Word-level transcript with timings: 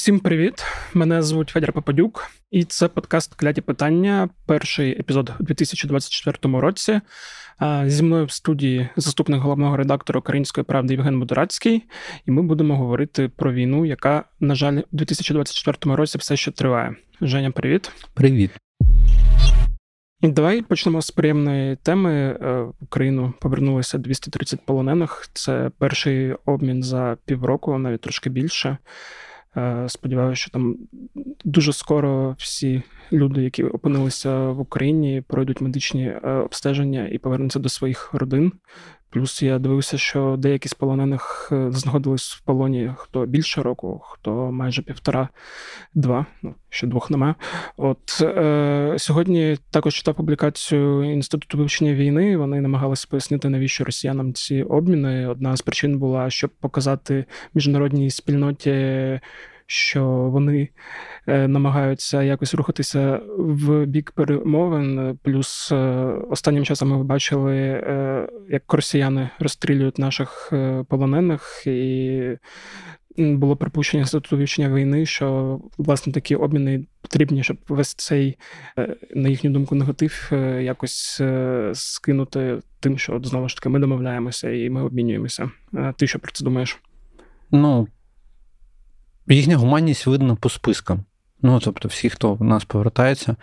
Всім 0.00 0.20
привіт! 0.20 0.64
Мене 0.94 1.22
звуть 1.22 1.48
Федір 1.48 1.72
Попадюк, 1.72 2.30
і 2.50 2.64
це 2.64 2.88
подкаст 2.88 3.34
Кляті 3.34 3.60
питання. 3.60 4.28
Перший 4.46 5.00
епізод 5.00 5.32
у 5.40 5.42
2024 5.42 6.60
році. 6.60 7.00
Зі 7.86 8.02
мною 8.02 8.24
в 8.24 8.30
студії 8.30 8.88
заступник 8.96 9.40
головного 9.40 9.76
редактора 9.76 10.18
Української 10.18 10.64
правди 10.64 10.94
Євген 10.94 11.16
Мудорацький, 11.16 11.82
і 12.26 12.30
ми 12.30 12.42
будемо 12.42 12.76
говорити 12.76 13.30
про 13.36 13.52
війну, 13.52 13.86
яка, 13.86 14.24
на 14.40 14.54
жаль, 14.54 14.78
у 14.78 14.96
2024 14.96 15.96
році 15.96 16.18
все 16.18 16.36
ще 16.36 16.50
триває. 16.50 16.96
Женя, 17.20 17.50
привіт. 17.50 17.92
Привіт. 18.14 18.50
І 20.20 20.28
давай 20.28 20.62
почнемо 20.62 21.02
з 21.02 21.10
приємної 21.10 21.76
теми. 21.76 22.12
Е, 22.12 22.60
в 22.62 22.74
Україну 22.80 23.32
повернулося 23.40 23.98
230 23.98 24.66
полонених. 24.66 25.28
Це 25.32 25.70
перший 25.78 26.34
обмін 26.44 26.82
за 26.82 27.16
півроку, 27.26 27.78
навіть 27.78 28.00
трошки 28.00 28.30
більше. 28.30 28.78
Е, 29.56 29.84
сподіваюся, 29.88 30.40
що 30.42 30.50
там 30.50 30.76
дуже 31.44 31.72
скоро 31.72 32.34
всі 32.38 32.82
люди, 33.12 33.42
які 33.42 33.64
опинилися 33.64 34.48
в 34.48 34.60
Україні, 34.60 35.22
пройдуть 35.26 35.60
медичні 35.60 36.06
е, 36.06 36.30
обстеження 36.30 37.08
і 37.08 37.18
повернуться 37.18 37.58
до 37.58 37.68
своїх 37.68 38.14
родин. 38.14 38.52
Плюс 39.10 39.42
я 39.42 39.58
дивився, 39.58 39.98
що 39.98 40.36
деякі 40.38 40.68
з 40.68 40.74
полонених 40.74 41.48
е, 41.52 41.72
знаходились 41.72 42.32
в 42.32 42.40
полоні 42.40 42.92
хто 42.96 43.26
більше 43.26 43.62
року, 43.62 44.00
хто 44.04 44.52
майже 44.52 44.82
півтора-два, 44.82 46.26
ну 46.42 46.54
ще 46.68 46.86
двох 46.86 47.10
немає. 47.10 47.34
От 47.76 48.20
е, 48.22 48.94
сьогодні 48.98 49.58
також 49.70 49.94
читав 49.94 50.14
публікацію 50.14 51.12
інституту 51.12 51.58
вивчення 51.58 51.94
війни. 51.94 52.36
Вони 52.36 52.60
намагалися 52.60 53.06
пояснити, 53.10 53.48
навіщо 53.48 53.84
росіянам 53.84 54.34
ці 54.34 54.62
обміни. 54.62 55.26
Одна 55.26 55.56
з 55.56 55.62
причин 55.62 55.98
була, 55.98 56.30
щоб 56.30 56.50
показати 56.50 57.24
міжнародній 57.54 58.10
спільноті 58.10 59.20
що 59.70 60.04
вони 60.06 60.68
е, 61.26 61.48
намагаються 61.48 62.22
якось 62.22 62.54
рухатися 62.54 63.20
в 63.38 63.86
бік 63.86 64.10
перемовин. 64.10 65.18
Плюс 65.22 65.72
е, 65.72 65.76
останнім 66.30 66.64
часом 66.64 66.88
ми 66.88 67.04
бачили, 67.04 67.56
е, 67.56 68.28
як 68.48 68.72
росіяни 68.72 69.30
розстрілюють 69.38 69.98
наших 69.98 70.52
полонених, 70.88 71.62
і 71.66 72.22
було 73.16 73.56
припущення 73.56 74.00
інституту 74.00 74.36
вивчення 74.36 74.74
війни, 74.74 75.06
що 75.06 75.60
власне 75.78 76.12
такі 76.12 76.36
обміни 76.36 76.84
потрібні, 77.02 77.42
щоб 77.42 77.56
весь 77.68 77.94
цей, 77.94 78.38
на 79.14 79.28
їхню 79.28 79.50
думку, 79.50 79.74
негатив 79.74 80.30
якось 80.60 81.22
скинути 81.72 82.58
тим, 82.80 82.98
що 82.98 83.14
от, 83.16 83.26
знову 83.26 83.48
ж 83.48 83.56
таки 83.56 83.68
ми 83.68 83.78
домовляємося 83.78 84.50
і 84.50 84.70
ми 84.70 84.82
обмінюємося. 84.82 85.50
Ти 85.96 86.06
що 86.06 86.18
про 86.18 86.32
це 86.32 86.44
думаєш? 86.44 86.78
Ну, 87.50 87.88
Їхня 89.34 89.56
гуманність 89.56 90.06
видно 90.06 90.36
по 90.36 90.48
спискам. 90.48 91.04
Ну, 91.42 91.60
тобто, 91.60 91.88
всі, 91.88 92.10
хто 92.10 92.34
в 92.34 92.44
нас 92.44 92.64
повертається, 92.64 93.36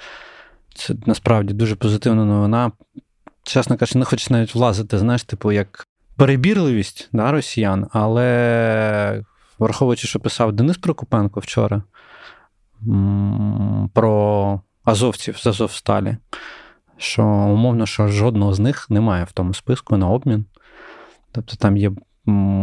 це 0.75 0.95
насправді 1.05 1.53
дуже 1.53 1.75
позитивна 1.75 2.25
новина. 2.25 2.71
Чесно 3.43 3.77
кажучи, 3.77 3.99
не 3.99 4.05
хочу 4.05 4.33
навіть 4.33 4.55
влазити, 4.55 4.97
знаєш, 4.97 5.23
типу, 5.23 5.51
як 5.51 5.87
перебірливість 6.15 7.09
да, 7.11 7.31
росіян, 7.31 7.87
але 7.91 9.23
враховуючи, 9.59 10.07
що 10.07 10.19
писав 10.19 10.53
Денис 10.53 10.77
Прокопенко 10.77 11.39
вчора 11.39 11.81
про 13.93 14.61
азовців 14.83 15.37
з 15.37 15.47
Азовсталі, 15.47 16.17
що 16.97 17.23
умовно, 17.23 17.85
що 17.85 18.07
жодного 18.07 18.53
з 18.53 18.59
них 18.59 18.89
немає 18.89 19.23
в 19.23 19.31
тому 19.31 19.53
списку 19.53 19.97
на 19.97 20.09
обмін. 20.09 20.45
Тобто 21.31 21.55
там 21.55 21.77
є 21.77 21.91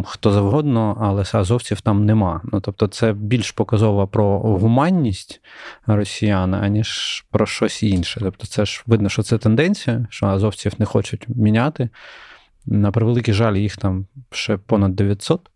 хто 0.07 0.33
завгодно, 0.33 0.97
але 1.01 1.25
азовців 1.33 1.81
там 1.81 2.07
нема. 2.07 2.41
Ну 2.53 2.61
тобто, 2.61 2.87
це 2.87 3.13
більш 3.13 3.53
показово 3.53 4.07
про 4.07 4.39
гуманність 4.39 5.41
росіян, 5.87 6.55
аніж 6.55 7.25
про 7.31 7.47
щось 7.47 7.83
інше. 7.83 8.21
Тобто, 8.23 8.47
це 8.47 8.65
ж 8.65 8.83
видно, 8.87 9.09
що 9.09 9.23
це 9.23 9.39
тенденція, 9.39 10.07
що 10.11 10.27
азовців 10.27 10.73
не 10.79 10.87
хочуть 10.87 11.29
міняти. 11.29 11.89
На 12.67 12.91
превеликий 12.91 13.35
жаль, 13.35 13.55
їх 13.55 13.77
там 13.77 14.07
ще 14.31 14.57
понад 14.57 14.97
900. 14.97 15.51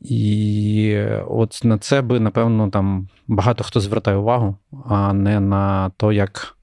І 0.00 0.98
от 1.28 1.60
на 1.64 1.78
це 1.78 2.02
би, 2.02 2.20
напевно, 2.20 2.70
там 2.70 3.08
багато 3.28 3.64
хто 3.64 3.80
звертає 3.80 4.16
увагу, 4.16 4.56
а 4.88 5.12
не 5.12 5.40
на 5.40 5.90
то, 5.96 6.12
як 6.12 6.56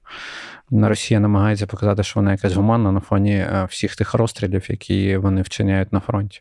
Росія 0.72 1.20
намагається 1.20 1.66
показати, 1.66 2.02
що 2.02 2.20
вона 2.20 2.32
якась 2.32 2.52
гуманна 2.52 2.92
на 2.92 3.00
фоні 3.00 3.34
е, 3.34 3.66
всіх 3.70 3.96
тих 3.96 4.14
розстрілів, 4.14 4.70
які 4.70 5.16
вони 5.16 5.42
вчиняють 5.42 5.92
на 5.92 6.00
фронті. 6.00 6.40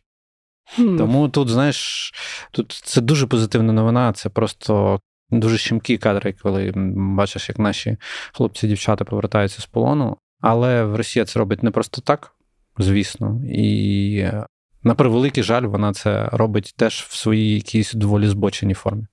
Mm. 0.77 0.97
Тому 0.97 1.29
тут, 1.29 1.49
знаєш, 1.49 2.11
тут 2.51 2.81
це 2.83 3.01
дуже 3.01 3.27
позитивна 3.27 3.73
новина. 3.73 4.13
Це 4.13 4.29
просто 4.29 4.99
дуже 5.29 5.57
щемкі 5.57 5.97
кадри, 5.97 6.35
коли 6.43 6.73
бачиш, 6.95 7.49
як 7.49 7.59
наші 7.59 7.97
хлопці-дівчата 8.33 9.05
повертаються 9.05 9.61
з 9.61 9.65
полону. 9.65 10.17
Але 10.41 10.83
в 10.83 10.95
Росія 10.95 11.25
це 11.25 11.39
робить 11.39 11.63
не 11.63 11.71
просто 11.71 12.01
так, 12.01 12.31
звісно. 12.77 13.41
І 13.45 14.17
е, 14.17 14.45
на 14.83 14.95
превеликий 14.95 15.43
жаль, 15.43 15.63
вона 15.63 15.93
це 15.93 16.29
робить 16.31 16.73
теж 16.77 17.05
в 17.09 17.15
своїй 17.15 17.55
якійсь 17.55 17.93
доволі 17.93 18.27
збоченій 18.27 18.73
формі. 18.73 19.07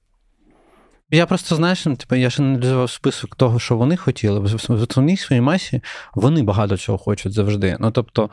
Я 1.10 1.26
просто 1.26 1.56
знаєш, 1.56 1.86
ну, 1.86 1.96
типу, 1.96 2.14
я 2.14 2.30
ж 2.30 2.42
аналізував 2.42 2.90
список 2.90 3.36
того, 3.36 3.58
що 3.58 3.76
вони 3.76 3.96
хотіли. 3.96 4.40
В 4.68 4.82
основній 4.82 5.16
своїй 5.16 5.42
масі 5.42 5.80
вони 6.14 6.42
багато 6.42 6.76
чого 6.76 6.98
хочуть 6.98 7.32
завжди. 7.32 7.76
Ну 7.80 7.90
тобто 7.90 8.30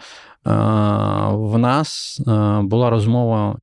в 1.32 1.58
нас 1.58 2.22
була 2.62 2.90
розмова. 2.90 3.58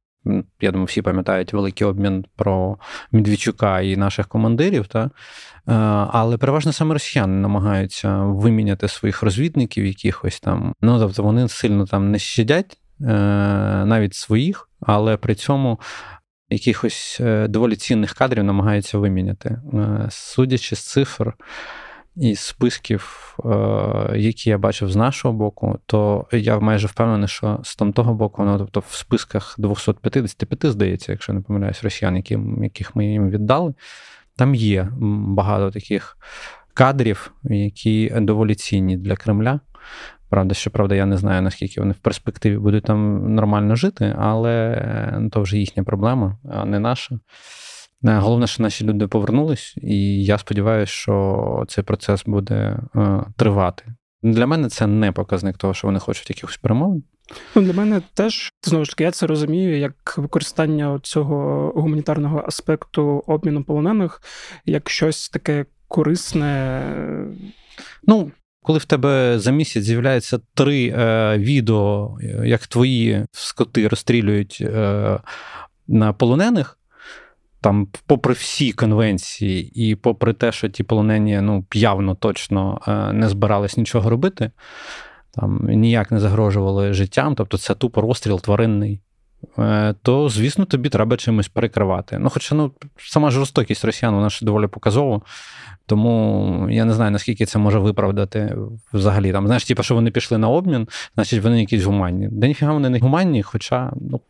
Я 0.61 0.71
думаю, 0.71 0.87
всі 0.87 1.03
пам'ятають 1.03 1.53
великий 1.53 1.87
обмін 1.87 2.25
про 2.37 2.77
Медведчука 3.13 3.81
і 3.81 3.97
наших 3.97 4.29
командирів, 4.29 4.87
та? 4.87 5.11
але 6.13 6.37
переважно 6.39 6.73
саме 6.73 6.93
росіяни 6.93 7.41
намагаються 7.41 8.19
виміняти 8.19 8.89
своїх 8.89 9.23
розвідників, 9.23 9.87
якихось 9.87 10.41
там. 10.41 10.75
Ну 10.81 10.99
тобто 10.99 11.23
вони 11.23 11.49
сильно 11.49 11.87
там 11.87 12.11
не 12.11 12.19
щадять 12.19 12.79
е, 13.01 13.05
навіть 13.87 14.15
своїх, 14.15 14.69
але 14.81 15.17
при 15.17 15.35
цьому 15.35 15.81
якихось 16.51 17.19
е, 17.21 17.49
доволі 17.49 17.77
цінних 17.77 18.13
кадрів 18.13 18.45
намагаються 18.45 18.99
виміняти. 18.99 19.49
Е, 19.75 20.07
судячи 20.11 20.77
з 20.77 20.79
цифр 20.79 21.35
і 22.17 22.37
списків, 22.37 23.37
е, 23.45 24.19
які 24.19 24.51
я 24.51 24.59
бачив 24.59 24.91
з 24.91 24.97
нашого 24.97 25.35
боку, 25.35 25.79
то 25.87 26.27
я 26.33 26.59
майже 26.59 26.87
впевнений, 26.87 27.29
що 27.29 27.61
з 27.63 27.77
того 27.77 28.15
боку, 28.15 28.45
ну, 28.45 28.59
тобто 28.59 28.81
в 28.81 28.93
списках 28.95 29.55
255, 29.59 30.73
здається, 30.73 31.13
якщо 31.13 31.33
не 31.33 31.41
помиляюсь, 31.41 31.85
росіян, 31.85 32.17
яких 32.63 32.97
ми 32.97 33.07
їм 33.07 33.31
віддали, 33.31 33.75
там 34.37 34.55
є 34.55 34.89
багато 34.99 35.71
таких 35.71 36.17
кадрів, 36.75 37.33
які 37.45 38.13
доволі 38.17 38.55
цінні 38.55 38.97
для 38.97 39.17
Кремля. 39.17 39.61
Правда, 40.31 40.55
що 40.55 40.71
правда, 40.71 40.95
я 40.95 41.07
не 41.07 41.17
знаю, 41.17 41.43
наскільки 41.43 41.81
вони 41.81 41.93
в 41.93 41.99
перспективі 41.99 42.59
будуть 42.59 42.85
там 42.85 43.35
нормально 43.35 43.77
жити, 43.77 44.17
але 44.19 45.17
ну, 45.19 45.31
то 45.31 45.43
вже 45.43 45.59
їхня 45.59 45.83
проблема, 45.85 46.39
а 46.51 46.65
не 46.65 46.79
наша. 46.79 47.19
Е, 48.05 48.19
головне, 48.19 48.47
що 48.47 48.63
наші 48.63 48.85
люди 48.85 49.07
повернулись, 49.07 49.75
і 49.83 50.25
я 50.25 50.39
сподіваюся, 50.39 50.93
що 50.93 51.65
цей 51.69 51.85
процес 51.85 52.25
буде 52.27 52.79
е, 52.97 53.25
тривати. 53.37 53.85
Для 54.23 54.47
мене 54.47 54.69
це 54.69 54.87
не 54.87 55.13
показник 55.13 55.57
того, 55.57 55.75
що 55.75 55.87
вони 55.87 55.99
хочуть 55.99 56.31
якихось 56.31 56.57
перемовин. 56.57 57.03
Ну, 57.55 57.63
Для 57.63 57.73
мене 57.73 58.03
теж 58.15 58.53
знову 58.63 58.85
ж 58.85 58.91
таки, 58.91 59.05
я 59.05 59.11
це 59.11 59.27
розумію 59.27 59.79
як 59.79 60.19
використання 60.19 61.01
цього 61.03 61.69
гуманітарного 61.77 62.45
аспекту 62.47 63.25
обміну 63.27 63.65
полонених 63.65 64.23
як 64.65 64.91
щось 64.91 65.29
таке 65.29 65.67
корисне. 65.89 66.83
Ну, 68.07 68.31
коли 68.63 68.79
в 68.79 68.85
тебе 68.85 69.39
за 69.39 69.51
місяць 69.51 69.85
з'являється 69.85 70.39
три 70.55 70.95
е, 70.97 71.39
відео, 71.39 72.19
як 72.45 72.67
твої 72.67 73.27
скоти 73.33 73.89
розстрілюють 73.89 74.59
е, 74.61 75.19
на 75.89 76.13
полонених, 76.13 76.79
там, 77.61 77.89
попри 78.07 78.35
всі 78.35 78.73
конвенції, 78.73 79.89
і 79.89 79.95
попри 79.95 80.33
те, 80.33 80.53
що 80.53 80.69
ті 80.69 80.83
полонені 80.83 81.41
ну, 81.41 81.65
явно 81.75 82.15
точно 82.15 82.81
е, 82.89 83.13
не 83.13 83.29
збирались 83.29 83.77
нічого 83.77 84.11
робити, 84.11 84.51
там 85.31 85.61
ніяк 85.69 86.11
не 86.11 86.21
загрожували 86.21 86.93
життям, 86.93 87.35
тобто 87.35 87.59
це 87.59 87.75
тупо 87.75 88.01
розстріл 88.01 88.41
тваринний. 88.41 89.01
Е, 89.59 89.95
то, 90.03 90.29
звісно, 90.29 90.65
тобі 90.65 90.89
треба 90.89 91.17
чимось 91.17 91.49
перекривати. 91.49 92.19
Ну, 92.19 92.31
Хоча 92.31 92.55
ну, 92.55 92.73
сама 92.99 93.31
жорстокість 93.31 93.85
росіян, 93.85 94.15
вона 94.15 94.31
ж 94.31 94.45
доволі 94.45 94.67
показова. 94.67 95.21
Тому 95.91 96.67
я 96.71 96.85
не 96.85 96.93
знаю, 96.93 97.11
наскільки 97.11 97.47
це 97.47 97.59
може 97.59 97.79
виправдати 97.79 98.57
взагалі. 98.93 99.33
Там, 99.33 99.47
Знаєш, 99.47 99.65
типу, 99.65 99.83
що 99.83 99.95
вони 99.95 100.11
пішли 100.11 100.39
на 100.39 100.49
обмін, 100.49 100.89
значить 101.15 101.43
вони 101.43 101.61
якісь 101.61 101.83
гуманні. 101.83 102.29
Да 102.33 102.47
ніфіга 102.47 102.73
вони 102.73 102.91
не 102.91 102.99
гуманні, 102.99 103.43
хоча. 103.43 103.93
ну, 104.01 104.21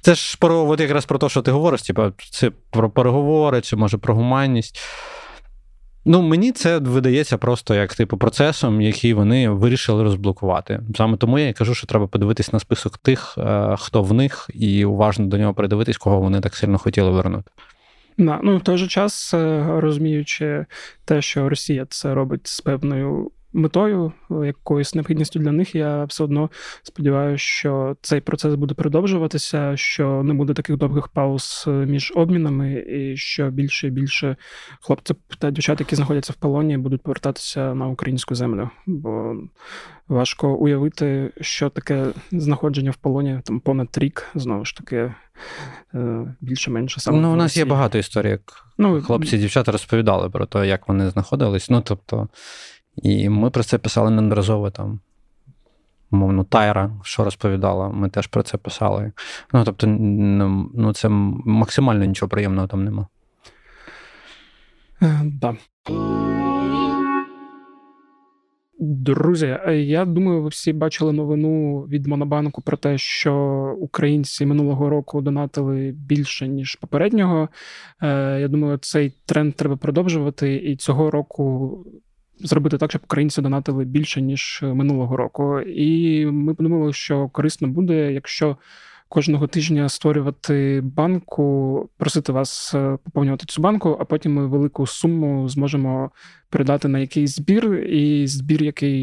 Це 0.00 0.14
ж 0.14 0.36
про 0.40 0.68
от 0.68 0.80
якраз 0.80 1.04
про 1.04 1.18
те, 1.18 1.28
що 1.28 1.42
ти 1.42 1.50
говориш, 1.50 1.82
типу, 1.82 2.02
це 2.30 2.50
про 2.70 2.90
переговори, 2.90 3.60
чи 3.60 3.76
може 3.76 3.98
про 3.98 4.14
гуманність. 4.14 4.80
Ну, 6.04 6.22
мені 6.22 6.52
це 6.52 6.78
видається 6.78 7.38
просто 7.38 7.74
як 7.74 7.94
типу 7.94 8.16
процесом, 8.16 8.80
який 8.80 9.14
вони 9.14 9.48
вирішили 9.48 10.02
розблокувати. 10.02 10.80
Саме 10.96 11.16
тому 11.16 11.38
я 11.38 11.48
і 11.48 11.52
кажу, 11.52 11.74
що 11.74 11.86
треба 11.86 12.06
подивитись 12.06 12.52
на 12.52 12.58
список 12.58 12.98
тих, 12.98 13.34
е, 13.38 13.76
хто 13.78 14.02
в 14.02 14.14
них, 14.14 14.50
і 14.54 14.84
уважно 14.84 15.26
до 15.26 15.38
нього 15.38 15.54
придивитись, 15.54 15.98
кого 15.98 16.20
вони 16.20 16.40
так 16.40 16.56
сильно 16.56 16.78
хотіли 16.78 17.10
вернути. 17.10 17.50
Да, 18.18 18.40
ну 18.42 18.56
в 18.56 18.62
той 18.62 18.76
же 18.76 18.88
час 18.88 19.34
розуміючи 19.68 20.66
те, 21.04 21.22
що 21.22 21.48
Росія 21.48 21.86
це 21.90 22.14
робить 22.14 22.46
з 22.46 22.60
певною 22.60 23.30
метою, 23.52 24.12
якоюсь 24.30 24.94
необхідністю 24.94 25.38
для 25.38 25.52
них, 25.52 25.74
я 25.74 26.04
все 26.04 26.24
одно 26.24 26.50
сподіваюся, 26.82 27.44
що 27.44 27.96
цей 28.02 28.20
процес 28.20 28.54
буде 28.54 28.74
продовжуватися, 28.74 29.76
що 29.76 30.22
не 30.22 30.34
буде 30.34 30.54
таких 30.54 30.76
довгих 30.76 31.08
пауз 31.08 31.64
між 31.66 32.12
обмінами, 32.16 32.84
і 32.88 33.16
що 33.16 33.50
більше 33.50 33.88
і 33.88 33.90
більше 33.90 34.36
хлопців 34.80 35.16
та 35.38 35.50
дівчат, 35.50 35.80
які 35.80 35.96
знаходяться 35.96 36.32
в 36.32 36.36
полоні, 36.36 36.78
будуть 36.78 37.02
повертатися 37.02 37.74
на 37.74 37.86
українську 37.86 38.34
землю. 38.34 38.70
Бо 38.86 39.34
важко 40.08 40.54
уявити, 40.54 41.32
що 41.40 41.70
таке 41.70 42.06
знаходження 42.32 42.90
в 42.90 42.96
полоні 42.96 43.40
там 43.44 43.60
понад 43.60 43.88
рік, 43.98 44.26
знову 44.34 44.64
ж 44.64 44.76
таки. 44.76 45.14
Е, 45.94 46.34
більше-менше 46.40 47.00
саме. 47.00 47.20
Ну, 47.20 47.32
у 47.32 47.36
нас 47.36 47.56
є 47.56 47.64
багато 47.64 47.98
історій, 47.98 48.30
як 48.30 48.40
ну, 48.78 49.02
хлопці 49.02 49.36
і 49.36 49.38
дівчата 49.38 49.72
розповідали 49.72 50.30
про 50.30 50.46
те, 50.46 50.66
як 50.66 50.88
вони 50.88 51.10
знаходились. 51.10 51.70
Ну, 51.70 51.80
тобто, 51.80 52.28
і 52.96 53.28
ми 53.28 53.50
про 53.50 53.62
це 53.62 53.78
писали 53.78 54.10
неодноразово 54.10 54.70
там. 54.70 55.00
Мовно, 56.10 56.44
Тайра, 56.44 56.90
що 57.02 57.24
розповідала, 57.24 57.88
ми 57.88 58.08
теж 58.08 58.26
про 58.26 58.42
це 58.42 58.58
писали. 58.58 59.12
Ну, 59.52 59.64
тобто, 59.64 59.86
ну, 59.86 60.92
це 60.94 61.08
максимально 61.08 62.04
нічого 62.04 62.30
приємного 62.30 62.66
там 62.66 62.84
нема. 62.84 63.06
Е, 65.02 65.20
да. 65.24 65.56
Друзі, 68.84 69.58
я 69.68 70.04
думаю, 70.04 70.42
ви 70.42 70.48
всі 70.48 70.72
бачили 70.72 71.12
новину 71.12 71.80
від 71.80 72.06
Монобанку 72.06 72.62
про 72.62 72.76
те, 72.76 72.98
що 72.98 73.34
українці 73.80 74.46
минулого 74.46 74.90
року 74.90 75.20
донатили 75.20 75.92
більше 75.96 76.48
ніж 76.48 76.74
попереднього. 76.74 77.48
Е, 78.02 78.40
я 78.40 78.48
думаю, 78.48 78.78
цей 78.78 79.14
тренд 79.26 79.54
треба 79.54 79.76
продовжувати, 79.76 80.54
і 80.56 80.76
цього 80.76 81.10
року 81.10 81.76
зробити 82.38 82.78
так, 82.78 82.90
щоб 82.90 83.02
українці 83.04 83.42
донатили 83.42 83.84
більше 83.84 84.22
ніж 84.22 84.60
минулого 84.62 85.16
року. 85.16 85.60
І 85.60 86.26
ми 86.26 86.54
подумали, 86.54 86.92
що 86.92 87.28
корисно 87.28 87.68
буде, 87.68 88.12
якщо 88.12 88.56
кожного 89.12 89.46
тижня 89.46 89.88
створювати 89.88 90.80
банку, 90.84 91.88
просити 91.98 92.32
вас 92.32 92.74
е, 92.74 92.98
поповнювати 93.04 93.44
цю 93.46 93.62
банку, 93.62 93.96
а 94.00 94.04
потім 94.04 94.34
ми 94.34 94.46
велику 94.46 94.86
суму 94.86 95.48
зможемо 95.48 96.10
передати 96.50 96.88
на 96.88 96.98
якийсь 96.98 97.34
збір, 97.34 97.74
і 97.74 98.26
збір, 98.26 98.62
який 98.62 99.00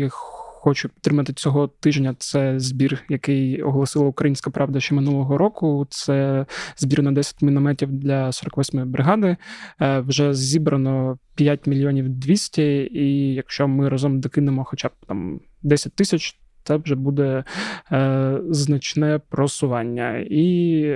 хочу 0.62 0.90
підтримати 0.90 1.34
цього 1.34 1.68
тижня. 1.68 2.16
Це 2.20 2.60
збір, 2.60 3.04
який 3.10 3.62
оголосила 3.62 4.06
Українська 4.06 4.50
Правда 4.50 4.80
ще 4.80 4.96
минулого 4.96 5.38
року. 5.38 5.88
Це 5.90 6.46
збір 6.78 7.04
на 7.04 7.12
10 7.12 7.42
мінометів 7.42 7.92
для 7.92 8.28
48-ї 8.28 8.86
бригади. 8.86 9.38
Е, 9.82 10.00
вже 10.00 10.34
зібрано 10.34 11.18
5 11.36 11.68
мільйонів 11.68 12.10
200, 12.10 12.62
І 12.92 13.34
якщо 13.34 13.68
ми 13.68 13.90
разом 13.90 14.20
докинемо, 14.20 14.64
хоча 14.64 14.88
б 14.88 14.92
там 15.08 15.40
10 15.64 15.94
тисяч. 15.94 16.40
Це 16.64 16.76
вже 16.76 16.96
буде 16.96 17.44
е, 17.92 18.40
значне 18.50 19.20
просування. 19.30 20.26
І 20.30 20.96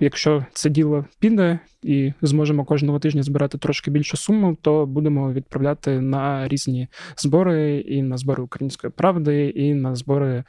Якщо 0.00 0.46
це 0.52 0.70
діло 0.70 1.04
піде 1.20 1.58
і 1.82 2.12
зможемо 2.22 2.64
кожного 2.64 2.98
тижня 2.98 3.22
збирати 3.22 3.58
трошки 3.58 3.90
більшу 3.90 4.16
суму, 4.16 4.56
то 4.62 4.86
будемо 4.86 5.32
відправляти 5.32 6.00
на 6.00 6.48
різні 6.48 6.88
збори, 7.16 7.80
і 7.80 8.02
на 8.02 8.16
збори 8.16 8.42
української 8.42 8.90
правди, 8.96 9.48
і 9.48 9.74
на 9.74 9.94
збори 9.94 10.44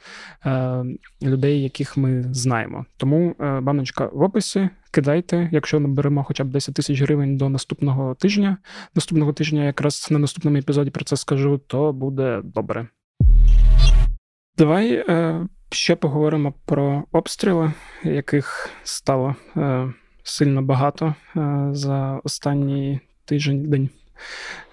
е, 0.46 0.84
людей, 1.22 1.62
яких 1.62 1.96
ми 1.96 2.24
знаємо. 2.30 2.86
Тому 2.96 3.34
е, 3.40 3.60
баночка 3.60 4.10
в 4.12 4.22
описі. 4.22 4.68
Кидайте, 4.90 5.48
якщо 5.52 5.80
наберемо 5.80 6.24
хоча 6.24 6.44
б 6.44 6.48
10 6.48 6.74
тисяч 6.74 7.02
гривень 7.02 7.36
до 7.36 7.48
наступного 7.48 8.14
тижня. 8.14 8.56
Наступного 8.94 9.32
тижня, 9.32 9.64
якраз 9.64 10.08
на 10.10 10.18
наступному 10.18 10.56
епізоді 10.56 10.90
про 10.90 11.04
це 11.04 11.16
скажу, 11.16 11.60
то 11.66 11.92
буде 11.92 12.40
добре. 12.44 12.88
Давай 14.58 14.92
е, 15.08 15.46
Ще 15.70 15.96
поговоримо 15.96 16.54
про 16.64 17.04
обстріли, 17.12 17.72
яких 18.04 18.70
стало 18.82 19.34
е, 19.56 19.92
сильно 20.22 20.62
багато 20.62 21.14
е, 21.36 21.68
за 21.72 22.20
останній 22.24 23.00
тиждень 23.24 23.70
день. 23.70 23.90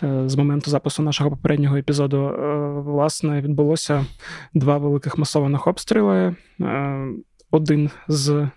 Е, 0.03 0.29
з 0.29 0.35
моменту 0.35 0.71
запису 0.71 1.03
нашого 1.03 1.29
попереднього 1.29 1.77
епізоду, 1.77 2.17
е, 2.17 2.67
власне, 2.79 3.41
відбулося 3.41 4.05
два 4.53 4.77
великих 4.77 5.17
масованих 5.17 5.67
обстріли. 5.67 6.35
Е, 6.61 7.07
один 7.51 7.89
з 8.07 8.47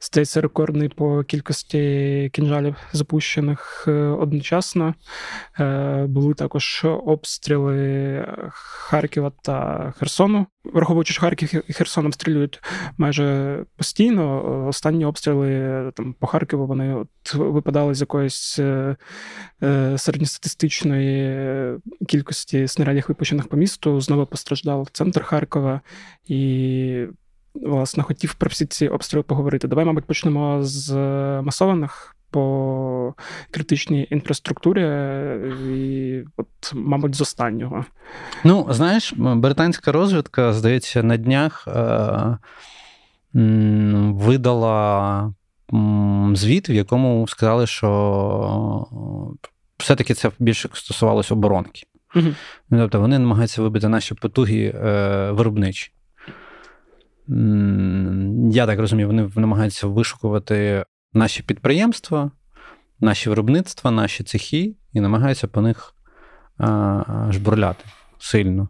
Здається, 0.00 0.40
рекордний 0.40 0.88
по 0.88 1.24
кількості 1.24 2.30
кінжалів 2.32 2.76
запущених 2.92 3.84
е, 3.88 3.92
одночасно. 3.92 4.94
Е, 5.60 6.06
були 6.08 6.34
також 6.34 6.82
обстріли 6.84 8.26
Харкова 8.52 9.32
та 9.42 9.90
Херсону. 9.98 10.46
Враховуючи, 10.64 11.12
що 11.12 11.20
Харків 11.20 11.62
і 11.68 11.72
Херсон 11.72 12.06
обстрілюють 12.06 12.62
майже 12.98 13.58
постійно. 13.76 14.66
Останні 14.68 15.04
обстріли 15.04 15.90
там 15.94 16.12
по 16.12 16.26
Харкову 16.26 16.66
вони 16.66 16.94
от 16.94 17.34
випадали 17.34 17.94
з 17.94 18.00
якоїсь 18.00 18.58
е, 18.58 18.96
середньостатистичної 19.96 21.78
кількості 22.08 22.68
снарядів, 22.68 23.04
випущених 23.08 23.48
по 23.48 23.56
місту. 23.56 24.00
Знову 24.00 24.26
постраждав 24.26 24.88
центр 24.92 25.22
Харкова 25.22 25.80
і 26.26 27.06
власне 27.54 28.02
хотів 28.02 28.34
про 28.34 28.48
всі 28.48 28.66
ці 28.66 28.88
обстріли 28.88 29.22
поговорити. 29.22 29.68
Давай, 29.68 29.84
мабуть, 29.84 30.04
почнемо 30.04 30.62
з 30.62 30.92
масованих 31.42 32.16
по 32.30 33.14
критичній 33.50 34.08
інфраструктурі, 34.10 34.82
і, 35.74 36.24
от, 36.36 36.46
мабуть, 36.74 37.14
з 37.14 37.20
останнього. 37.20 37.84
Ну, 38.44 38.66
знаєш, 38.70 39.14
британська 39.16 39.92
розвідка, 39.92 40.52
здається, 40.52 41.02
на 41.02 41.16
днях 41.16 41.68
е- 41.68 42.38
видала 44.12 45.32
звіт, 46.34 46.68
в 46.68 46.70
якому 46.70 47.28
сказали, 47.28 47.66
що 47.66 48.86
все-таки 49.78 50.14
це 50.14 50.30
більше 50.38 50.68
стосувалося 50.72 51.34
оборонки. 51.34 51.82
Угу. 52.16 52.26
Тобто 52.70 53.00
вони 53.00 53.18
намагаються 53.18 53.62
вибити 53.62 53.88
наші 53.88 54.14
потуги 54.14 54.74
е, 54.74 55.30
виробничі 55.30 55.92
я 58.52 58.66
так 58.66 58.78
розумію, 58.78 59.06
вони 59.06 59.30
намагаються 59.36 59.86
вишукувати 59.86 60.84
наші 61.12 61.42
підприємства, 61.42 62.30
наші 63.00 63.28
виробництва, 63.28 63.90
наші 63.90 64.24
цехи 64.24 64.74
і 64.92 65.00
намагаються 65.00 65.46
по 65.46 65.60
них 65.60 65.94
жбурляти 67.30 67.84
сильно. 68.18 68.68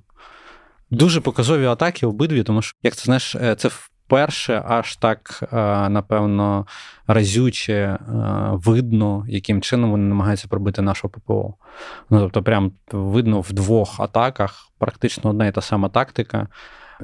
Дуже 0.91 1.21
показові 1.21 1.67
атаки 1.67 2.07
обидві, 2.07 2.43
тому 2.43 2.63
що, 2.63 2.77
як 2.83 2.95
ти 2.95 3.03
знаєш, 3.05 3.35
е, 3.35 3.55
це 3.55 3.69
вперше 3.69 4.63
аж 4.67 4.97
так, 4.97 5.49
напевно, 5.91 6.67
разюче 7.07 7.99
видно, 8.53 9.25
яким 9.29 9.61
чином 9.61 9.91
вони 9.91 10.05
намагаються 10.05 10.49
пробити 10.49 10.83
нашу 10.83 11.09
ППО. 11.09 11.55
Ну, 12.11 12.21
Тобто, 12.21 12.43
прям 12.43 12.73
видно 12.93 13.41
в 13.41 13.53
двох 13.53 14.01
атаках 14.01 14.69
практично 14.79 15.31
одна 15.31 15.47
і 15.47 15.53
та 15.53 15.61
сама 15.61 15.89
тактика 15.89 16.49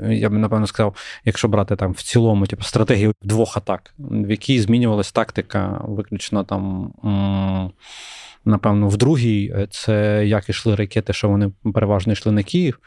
я 0.02 0.30
б 0.30 0.32
напевно 0.32 0.66
сказав, 0.66 0.96
якщо 1.24 1.48
брати 1.48 1.76
там 1.76 1.92
в 1.92 2.02
цілому, 2.02 2.46
типу, 2.46 2.62
стратегію 2.62 3.12
двох 3.22 3.56
атак, 3.56 3.94
в 3.98 4.30
якій 4.30 4.60
змінювалась 4.60 5.12
тактика, 5.12 5.80
виключно 5.84 6.44
там. 6.44 6.92
Напевно, 8.44 8.88
в 8.88 8.96
другій 8.96 9.52
е, 9.56 9.66
це 9.70 10.26
як 10.26 10.48
ішли 10.48 10.74
ракети, 10.74 11.12
що 11.12 11.28
вони 11.28 11.50
переважно 11.74 12.12
йшли 12.12 12.32
на 12.32 12.42
Київ. 12.42 12.78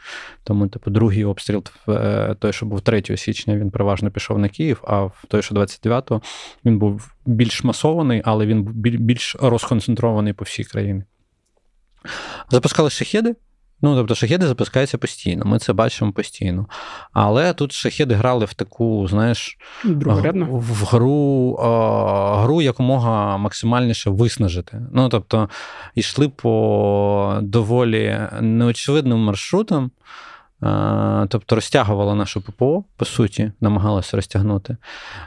Тому, 0.44 0.68
типу, 0.68 0.90
другий 0.90 1.24
обстріл, 1.24 1.64
е, 1.88 2.36
той, 2.38 2.52
що 2.52 2.66
був 2.66 2.80
3 2.80 3.16
січня, 3.16 3.56
він 3.56 3.70
переважно 3.70 4.10
пішов 4.10 4.38
на 4.38 4.48
Київ, 4.48 4.84
а 4.86 5.02
в 5.02 5.24
той, 5.28 5.42
що 5.42 5.54
29-го, 5.54 6.22
він 6.64 6.78
був 6.78 7.14
більш 7.26 7.64
масований, 7.64 8.22
але 8.24 8.46
він 8.46 8.62
був 8.62 8.74
більш 8.74 9.36
розконцентрований 9.40 10.32
по 10.32 10.44
всій 10.44 10.64
країні. 10.64 11.04
Запускали 12.50 12.90
шахеди. 12.90 13.34
Ну, 13.82 13.96
тобто, 13.96 14.14
шахеди 14.14 14.46
запускаються 14.46 14.98
постійно, 14.98 15.44
ми 15.44 15.58
це 15.58 15.72
бачимо 15.72 16.12
постійно. 16.12 16.66
Але 17.12 17.52
тут 17.52 17.72
шахеди 17.72 18.14
грали 18.14 18.44
в 18.44 18.54
таку, 18.54 19.08
знаєш, 19.08 19.58
в 20.60 20.84
гру, 20.84 21.54
гру 22.42 22.62
якомога 22.62 23.36
максимальніше 23.36 24.10
виснажити. 24.10 24.82
Ну, 24.92 25.08
тобто, 25.08 25.48
йшли 25.94 26.28
по 26.28 27.38
доволі 27.42 28.18
неочевидним 28.40 29.18
маршрутам. 29.18 29.90
Тобто 31.28 31.54
розтягували 31.54 32.14
нашу 32.14 32.40
ППО, 32.40 32.84
по 32.96 33.04
суті, 33.04 33.52
намагалися 33.60 34.16
розтягнути. 34.16 34.76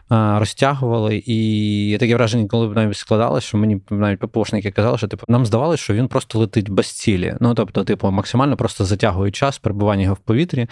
Розтягували, 0.09 1.23
і 1.25 1.97
таке 1.99 2.15
враження, 2.15 2.47
коли 2.47 2.67
б 2.67 2.75
навіть 2.75 2.97
складалося, 2.97 3.47
що 3.47 3.57
мені 3.57 3.81
навіть 3.89 4.19
ППОшники 4.19 4.71
казали, 4.71 4.97
що 4.97 5.07
типу, 5.07 5.25
нам 5.27 5.45
здавалося, 5.45 5.83
що 5.83 5.93
він 5.93 6.07
просто 6.07 6.39
летить 6.39 6.69
без 6.69 6.87
цілі. 6.87 7.35
Ну, 7.39 7.53
тобто, 7.53 7.83
типу, 7.83 8.11
максимально 8.11 8.57
просто 8.57 8.85
затягує 8.85 9.31
час 9.31 9.57
перебування 9.57 10.03
його 10.03 10.15
в 10.15 10.19
повітрі, 10.19 10.67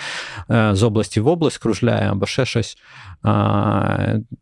е, 0.51 0.69
з 0.73 0.83
області 0.83 1.19
в 1.19 1.27
область 1.27 1.57
кружляє 1.57 2.11
або 2.11 2.25
ще 2.25 2.45
щось. 2.45 2.77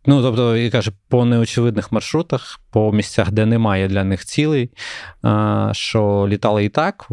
Ну, 0.06 0.22
тобто, 0.22 0.58
і 0.58 0.70
каже, 0.70 0.92
по 1.10 1.26
неочевидних 1.26 1.92
маршрутах, 1.92 2.60
по 2.72 2.92
місцях, 2.92 3.32
де 3.32 3.46
немає 3.46 3.88
для 3.88 4.04
них 4.04 4.26
цілей, 4.26 4.70
що 5.72 6.26
літали 6.30 6.66
і 6.66 6.70
так 6.70 7.08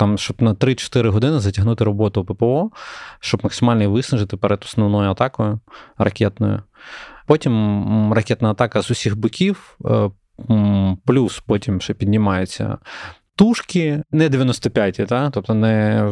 там, 0.00 0.18
щоб 0.18 0.42
на 0.42 0.54
3-4 0.54 1.08
години 1.08 1.40
затягнути 1.40 1.84
роботу 1.84 2.24
ППО, 2.24 2.70
щоб 3.20 3.40
максимально 3.44 3.90
виснажити 3.90 4.36
перед 4.36 4.64
основною 4.64 5.10
атакою 5.10 5.60
ракетною. 5.98 6.62
Потім 7.26 8.12
ракетна 8.12 8.50
атака 8.50 8.82
з 8.82 8.90
усіх 8.90 9.16
боків, 9.16 9.78
е, 9.84 10.10
плюс 11.06 11.40
потім 11.46 11.80
ще 11.80 11.94
піднімається 11.94 12.78
тушки, 13.40 14.02
не 14.12 14.28
95-ті, 14.28 15.04
та? 15.04 15.30
тобто 15.30 15.54
не 15.54 16.04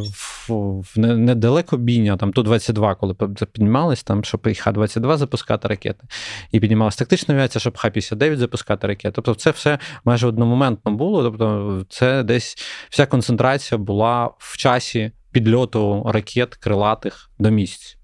не, 0.96 1.16
не 1.16 1.34
далекобійня, 1.34 2.16
там 2.16 2.32
Ту-22, 2.32 2.96
коли 3.00 3.14
піднімались, 3.52 4.02
там, 4.02 4.24
щоб 4.24 4.46
і 4.46 4.54
Х-22 4.54 5.16
запускати 5.16 5.68
ракети, 5.68 6.04
і 6.52 6.60
піднімалась 6.60 6.96
тактична 6.96 7.34
авіація, 7.34 7.60
щоб 7.60 7.76
Х-59 7.76 8.36
запускати 8.36 8.86
ракети. 8.86 9.12
Тобто 9.14 9.34
це 9.34 9.50
все 9.50 9.78
майже 10.04 10.26
одномоментно 10.26 10.92
було. 10.92 11.22
Тобто, 11.22 11.84
це 11.88 12.22
десь 12.22 12.56
вся 12.90 13.06
концентрація 13.06 13.78
була 13.78 14.30
в 14.38 14.56
часі 14.56 15.12
підльоту 15.32 16.06
ракет 16.12 16.54
крилатих 16.54 17.30
до 17.38 17.50
місць. 17.50 17.98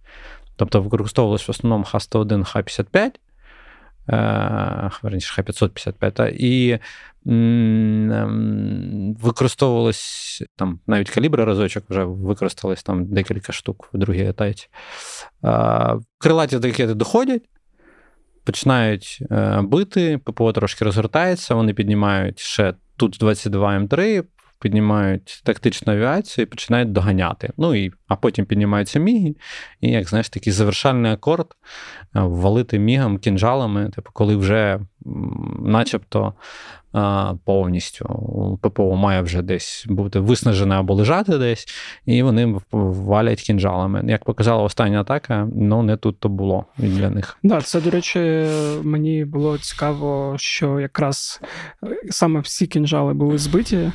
Тобто 0.56 0.82
використовувалось 0.82 1.48
в 1.48 1.50
основному 1.50 1.84
Х-101, 1.84 2.44
Х-55. 2.44 3.10
Верніше, 5.02 5.42
Х-555, 5.42 6.12
та, 6.12 6.28
і 6.28 6.78
використовувалось 9.22 10.44
там 10.56 10.80
навіть 10.86 11.10
калібри 11.10 11.44
разочок 11.44 11.84
вже 11.88 12.04
використались 12.04 12.82
там 12.82 13.06
декілька 13.06 13.52
штук 13.52 13.90
в 13.92 13.98
другій 13.98 14.26
атаці. 14.26 14.68
Крилаті 16.18 16.58
ракети 16.58 16.94
доходять, 16.94 17.42
починають 18.44 19.18
е, 19.30 19.60
бити, 19.62 20.18
ППО 20.18 20.52
трошки 20.52 20.84
розгортається, 20.84 21.54
вони 21.54 21.74
піднімають 21.74 22.38
ще 22.38 22.74
тут 22.96 23.16
22 23.20 23.78
М3, 23.78 24.24
піднімають 24.60 25.42
тактичну 25.44 25.92
авіацію 25.92 26.42
і 26.42 26.46
починають 26.46 26.92
доганяти. 26.92 27.52
Ну 27.56 27.74
і 27.74 27.92
а 28.08 28.16
потім 28.16 28.46
піднімаються 28.46 28.98
міги, 28.98 29.34
і 29.80 29.90
як 29.90 30.08
знаєш, 30.08 30.28
такий 30.28 30.52
завершальний 30.52 31.12
акорд 31.12 31.46
валити 32.14 32.78
мігом, 32.78 33.18
кінжалами, 33.18 33.90
типу, 33.90 34.10
коли 34.12 34.36
вже 34.36 34.80
начебто 35.58 36.34
повністю. 37.44 38.58
ППО 38.62 38.96
має 38.96 39.22
вже 39.22 39.42
десь 39.42 39.86
бути 39.88 40.20
виснажене 40.20 40.74
або 40.74 40.94
лежати 40.94 41.38
десь, 41.38 41.66
і 42.06 42.22
вони 42.22 42.60
валять 42.72 43.40
кінжалами. 43.40 44.04
Як 44.08 44.24
показала 44.24 44.62
остання 44.62 45.00
атака, 45.00 45.48
ну 45.56 45.82
не 45.82 45.96
тут 45.96 46.20
то 46.20 46.28
було 46.28 46.64
для 46.78 47.10
них. 47.10 47.38
Да, 47.42 47.60
це, 47.60 47.80
до 47.80 47.90
речі, 47.90 48.46
мені 48.82 49.24
було 49.24 49.58
цікаво, 49.58 50.34
що 50.38 50.80
якраз 50.80 51.40
е, 51.84 51.96
саме 52.10 52.40
всі 52.40 52.66
кінжали 52.66 53.14
були 53.14 53.38
збиті, 53.38 53.92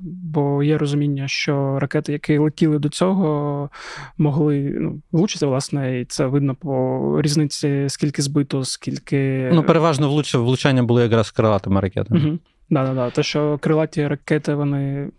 бо 0.00 0.62
є 0.62 0.78
розуміння, 0.78 1.24
що 1.28 1.78
ракети, 1.78 2.12
які 2.12 2.38
летіли 2.38 2.78
до 2.78 2.88
цього, 2.88 3.70
могли 4.18 4.76
ну, 4.80 5.00
влучити, 5.12 5.46
власне, 5.46 6.00
і 6.00 6.04
це 6.04 6.26
видно 6.26 6.54
по 6.54 7.22
різниці, 7.22 7.84
скільки 7.88 8.22
збито, 8.22 8.64
скільки. 8.64 9.50
Ну, 9.52 9.62
переважно 9.62 10.22
влучання 10.34 10.82
були 10.82 11.02
якраз 11.02 11.30
крилатими 11.30 11.80
ракетами. 11.80 12.13
Угу. 12.14 12.38
Да, 12.70 12.86
да, 12.86 12.94
да. 12.94 13.10
Те, 13.10 13.22
що 13.22 13.58
крилаті 13.58 14.08
ракети 14.08 14.54
вони 14.54 15.10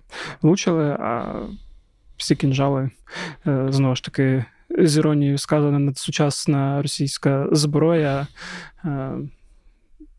влучили, 0.41 0.89
а 0.89 1.41
всі 2.17 2.35
кінжали, 2.35 2.89
е, 3.47 3.67
знову 3.69 3.95
ж 3.95 4.03
таки, 4.03 4.45
з 4.79 4.97
іронією 4.97 5.37
сказано, 5.37 5.79
надсучасна 5.79 6.81
російська 6.81 7.47
зброя 7.51 8.27
е, 8.85 9.11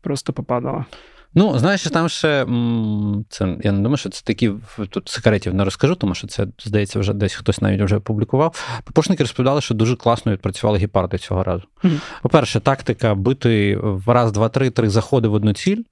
просто 0.01 0.33
попадала. 0.33 0.85
Ну, 1.33 1.59
знаєш, 1.59 1.83
там 1.83 2.09
ще 2.09 2.45
це 3.29 3.57
я 3.63 3.71
не 3.71 3.79
думаю, 3.79 3.97
що 3.97 4.09
це 4.09 4.21
такі 4.23 4.51
тут 4.89 5.09
секретів 5.09 5.53
не 5.53 5.63
розкажу, 5.63 5.95
тому 5.95 6.15
що 6.15 6.27
це, 6.27 6.47
здається, 6.59 6.99
вже 6.99 7.13
десь 7.13 7.33
хтось 7.33 7.61
навіть 7.61 7.81
вже 7.81 7.99
публікував. 7.99 8.81
Попушники 8.83 9.23
розповідали, 9.23 9.61
що 9.61 9.73
дуже 9.73 9.95
класно 9.95 10.31
відпрацювали 10.31 10.79
гепарди 10.79 11.17
цього 11.17 11.43
разу. 11.43 11.63
Mm-hmm. 11.83 11.99
По-перше, 12.21 12.59
тактика 12.59 13.15
бити 13.15 13.77
в 13.81 14.09
раз, 14.13 14.31
два, 14.31 14.49
три, 14.49 14.69
три 14.69 14.89
заходи 14.89 15.27
в 15.27 15.33
одну 15.33 15.53
ціль. 15.53 15.83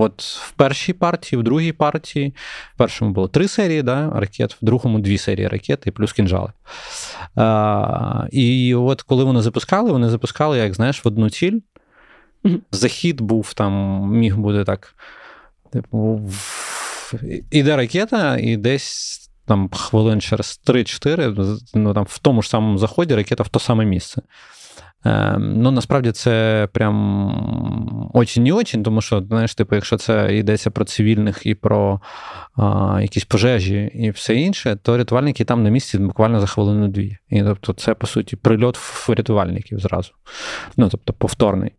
От 0.00 0.22
в 0.22 0.50
першій 0.50 0.92
партії, 0.92 1.40
в 1.40 1.42
другій 1.42 1.72
партії, 1.72 2.34
в 2.74 2.78
першому 2.78 3.10
було 3.10 3.28
три 3.28 3.48
серії 3.48 3.82
да, 3.82 4.10
ракет, 4.14 4.56
в 4.62 4.64
другому 4.64 4.98
дві 4.98 5.18
серії 5.18 5.48
ракет 5.48 5.82
і 5.86 5.90
плюс 5.90 6.12
кінжали. 6.12 6.52
А, 7.36 8.26
І 8.30 8.74
от 8.74 9.02
коли 9.02 9.24
вони 9.24 9.42
запускали, 9.42 9.92
вони 9.92 10.10
запускали, 10.10 10.58
як 10.58 10.74
знаєш, 10.74 11.04
в 11.04 11.08
одну 11.08 11.30
ціль. 11.30 11.58
Захід 12.72 13.20
був 13.20 13.54
там, 13.54 14.04
міг 14.10 14.36
бути 14.36 14.64
так. 14.64 14.94
Типу, 15.72 16.20
іде 17.50 17.76
ракета, 17.76 18.36
і 18.36 18.56
десь 18.56 19.30
там 19.46 19.68
хвилин 19.68 20.20
через 20.20 20.60
3-4, 20.66 21.58
ну 21.74 21.94
там 21.94 22.04
в 22.08 22.18
тому 22.18 22.42
ж 22.42 22.48
самому 22.48 22.78
заході 22.78 23.14
ракета 23.14 23.42
в 23.42 23.48
то 23.48 23.58
саме 23.58 23.84
місце. 23.84 24.22
Ем, 25.04 25.62
ну, 25.62 25.70
насправді 25.70 26.12
це 26.12 26.68
прям 26.72 28.10
очень 28.14 28.42
не 28.42 28.52
очень, 28.52 28.82
тому 28.82 29.00
що, 29.00 29.22
знаєш, 29.28 29.54
типу, 29.54 29.74
якщо 29.74 29.96
це 29.96 30.36
йдеться 30.36 30.70
про 30.70 30.84
цивільних 30.84 31.46
і 31.46 31.54
про 31.54 32.00
а, 32.56 32.98
якісь 33.02 33.24
пожежі 33.24 33.90
і 33.94 34.10
все 34.10 34.34
інше, 34.34 34.76
то 34.82 34.96
рятувальники 34.96 35.44
там 35.44 35.62
на 35.62 35.70
місці 35.70 35.98
буквально 35.98 36.40
за 36.40 36.46
хвилину-дві. 36.46 37.16
І 37.30 37.42
тобто, 37.42 37.72
це, 37.72 37.94
по 37.94 38.06
суті, 38.06 38.36
прильот 38.36 38.78
рятувальників 39.08 39.78
зразу. 39.78 40.12
Ну, 40.76 40.88
тобто, 40.88 41.12
повторний. 41.12 41.72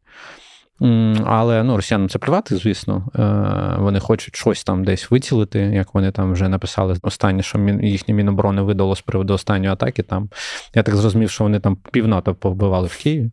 Але 1.25 1.63
ну, 1.63 1.75
росіянам 1.75 2.09
це 2.09 2.19
плювати, 2.19 2.55
звісно. 2.55 3.07
Е, 3.15 3.81
вони 3.81 3.99
хочуть 3.99 4.35
щось 4.35 4.63
там 4.63 4.83
десь 4.83 5.11
вицілити, 5.11 5.59
як 5.59 5.93
вони 5.93 6.11
там 6.11 6.33
вже 6.33 6.49
написали 6.49 6.95
останнє, 7.01 7.43
що 7.43 7.59
їхнє 7.81 8.13
міноборони 8.13 8.61
видало 8.61 8.95
з 8.95 9.01
приводу 9.01 9.33
останньої 9.33 9.71
атаки. 9.71 10.03
Там 10.03 10.29
я 10.75 10.83
так 10.83 10.95
зрозумів, 10.95 11.29
що 11.29 11.43
вони 11.43 11.59
там 11.59 11.77
півнато 11.91 12.35
повбивали 12.35 12.87
в 12.87 12.97
Києві. 12.97 13.31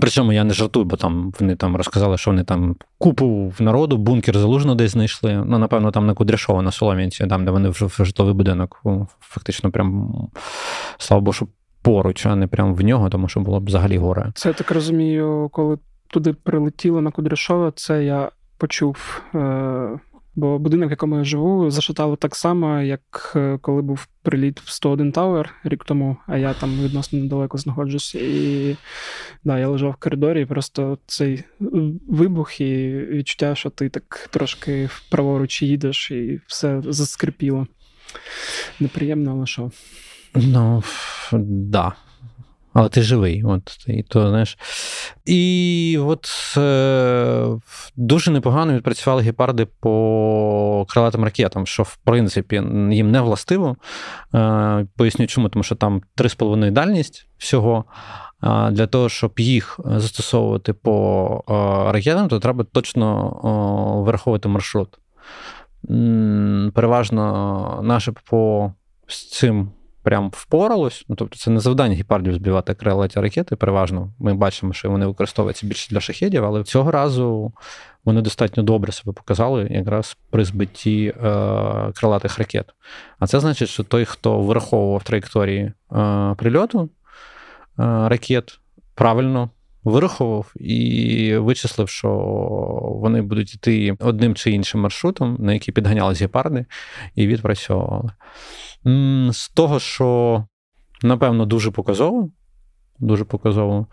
Причому 0.00 0.32
я 0.32 0.44
не 0.44 0.54
жартую, 0.54 0.84
бо 0.84 0.96
там 0.96 1.32
вони 1.40 1.56
там 1.56 1.76
розказали, 1.76 2.18
що 2.18 2.30
вони 2.30 2.44
там 2.44 2.76
купу 2.98 3.52
народу, 3.58 3.96
бункер 3.96 4.38
залужно 4.38 4.74
десь 4.74 4.90
знайшли. 4.90 5.44
Ну, 5.46 5.58
напевно, 5.58 5.90
там 5.90 6.06
на 6.06 6.14
Кудряшова, 6.14 6.62
на 6.62 6.72
Солом'янці, 6.72 7.26
там, 7.26 7.44
де 7.44 7.50
вони 7.50 7.68
вже 7.68 7.86
в 7.86 8.00
житловий 8.00 8.34
будинок. 8.34 8.82
Фактично, 9.20 9.70
прям 9.70 10.14
слава 10.98 11.20
Богу, 11.20 11.48
поруч, 11.88 12.26
а 12.26 12.36
не 12.36 12.46
прямо 12.46 12.74
в 12.74 12.80
нього, 12.80 13.10
тому 13.10 13.28
що 13.28 13.40
було 13.40 13.60
б 13.60 13.66
взагалі 13.66 13.98
горе. 13.98 14.32
Це 14.34 14.48
я 14.48 14.54
так 14.54 14.70
розумію, 14.70 15.48
коли 15.52 15.78
туди 16.06 16.32
прилетіло 16.32 17.00
на 17.00 17.10
Кудряшова, 17.10 17.72
це 17.76 18.04
я 18.04 18.30
почув. 18.58 19.22
Е- 19.34 19.98
Бо 20.34 20.58
будинок, 20.58 20.88
в 20.88 20.90
якому 20.90 21.18
я 21.18 21.24
живу, 21.24 21.70
зашатало 21.70 22.16
так 22.16 22.36
само, 22.36 22.80
як 22.80 23.32
е, 23.36 23.58
коли 23.62 23.82
був 23.82 24.08
приліт 24.22 24.60
в 24.60 24.70
101 24.70 25.12
Tower 25.12 25.46
рік 25.64 25.84
тому, 25.84 26.16
а 26.26 26.36
я 26.36 26.54
там 26.54 26.70
відносно 26.82 27.18
недалеко 27.18 27.58
знаходжусь. 27.58 28.14
І 28.14 28.76
да, 29.44 29.58
я 29.58 29.68
лежав 29.68 29.90
в 29.90 29.96
коридорі, 29.96 30.42
і 30.42 30.46
просто 30.46 30.98
цей 31.06 31.44
вибух 32.08 32.60
і 32.60 32.88
відчуття, 33.10 33.54
що 33.54 33.70
ти 33.70 33.88
так 33.88 34.28
трошки 34.30 34.88
праворуч 35.10 35.62
їдеш, 35.62 36.10
і 36.10 36.40
все 36.46 36.82
заскрипіло. 36.84 37.66
Неприємно, 38.80 39.32
але 39.32 39.46
що. 39.46 39.70
Ну, 40.34 40.82
да. 41.32 41.92
Але 42.72 42.88
ти 42.88 43.02
живий. 43.02 43.42
От, 43.44 43.84
І 43.86 44.02
то, 44.02 44.28
знаєш. 44.28 44.58
І 45.24 45.98
от 46.02 46.28
е, 46.56 47.46
дуже 47.96 48.30
непогано 48.30 48.72
відпрацювали 48.74 49.22
гепарди 49.22 49.66
по 49.80 50.86
крилатим 50.88 51.24
ракетам, 51.24 51.66
що, 51.66 51.82
в 51.82 51.96
принципі, 51.96 52.56
їм 52.90 53.10
не 53.10 53.20
властиво. 53.20 53.76
Е, 54.34 54.86
Поясню, 54.96 55.26
чому, 55.26 55.48
тому 55.48 55.62
що 55.62 55.74
там 55.74 56.02
3,5 56.16 56.70
дальність 56.70 57.28
всього. 57.38 57.84
А 58.40 58.70
Для 58.70 58.86
того, 58.86 59.08
щоб 59.08 59.32
їх 59.36 59.80
застосовувати 59.84 60.72
по 60.72 61.44
е, 61.48 61.52
ракетам, 61.92 62.28
то 62.28 62.38
треба 62.38 62.64
точно 62.64 64.02
враховувати 64.06 64.48
маршрут. 64.48 64.98
Переважно 66.74 67.80
наше 67.82 68.12
по 68.30 68.72
цим 69.30 69.70
прям 70.02 70.30
впоралось. 70.34 71.04
Ну, 71.08 71.16
тобто, 71.16 71.36
це 71.36 71.50
не 71.50 71.60
завдання 71.60 71.94
гепардів 71.94 72.34
збивати 72.34 72.74
крилаті 72.74 73.20
ракети. 73.20 73.56
Переважно 73.56 74.12
ми 74.18 74.34
бачимо, 74.34 74.72
що 74.72 74.90
вони 74.90 75.06
використовуються 75.06 75.66
більше 75.66 75.90
для 75.90 76.00
шахедів, 76.00 76.44
але 76.44 76.64
цього 76.64 76.90
разу 76.90 77.52
вони 78.04 78.22
достатньо 78.22 78.62
добре 78.62 78.92
себе 78.92 79.12
показали 79.12 79.68
якраз 79.70 80.16
при 80.30 80.44
збитті 80.44 81.06
е, 81.06 81.22
крилатих 81.94 82.38
ракет. 82.38 82.66
А 83.18 83.26
це 83.26 83.40
значить, 83.40 83.68
що 83.68 83.84
той, 83.84 84.04
хто 84.04 84.40
враховував 84.40 85.02
траєкторії 85.02 85.72
е, 85.92 86.34
прильоту 86.38 86.80
е, 86.80 86.88
ракет, 88.08 88.60
правильно. 88.94 89.50
Вирахував 89.88 90.52
і 90.56 91.36
вичислив, 91.36 91.88
що 91.88 92.08
вони 93.02 93.22
будуть 93.22 93.54
йти 93.54 93.96
одним 94.00 94.34
чи 94.34 94.50
іншим 94.50 94.80
маршрутом, 94.80 95.36
на 95.40 95.52
який 95.52 95.74
підганялись 95.74 96.20
гепарди, 96.20 96.66
і 97.14 97.26
відпрацьовували. 97.26 98.10
З 99.32 99.48
того, 99.48 99.78
що, 99.78 100.44
напевно, 101.02 101.46
дуже 101.46 101.70
показово, 101.70 102.30
дуже 102.98 103.24
показово, 103.24 103.86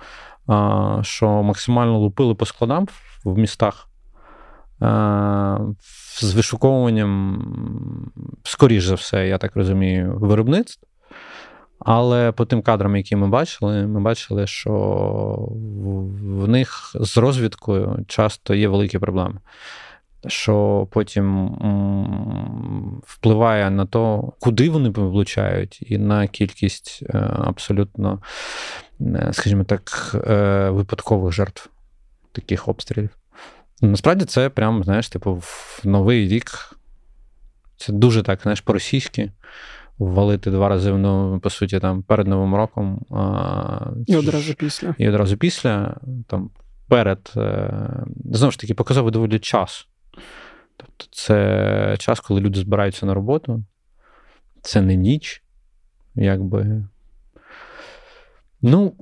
що 1.01 1.43
максимально 1.43 1.99
лупили 1.99 2.35
по 2.35 2.45
складам 2.45 2.87
в 3.23 3.37
містах 3.37 3.89
з 6.21 6.33
вишуковуванням, 6.35 8.11
скоріш 8.43 8.85
за 8.85 8.95
все, 8.95 9.27
я 9.27 9.37
так 9.37 9.55
розумію, 9.55 10.17
виробництв. 10.19 10.87
Але 11.79 12.31
по 12.31 12.45
тим 12.45 12.61
кадрам, 12.61 12.95
які 12.95 13.15
ми 13.15 13.27
бачили, 13.27 13.87
ми 13.87 14.01
бачили, 14.01 14.47
що 14.47 14.71
в 16.21 16.47
них 16.47 16.91
з 16.99 17.17
розвідкою 17.17 18.05
часто 18.07 18.53
є 18.53 18.67
великі 18.67 18.99
проблеми 18.99 19.39
що 20.27 20.87
потім 20.91 21.49
впливає 23.05 23.69
на 23.69 23.85
то, 23.85 24.33
куди 24.39 24.69
вони 24.69 24.89
влучають, 24.89 25.91
і 25.91 25.97
на 25.97 26.27
кількість 26.27 27.03
е, 27.09 27.17
абсолютно, 27.45 28.21
е, 29.01 29.29
скажімо 29.33 29.63
так, 29.63 30.15
е, 30.27 30.69
випадкових 30.69 31.33
жертв 31.33 31.69
таких 32.31 32.67
обстрілів. 32.67 33.09
Насправді 33.81 34.25
це 34.25 34.49
прям, 34.49 34.83
знаєш, 34.83 35.09
типу, 35.09 35.33
в 35.33 35.81
новий 35.83 36.27
рік. 36.27 36.77
Це 37.77 37.93
дуже 37.93 38.23
так, 38.23 38.41
знаєш, 38.41 38.61
по-російськи. 38.61 39.31
Ввалити 39.99 40.51
два 40.51 40.69
рази 40.69 40.91
ну, 40.91 41.39
по 41.39 41.49
суті, 41.49 41.79
там 41.79 42.03
перед 42.03 42.27
Новим 42.27 42.55
роком. 42.55 43.05
І 44.07 44.15
одразу 44.15 44.53
після. 44.53 44.95
І 44.97 45.09
одразу 45.09 45.37
після, 45.37 45.97
там, 46.27 46.49
перед. 46.87 47.33
Знову 48.31 48.51
ж 48.51 48.59
таки, 48.59 48.73
показовий 48.73 49.11
доволі 49.11 49.39
час. 49.39 49.87
Тобто, 50.77 51.05
це 51.11 51.95
час, 51.99 52.19
коли 52.19 52.41
люди 52.41 52.59
збираються 52.59 53.05
на 53.05 53.13
роботу, 53.13 53.63
це 54.61 54.81
не 54.81 54.95
ніч, 54.95 55.43
якби. 56.15 56.85
Ну, 58.67 58.93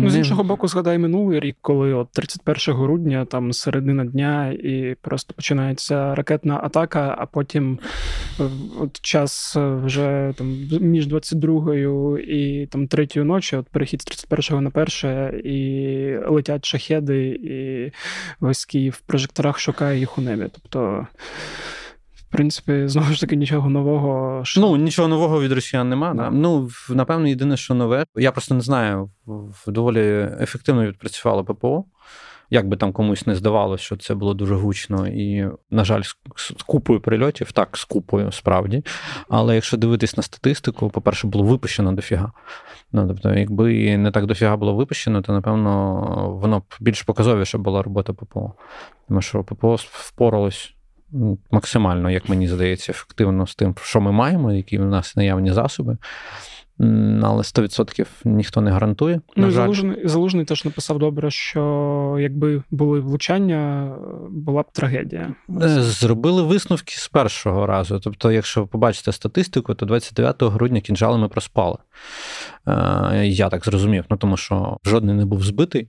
ну, 0.00 0.10
з 0.10 0.16
іншого 0.16 0.44
боку, 0.44 0.68
згадай 0.68 0.98
минулий 0.98 1.40
рік, 1.40 1.56
коли 1.60 1.94
от 1.94 2.08
31 2.12 2.74
грудня, 2.74 3.24
там 3.24 3.52
середина 3.52 4.04
дня, 4.04 4.48
і 4.48 4.96
просто 5.00 5.34
починається 5.34 6.14
ракетна 6.14 6.60
атака, 6.62 7.14
а 7.18 7.26
потім 7.26 7.78
е, 8.40 8.42
от 8.80 9.00
час 9.00 9.56
е, 9.56 9.74
вже 9.74 10.34
там 10.36 10.68
між 10.80 11.06
22 11.06 11.78
і 12.18 12.68
там 12.70 12.88
3 12.88 13.08
ночі, 13.16 13.56
от 13.56 13.66
перехід 13.68 14.02
з 14.02 14.04
31 14.04 14.64
на 14.64 14.70
1, 14.74 15.40
і 15.44 16.18
летять 16.28 16.64
шахеди, 16.64 17.26
і 17.26 17.92
весь 18.40 18.64
Київ 18.64 18.92
в 18.92 19.00
прожекторах 19.00 19.58
шукає 19.58 19.98
їх 19.98 20.18
у 20.18 20.20
небі. 20.20 20.46
Тобто. 20.52 21.06
В 22.28 22.30
принципі, 22.30 22.88
знову 22.88 23.12
ж 23.12 23.20
таки, 23.20 23.36
нічого 23.36 23.70
нового. 23.70 24.40
Що... 24.44 24.60
Ну, 24.60 24.76
нічого 24.76 25.08
нового 25.08 25.40
від 25.40 25.52
росіян 25.52 25.88
нема. 25.88 26.14
Да. 26.14 26.30
Ну, 26.30 26.68
напевно, 26.90 27.28
єдине, 27.28 27.56
що 27.56 27.74
нове. 27.74 28.04
Я 28.16 28.32
просто 28.32 28.54
не 28.54 28.60
знаю, 28.60 29.10
доволі 29.66 30.30
ефективно 30.40 30.86
відпрацювало 30.86 31.44
ППО. 31.44 31.84
Як 32.50 32.68
би 32.68 32.76
там 32.76 32.92
комусь 32.92 33.26
не 33.26 33.34
здавалося, 33.34 33.84
що 33.84 33.96
це 33.96 34.14
було 34.14 34.34
дуже 34.34 34.54
гучно 34.54 35.08
і, 35.08 35.48
на 35.70 35.84
жаль, 35.84 36.02
з 36.36 36.62
купою 36.66 37.00
прильотів, 37.00 37.52
так, 37.52 37.76
з 37.76 37.84
купою 37.84 38.32
справді. 38.32 38.84
Але 39.28 39.54
якщо 39.54 39.76
дивитись 39.76 40.16
на 40.16 40.22
статистику, 40.22 40.90
по-перше, 40.90 41.26
було 41.26 41.44
випущено 41.44 41.92
дофіга. 41.92 42.32
Ну, 42.92 43.08
тобто, 43.08 43.34
якби 43.34 43.96
не 43.96 44.10
так 44.10 44.26
дофіга 44.26 44.56
було 44.56 44.74
випущено, 44.74 45.22
то 45.22 45.32
напевно 45.32 46.38
воно 46.42 46.58
б 46.58 46.64
більш 46.80 47.02
показовіше 47.02 47.58
була 47.58 47.82
робота 47.82 48.12
ППО. 48.12 48.52
Тому 49.08 49.22
що 49.22 49.44
ППО 49.44 49.76
впоралось 49.78 50.74
максимально, 51.50 52.10
як 52.10 52.28
мені 52.28 52.48
здається, 52.48 52.92
ефективно 52.92 53.46
з 53.46 53.54
тим, 53.54 53.74
що 53.82 54.00
ми 54.00 54.12
маємо, 54.12 54.52
які 54.52 54.78
у 54.78 54.84
нас 54.84 55.16
наявні 55.16 55.52
засоби. 55.52 55.96
Але 57.22 57.42
100% 57.42 58.06
ніхто 58.24 58.60
не 58.60 58.70
гарантує. 58.70 59.20
Ну, 59.36 59.46
на 59.46 59.50
жаль. 59.50 59.62
Залужний, 59.62 60.08
Залужний 60.08 60.44
теж 60.44 60.64
написав 60.64 60.98
добре, 60.98 61.30
що 61.30 62.16
якби 62.20 62.62
були 62.70 63.00
влучання, 63.00 63.92
була 64.30 64.62
б 64.62 64.72
трагедія. 64.72 65.34
Е, 65.62 65.68
зробили 65.82 66.42
висновки 66.42 66.94
з 66.96 67.08
першого 67.08 67.66
разу. 67.66 68.00
Тобто, 68.00 68.32
якщо 68.32 68.66
побачите 68.66 69.12
статистику, 69.12 69.74
то 69.74 69.86
29 69.86 70.42
грудня 70.42 70.80
кінжали 70.80 71.18
ми 71.18 71.28
проспали. 71.28 71.76
Е, 72.66 73.26
я 73.26 73.48
так 73.48 73.64
зрозумів, 73.64 74.04
ну 74.10 74.16
тому 74.16 74.36
що 74.36 74.78
жодний 74.84 75.14
не 75.14 75.24
був 75.24 75.42
збитий. 75.42 75.88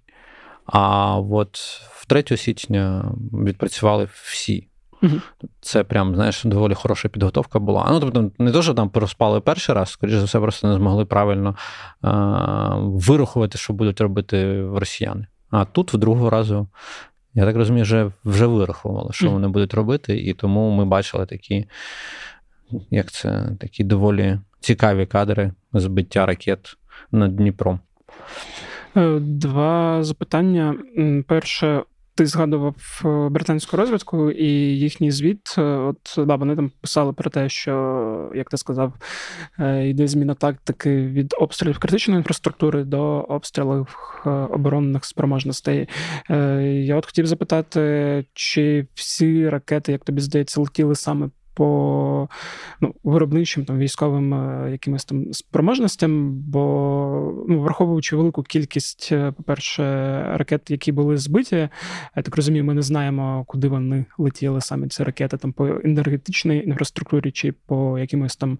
А 0.65 1.15
от 1.19 1.57
в 1.91 2.05
3 2.05 2.37
січня 2.37 3.11
відпрацювали 3.33 4.07
всі. 4.13 4.68
Угу. 5.03 5.11
Це 5.61 5.83
прям, 5.83 6.15
знаєш, 6.15 6.43
доволі 6.43 6.73
хороша 6.73 7.09
підготовка 7.09 7.59
була. 7.59 7.87
Ну, 7.91 7.99
тобто, 7.99 8.31
не 8.39 8.51
то, 8.51 8.61
що 8.61 8.73
там 8.73 8.89
проспали 8.89 9.41
перший 9.41 9.75
раз, 9.75 9.89
скоріш 9.89 10.15
за 10.15 10.23
все, 10.23 10.39
просто 10.39 10.67
не 10.67 10.75
змогли 10.75 11.05
правильно 11.05 11.55
а, 12.01 12.75
вирахувати, 12.77 13.57
що 13.57 13.73
будуть 13.73 14.01
робити 14.01 14.67
росіяни. 14.75 15.27
А 15.49 15.65
тут 15.65 15.93
в 15.93 15.97
другого 15.97 16.29
разу, 16.29 16.67
я 17.33 17.45
так 17.45 17.55
розумію, 17.55 17.83
вже 17.83 18.11
вже 18.25 18.45
вирахували, 18.45 19.13
що 19.13 19.31
вони 19.31 19.47
будуть 19.47 19.73
робити, 19.73 20.17
і 20.17 20.33
тому 20.33 20.71
ми 20.71 20.85
бачили 20.85 21.25
такі, 21.25 21.65
як 22.91 23.11
це, 23.11 23.49
такі 23.59 23.83
доволі 23.83 24.39
цікаві 24.59 25.05
кадри 25.05 25.53
збиття 25.73 26.25
ракет 26.25 26.77
над 27.11 27.35
Дніпром. 27.35 27.79
Е, 28.97 29.19
два 29.19 30.03
запитання. 30.03 30.75
Перше, 31.27 31.83
ти 32.19 32.25
згадував 32.25 33.01
е, 33.05 33.29
британську 33.29 33.77
розвідку 33.77 34.31
і 34.31 34.47
їхній 34.77 35.11
звіт. 35.11 35.55
Е, 35.57 35.61
от 35.61 36.15
да, 36.17 36.35
вони 36.35 36.55
там 36.55 36.71
писали 36.81 37.13
про 37.13 37.29
те, 37.29 37.49
що, 37.49 38.31
як 38.35 38.49
ти 38.49 38.57
сказав, 38.57 38.93
е, 39.59 39.87
йде 39.89 40.07
зміна 40.07 40.33
тактики 40.33 41.07
від 41.07 41.35
обстрілів 41.39 41.79
критичної 41.79 42.17
інфраструктури 42.17 42.83
до 42.83 43.01
обстрілів 43.21 43.87
оборонних 44.25 45.05
спроможностей. 45.05 45.89
Я 46.85 46.95
от 46.95 47.05
хотів 47.05 47.27
запитати, 47.27 48.25
чи 48.33 48.87
всі 48.93 49.49
ракети, 49.49 49.91
як 49.91 50.03
тобі 50.03 50.21
здається, 50.21 50.61
летіли 50.61 50.95
саме 50.95 51.29
по 51.59 52.29
ну, 52.81 52.95
виробничим 53.03 53.65
там 53.65 53.79
військовим 53.79 54.33
е, 54.33 54.71
якимось 54.71 55.05
там 55.05 55.33
спроможностям, 55.33 56.33
бо 56.33 57.45
ну, 57.47 57.61
враховуючи 57.61 58.15
велику 58.15 58.43
кількість, 58.43 59.09
е, 59.11 59.31
по-перше, 59.31 59.83
ракет, 60.37 60.71
які 60.71 60.91
були 60.91 61.17
збиті, 61.17 61.55
я 62.15 62.23
так 62.23 62.35
розумію, 62.35 62.65
ми 62.65 62.73
не 62.73 62.81
знаємо, 62.81 63.43
куди 63.47 63.67
вони 63.67 64.05
летіли 64.17 64.61
саме 64.61 64.87
ці 64.87 65.03
ракети, 65.03 65.37
там 65.37 65.53
по 65.53 65.67
енергетичній 65.83 66.63
інфраструктурі 66.63 67.31
чи 67.31 67.51
по 67.51 67.99
якимось 67.99 68.35
там 68.35 68.59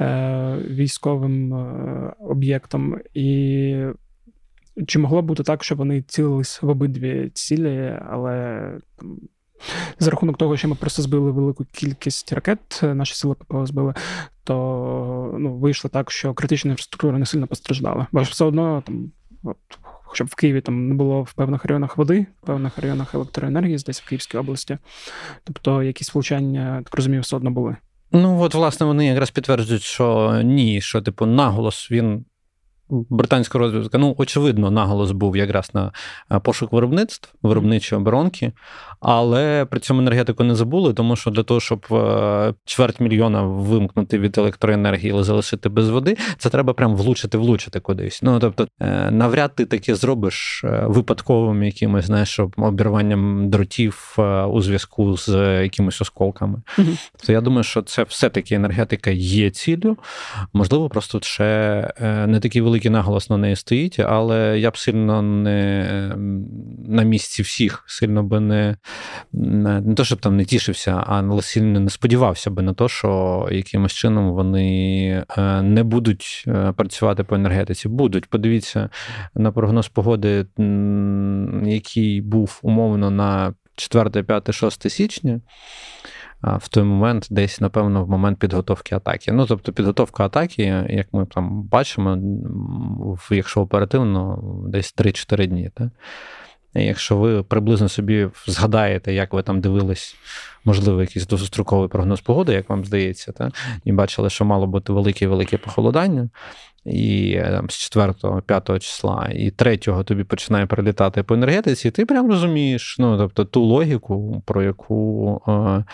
е, 0.00 0.56
військовим 0.70 1.54
е, 1.54 2.12
об'єктам. 2.20 2.98
І 3.14 3.84
чи 4.86 4.98
могло 4.98 5.22
бути 5.22 5.42
так, 5.42 5.64
що 5.64 5.74
вони 5.74 6.02
цілились 6.02 6.62
в 6.62 6.68
обидві 6.68 7.30
цілі, 7.34 7.98
але 8.08 8.70
там 8.96 9.18
за 9.98 10.10
рахунок 10.10 10.38
того, 10.38 10.56
що 10.56 10.68
ми 10.68 10.74
просто 10.74 11.02
збили 11.02 11.30
велику 11.30 11.64
кількість 11.72 12.32
ракет, 12.32 12.80
наші 12.82 13.14
сили 13.14 13.34
ППО 13.34 13.66
збили, 13.66 13.94
то 14.44 15.34
ну, 15.38 15.54
вийшло 15.54 15.90
так, 15.90 16.10
що 16.10 16.34
критична 16.34 16.70
інфраструктура 16.70 17.18
не 17.18 17.26
сильно 17.26 17.46
постраждала. 17.46 18.06
Бо 18.12 18.22
все 18.22 18.44
одно 18.44 18.82
там. 18.86 19.12
От, 19.42 19.56
щоб 20.12 20.28
в 20.28 20.34
Києві 20.34 20.60
там 20.60 20.88
не 20.88 20.94
було 20.94 21.22
в 21.22 21.32
певних 21.32 21.64
районах 21.64 21.96
води, 21.96 22.26
в 22.42 22.46
певних 22.46 22.78
районах 22.78 23.14
електроенергії, 23.14 23.78
десь 23.86 24.00
в 24.00 24.08
Київській 24.08 24.38
області. 24.38 24.78
Тобто 25.44 25.82
якісь 25.82 26.14
влучання, 26.14 26.82
так 26.84 26.94
розумію, 26.94 27.22
все 27.22 27.36
одно 27.36 27.50
були. 27.50 27.76
Ну 28.12 28.40
от, 28.40 28.54
власне, 28.54 28.86
вони 28.86 29.06
якраз 29.06 29.30
підтверджують, 29.30 29.82
що 29.82 30.40
ні, 30.44 30.80
що, 30.80 31.02
типу, 31.02 31.26
наголос 31.26 31.90
він 31.90 32.24
британська 32.90 33.58
розвідка, 33.58 33.98
ну, 33.98 34.14
очевидно, 34.18 34.70
наголос 34.70 35.10
був 35.10 35.36
якраз 35.36 35.70
на 35.74 35.92
е, 36.32 36.38
пошук 36.38 36.72
виробництв, 36.72 37.34
виробничі 37.42 37.94
оборонки, 37.94 38.52
але 39.00 39.64
при 39.64 39.80
цьому 39.80 40.00
енергетику 40.00 40.44
не 40.44 40.54
забули, 40.54 40.94
тому 40.94 41.16
що 41.16 41.30
для 41.30 41.42
того, 41.42 41.60
щоб 41.60 41.86
е, 41.90 42.54
чверть 42.64 43.00
мільйона 43.00 43.42
вимкнути 43.42 44.18
від 44.18 44.38
електроенергії, 44.38 45.12
але 45.12 45.22
залишити 45.22 45.68
без 45.68 45.88
води, 45.88 46.16
це 46.38 46.50
треба 46.50 46.72
прям 46.72 46.96
влучити, 46.96 47.38
влучити 47.38 47.80
кудись. 47.80 48.22
Ну 48.22 48.38
тобто, 48.38 48.68
е, 48.80 49.10
навряд 49.10 49.54
ти 49.54 49.64
таке 49.64 49.94
зробиш 49.94 50.64
випадковим 50.82 51.62
якимось, 51.62 52.04
знаєш, 52.04 52.40
обірванням 52.56 53.50
дротів 53.50 54.16
у 54.48 54.62
зв'язку 54.62 55.16
з 55.16 55.62
якимись 55.62 56.00
осколками. 56.00 56.62
Угу. 56.78 56.88
Тобто 57.12 57.32
я 57.32 57.40
думаю, 57.40 57.64
що 57.64 57.82
це 57.82 58.02
все-таки 58.02 58.54
енергетика 58.54 59.10
є 59.10 59.50
ціллю. 59.50 59.96
Можливо, 60.52 60.88
просто 60.88 61.20
ще 61.20 61.40
не 62.26 62.40
такий 62.40 62.62
великий 62.62 62.79
наголос 62.88 63.30
на 63.30 63.36
неї 63.36 63.56
стоїть, 63.56 64.00
але 64.00 64.58
я 64.58 64.70
б 64.70 64.78
сильно 64.78 65.22
не 65.22 66.12
на 66.88 67.02
місці 67.02 67.42
всіх 67.42 67.84
сильно 67.86 68.22
би 68.22 68.40
не 68.40 68.76
не 69.32 69.94
то, 69.94 70.04
щоб 70.04 70.20
там 70.20 70.36
не 70.36 70.44
тішився, 70.44 71.04
а 71.06 71.42
сильно 71.42 71.80
не 71.80 71.90
сподівався 71.90 72.50
би 72.50 72.62
на 72.62 72.74
те, 72.74 72.88
що 72.88 73.48
якимось 73.52 73.92
чином 73.92 74.32
вони 74.32 75.24
е, 75.38 75.62
не 75.62 75.82
будуть 75.82 76.44
е, 76.46 76.72
працювати 76.76 77.24
по 77.24 77.34
енергетиці. 77.34 77.88
Будуть. 77.88 78.26
Подивіться 78.26 78.88
на 79.34 79.52
прогноз 79.52 79.88
погоди, 79.88 80.46
який 81.64 82.20
був 82.20 82.60
умовно 82.62 83.10
на 83.10 83.54
4, 83.76 84.22
5, 84.22 84.54
6 84.54 84.90
січня 84.90 85.40
в 86.42 86.68
той 86.68 86.84
момент, 86.84 87.26
десь, 87.30 87.60
напевно, 87.60 88.04
в 88.04 88.10
момент 88.10 88.38
підготовки 88.38 88.94
атаки. 88.94 89.32
Ну, 89.32 89.46
тобто, 89.46 89.72
підготовка 89.72 90.24
атаки, 90.24 90.84
як 90.88 91.06
ми 91.12 91.26
там 91.26 91.62
бачимо, 91.62 92.18
якщо 93.30 93.60
оперативно, 93.60 94.42
десь 94.68 94.94
3-4 94.96 95.46
дні. 95.46 95.70
Так? 95.74 95.88
Якщо 96.74 97.16
ви 97.16 97.42
приблизно 97.42 97.88
собі 97.88 98.28
згадаєте, 98.46 99.12
як 99.14 99.32
ви 99.32 99.42
там 99.42 99.60
дивились, 99.60 100.16
можливо, 100.64 101.00
якийсь 101.00 101.26
довгостроковий 101.26 101.88
прогноз 101.88 102.20
погоди, 102.20 102.52
як 102.52 102.70
вам 102.70 102.84
здається, 102.84 103.32
та? 103.32 103.50
і 103.84 103.92
бачили, 103.92 104.30
що 104.30 104.44
мало 104.44 104.66
бути 104.66 104.92
велике-велике 104.92 105.58
похолодання, 105.58 106.28
і 106.84 107.32
е, 107.32 107.50
там, 107.50 107.70
з 107.70 107.96
4-5 107.96 108.78
числа, 108.78 109.30
і 109.34 109.50
3-го 109.50 110.04
тобі 110.04 110.24
починає 110.24 110.66
прилітати 110.66 111.22
по 111.22 111.34
енергетиці, 111.34 111.90
ти 111.90 112.06
прям 112.06 112.30
розумієш 112.30 112.96
ну, 112.98 113.18
тобто, 113.18 113.44
ту 113.44 113.62
логіку, 113.64 114.42
про 114.46 114.62
яку 114.62 115.42
е, 115.48 115.84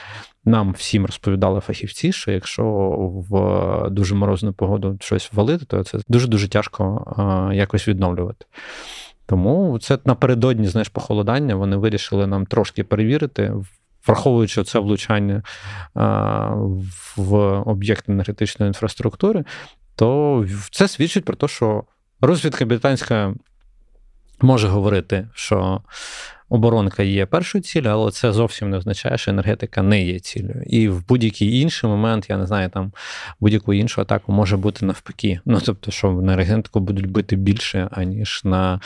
нам 0.47 0.73
всім 0.73 1.07
розповідали 1.07 1.61
фахівці, 1.61 2.13
що 2.13 2.31
якщо 2.31 2.65
в 3.31 3.91
дуже 3.91 4.15
морозну 4.15 4.53
погоду 4.53 4.99
щось 5.01 5.33
валити, 5.33 5.65
то 5.65 5.85
це 5.85 5.99
дуже-дуже 6.09 6.49
тяжко 6.49 7.15
е, 7.51 7.57
якось 7.57 7.89
відновлювати. 7.89 8.47
Тому 9.27 9.79
це 9.79 9.99
напередодні 10.05 10.69
знаєш, 10.69 10.89
похолодання 10.89 11.55
вони 11.55 11.77
вирішили 11.77 12.27
нам 12.27 12.47
трошки 12.47 12.85
перевірити, 12.85 13.53
враховуючи 14.07 14.65
це 14.65 14.79
влучання 14.79 15.43
в 17.17 17.35
об'єкт 17.67 18.09
енергетичної 18.09 18.69
інфраструктури, 18.69 19.45
то 19.97 20.45
це 20.71 20.89
свідчить 20.89 21.25
про 21.25 21.37
те, 21.37 21.49
що 21.49 21.85
розвідка 22.21 22.65
британська 22.65 23.35
може 24.41 24.69
говорити, 24.69 25.29
що 25.35 25.81
оборонка 26.49 27.03
є 27.03 27.27
першою 27.27 27.63
цілею, 27.63 27.95
але 27.95 28.11
це 28.11 28.33
зовсім 28.33 28.71
не 28.71 28.77
означає, 28.77 29.19
що 29.19 29.31
енергетика 29.31 29.83
не 29.83 30.03
є 30.05 30.19
цілею. 30.19 30.63
І 30.67 30.89
в 30.89 31.07
будь-який 31.09 31.61
інший 31.61 31.91
момент, 31.91 32.27
я 32.31 32.37
не 32.37 32.47
знаю, 32.47 32.69
там 32.69 32.93
будь-яку 33.41 33.75
іншу 33.75 34.01
атаку 34.01 34.33
може 34.33 34.57
бути 34.57 34.87
навпаки. 34.87 35.41
Ну 35.45 35.61
тобто, 35.65 35.91
що 35.91 36.11
на 36.11 36.33
енергетику 36.33 36.81
будуть 36.81 37.11
бити 37.11 37.37
більше, 37.37 37.89
аніж 37.91 38.41
на 38.45 38.81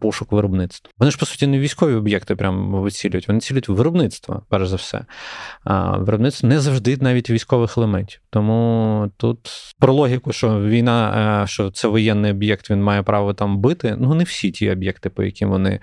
пошук 0.00 0.32
виробництва. 0.32 0.92
Вони 0.98 1.10
ж 1.10 1.18
по 1.18 1.26
суті 1.26 1.46
не 1.46 1.58
військові 1.58 1.94
об'єкти 1.94 2.36
прям 2.36 2.72
вицілюють, 2.72 3.28
вони 3.28 3.40
цілюють 3.40 3.68
виробництво, 3.68 4.42
перш 4.48 4.68
за 4.68 4.76
все. 4.76 5.04
А 5.64 5.96
Виробництво 5.96 6.48
не 6.48 6.60
завжди 6.60 6.96
навіть 7.00 7.30
військових 7.30 7.78
елементів. 7.78 8.20
Тому 8.30 9.10
тут 9.16 9.38
про 9.78 9.92
логіку, 9.92 10.32
що 10.32 10.60
війна, 10.60 11.44
що 11.48 11.70
це 11.70 11.88
воєнний 11.88 12.30
об'єкт, 12.30 12.70
він 12.70 12.82
має 12.82 13.02
право 13.02 13.34
там 13.34 13.58
бити. 13.58 13.96
Ну 13.98 14.14
не 14.14 14.24
всі 14.24 14.50
ті 14.50 14.70
об'єкти, 14.70 15.10
по 15.10 15.22
яким 15.22 15.48
вони 15.48 15.80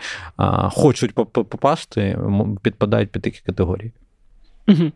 хочуть 0.71 1.06
хочуть 1.15 1.49
попасти, 1.49 2.19
підпадають 2.61 3.11
під 3.11 3.21
такі 3.21 3.41
категорії. 3.45 3.91
Угу. 4.67 4.91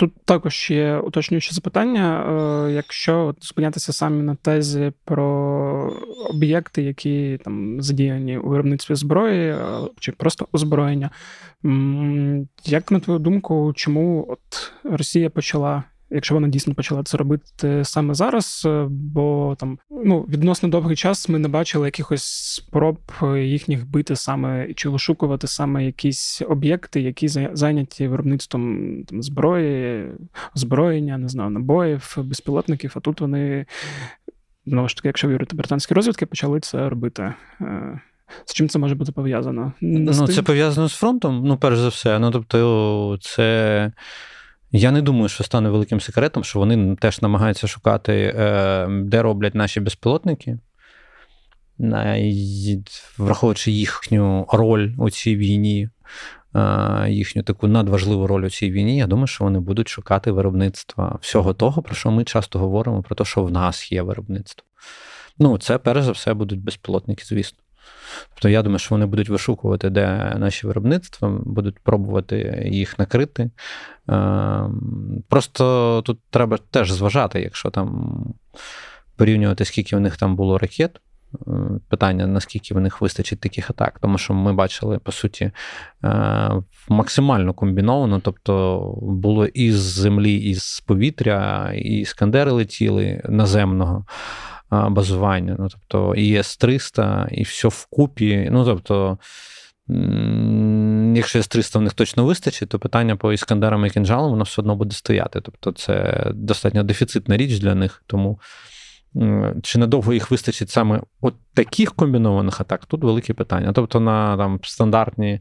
Тут 0.00 0.12
також 0.24 0.70
є 0.70 0.96
уточнююче 0.96 1.54
запитання. 1.54 2.24
Е, 2.68 2.72
якщо 2.72 3.34
зупинятися 3.40 3.92
самі 3.92 4.22
на 4.22 4.34
тезі 4.34 4.92
про 5.04 5.26
об'єкти, 6.30 6.82
які 6.82 7.38
там 7.44 7.82
задіяні 7.82 8.38
у 8.38 8.48
виробництві 8.48 8.94
зброї 8.94 9.50
е, 9.50 9.58
чи 9.98 10.12
просто 10.12 10.48
озброєння, 10.52 11.10
як 12.64 12.90
на 12.90 13.00
твою 13.00 13.18
думку, 13.18 13.72
чому 13.76 14.26
от 14.28 14.72
Росія 14.84 15.30
почала 15.30 15.82
якщо 16.10 16.34
вона 16.34 16.48
дійсно 16.48 16.74
почала 16.74 17.02
це 17.02 17.16
робити 17.16 17.84
саме 17.84 18.14
зараз, 18.14 18.62
е, 18.66 18.86
бо 18.90 19.56
там 19.58 19.78
ну 19.90 20.20
відносно 20.28 20.68
довгий 20.68 20.96
час 20.96 21.28
ми 21.28 21.38
не 21.38 21.48
бачили 21.48 21.86
якихось 21.86 22.24
спроб 22.24 22.98
їхніх 23.36 23.90
бити 23.90 24.16
саме 24.16 24.74
чи 24.74 24.88
вишукувати 24.88 25.46
саме 25.46 25.86
якісь 25.86 26.42
об'єкти, 26.48 27.00
які 27.00 27.28
зайняті 27.28 28.08
виробництвом 28.08 29.04
там 29.04 29.22
зброї, 29.22 30.06
озброєння, 30.56 31.18
не 31.18 31.28
знаю, 31.28 31.50
набоїв, 31.50 32.14
безпілотників. 32.16 32.92
А 32.96 33.00
тут 33.00 33.20
вони 33.20 33.66
знову 34.66 34.88
ж 34.88 34.96
таки, 34.96 35.08
якщо 35.08 35.28
вірити 35.28 35.56
британські 35.56 35.94
розвідки, 35.94 36.26
почали 36.26 36.60
це 36.60 36.88
робити. 36.88 37.34
Е, 37.60 38.00
з 38.44 38.54
чим 38.54 38.68
це 38.68 38.78
може 38.78 38.94
бути 38.94 39.12
пов'язано? 39.12 39.72
Ну, 39.80 40.28
це 40.28 40.42
пов'язано 40.42 40.88
з 40.88 40.94
фронтом, 40.94 41.42
ну, 41.44 41.56
перш 41.56 41.78
за 41.78 41.88
все. 41.88 42.18
Ну, 42.18 42.30
тобто, 42.30 43.18
це 43.20 43.92
я 44.72 44.90
не 44.90 45.02
думаю, 45.02 45.28
що 45.28 45.44
стане 45.44 45.70
великим 45.70 46.00
секретом, 46.00 46.44
що 46.44 46.58
вони 46.58 46.96
теж 46.96 47.22
намагаються 47.22 47.66
шукати, 47.66 48.34
е, 48.36 48.86
де 48.90 49.22
роблять 49.22 49.54
наші 49.54 49.80
безпілотники, 49.80 50.58
враховуючи 53.18 53.70
їхню 53.70 54.46
роль 54.52 54.90
у 54.98 55.10
цій 55.10 55.36
війні, 55.36 55.88
е, 56.54 57.06
їхню 57.10 57.42
таку 57.42 57.66
надважливу 57.66 58.26
роль 58.26 58.44
у 58.44 58.50
цій 58.50 58.70
війні. 58.70 58.96
Я 58.96 59.06
думаю, 59.06 59.26
що 59.26 59.44
вони 59.44 59.60
будуть 59.60 59.88
шукати 59.88 60.30
виробництва 60.30 61.18
всього 61.20 61.54
того, 61.54 61.82
про 61.82 61.94
що 61.94 62.10
ми 62.10 62.24
часто 62.24 62.58
говоримо, 62.58 63.02
про 63.02 63.16
те, 63.16 63.24
що 63.24 63.44
в 63.44 63.50
нас 63.50 63.92
є 63.92 64.02
виробництво. 64.02 64.66
Ну, 65.38 65.58
це 65.58 65.78
перш 65.78 66.02
за 66.02 66.12
все 66.12 66.34
будуть 66.34 66.60
безпілотники, 66.60 67.24
звісно. 67.24 67.58
Тобто 68.34 68.48
я 68.48 68.62
думаю, 68.62 68.78
що 68.78 68.94
вони 68.94 69.06
будуть 69.06 69.28
вишукувати, 69.28 69.90
де 69.90 70.34
наші 70.38 70.66
виробництва, 70.66 71.40
будуть 71.44 71.78
пробувати 71.78 72.68
їх 72.72 72.98
накрити. 72.98 73.50
Ем, 74.08 75.22
просто 75.28 76.02
тут 76.06 76.18
треба 76.30 76.58
теж 76.70 76.92
зважати, 76.92 77.40
якщо 77.40 77.70
там 77.70 78.24
порівнювати, 79.16 79.64
скільки 79.64 79.96
у 79.96 80.00
них 80.00 80.16
там 80.16 80.36
було 80.36 80.58
ракет. 80.58 81.00
Е, 81.34 81.50
питання, 81.88 82.26
наскільки 82.26 82.74
в 82.74 82.80
них 82.80 83.00
вистачить 83.00 83.40
таких 83.40 83.70
атак, 83.70 83.98
тому 83.98 84.18
що 84.18 84.34
ми 84.34 84.52
бачили, 84.52 84.98
по 84.98 85.12
суті, 85.12 85.50
е, 86.04 86.50
максимально 86.88 87.54
комбіновано, 87.54 88.20
тобто 88.20 88.80
було 89.02 89.46
і 89.46 89.72
з 89.72 89.80
землі, 89.80 90.34
і 90.34 90.54
з 90.54 90.80
повітря, 90.80 91.72
і 91.74 92.00
іскандери 92.00 92.50
летіли 92.50 93.22
наземного 93.28 94.04
базування. 94.70 95.56
Ну, 95.58 95.68
тобто, 95.68 96.14
і 96.14 96.36
С-300, 96.36 97.28
і 97.28 97.42
все 97.42 97.68
вкупі. 97.68 98.48
Ну, 98.52 98.64
тобто, 98.64 99.18
якщо 101.14 101.38
С-300 101.38 101.78
в 101.78 101.82
них 101.82 101.94
точно 101.94 102.24
вистачить, 102.24 102.68
то 102.68 102.78
питання 102.78 103.16
по 103.16 103.32
іскандерам 103.32 103.86
і 103.86 103.90
кінжалам 103.90 104.30
воно 104.30 104.44
все 104.44 104.62
одно 104.62 104.76
буде 104.76 104.94
стояти. 104.94 105.40
Тобто, 105.40 105.72
це 105.72 106.24
достатньо 106.34 106.82
дефіцитна 106.82 107.36
річ 107.36 107.58
для 107.58 107.74
них. 107.74 108.02
Тому 108.06 108.38
чи 109.62 109.78
надовго 109.78 110.12
їх 110.12 110.30
вистачить 110.30 110.70
саме 110.70 111.00
от 111.20 111.34
таких 111.54 111.94
комбінованих 111.94 112.60
атак? 112.60 112.86
Тут 112.86 113.04
велике 113.04 113.34
питання. 113.34 113.72
Тобто 113.72 114.00
на 114.00 114.36
там 114.36 114.60
стандартні, 114.62 115.40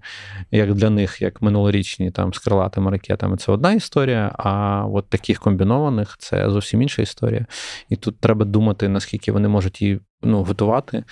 як 0.51 0.73
для 0.73 0.89
них, 0.89 1.21
як 1.21 1.41
минулорічні 1.41 2.11
там 2.11 2.33
з 2.33 2.39
крилатими 2.39 2.91
ракетами, 2.91 3.37
це 3.37 3.51
одна 3.51 3.73
історія, 3.73 4.31
а 4.37 4.83
от 4.85 5.09
таких 5.09 5.39
комбінованих 5.39 6.15
це 6.19 6.49
зовсім 6.49 6.81
інша 6.81 7.01
історія. 7.01 7.45
І 7.89 7.95
тут 7.95 8.19
треба 8.19 8.45
думати, 8.45 8.89
наскільки 8.89 9.31
вони 9.31 9.47
можуть 9.47 9.81
її 9.81 9.99
ну, 10.21 10.43
готувати. 10.43 11.03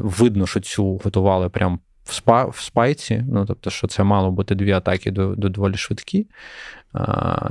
Видно, 0.00 0.46
що 0.46 0.60
цю 0.60 1.00
готували 1.04 1.48
прям 1.48 1.80
в 2.04 2.12
спа, 2.12 2.44
в 2.44 2.56
спайці, 2.56 3.24
ну 3.28 3.46
тобто, 3.46 3.70
що 3.70 3.86
це 3.86 4.04
мало 4.04 4.30
бути 4.30 4.54
дві 4.54 4.72
атаки 4.72 5.10
до, 5.10 5.34
до 5.34 5.48
доволі 5.48 5.74
швидкі. 5.74 6.26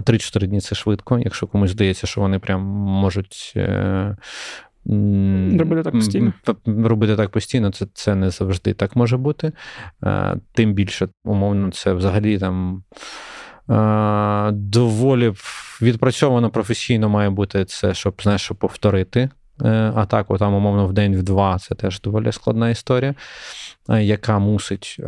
Три-чотири 0.03 0.47
дні 0.47 0.61
це 0.61 0.75
швидко. 0.75 1.19
Якщо 1.19 1.47
комусь 1.47 1.71
здається, 1.71 2.07
що 2.07 2.21
вони 2.21 2.39
прям 2.39 2.61
можуть. 2.61 3.53
Е, 3.55 4.15
робити 5.59 5.83
так 5.83 5.93
постійно. 5.93 6.33
Робити 6.65 7.15
так 7.15 7.29
постійно, 7.29 7.71
це 7.71 7.85
це 7.93 8.15
не 8.15 8.29
завжди 8.29 8.73
так 8.73 8.95
може 8.95 9.17
бути. 9.17 9.51
Тим 10.53 10.73
більше, 10.73 11.07
умовно, 11.23 11.71
це 11.71 11.93
взагалі 11.93 12.39
там 12.39 12.83
доволі 14.51 15.33
відпрацьовано 15.81 16.49
професійно 16.49 17.09
має 17.09 17.29
бути 17.29 17.65
це, 17.65 17.93
щоб 17.93 18.21
знаєш, 18.21 18.41
щоб 18.41 18.57
повторити 18.57 19.29
атаку, 19.95 20.37
там, 20.37 20.53
умовно, 20.53 20.87
в 20.87 20.93
день, 20.93 21.15
в 21.15 21.23
два 21.23 21.59
це 21.59 21.75
теж 21.75 22.01
доволі 22.01 22.31
складна 22.31 22.69
історія, 22.69 23.15
яка 23.89 24.39
мусить 24.39 24.99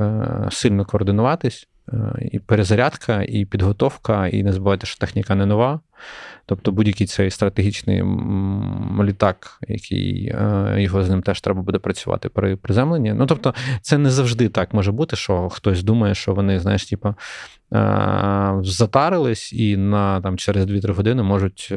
сильно 0.52 0.86
координуватись. 0.86 1.68
Е, 1.94 2.30
і 2.32 2.40
перезарядка, 2.40 3.24
і 3.24 3.46
підготовка, 3.46 4.28
і 4.28 4.44
не 4.44 4.54
забувайте, 4.54 4.88
що 4.88 5.00
техніка 5.00 5.36
не 5.36 5.46
нова. 5.46 5.80
Тобто 6.46 6.72
будь-який 6.72 7.08
цей 7.08 7.32
стратегічний 7.32 8.04
літак, 9.04 9.60
який 9.68 10.28
е, 10.28 10.76
його 10.78 11.04
з 11.04 11.10
ним 11.10 11.22
теж 11.22 11.42
треба 11.42 11.62
буде 11.62 11.80
працювати 11.80 12.30
при 12.30 12.56
приземленні. 12.56 13.14
Ну 13.14 13.26
тобто, 13.26 13.54
це 13.82 13.98
не 13.98 14.10
завжди 14.10 14.50
так 14.50 14.74
може 14.74 14.92
бути, 14.92 15.16
що 15.16 15.50
хтось 15.50 15.84
думає, 15.84 16.16
що 16.16 16.34
вони, 16.34 16.60
знаєш, 16.60 16.86
типу, 16.86 17.16
е, 17.74 18.56
затарились 18.62 19.54
і 19.54 19.78
на 19.78 20.22
там 20.22 20.38
через 20.38 20.66
2-3 20.66 20.94
години 20.94 21.24
можуть 21.24 21.74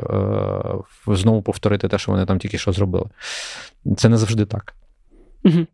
знову 1.06 1.42
повторити 1.42 1.88
те, 1.88 1.98
що 1.98 2.12
вони 2.12 2.26
там 2.26 2.38
тільки 2.38 2.58
що 2.58 2.72
зробили. 2.72 3.06
Це 3.96 4.08
не 4.08 4.16
завжди 4.16 4.44
так. 4.46 4.74
Угу. 5.44 5.66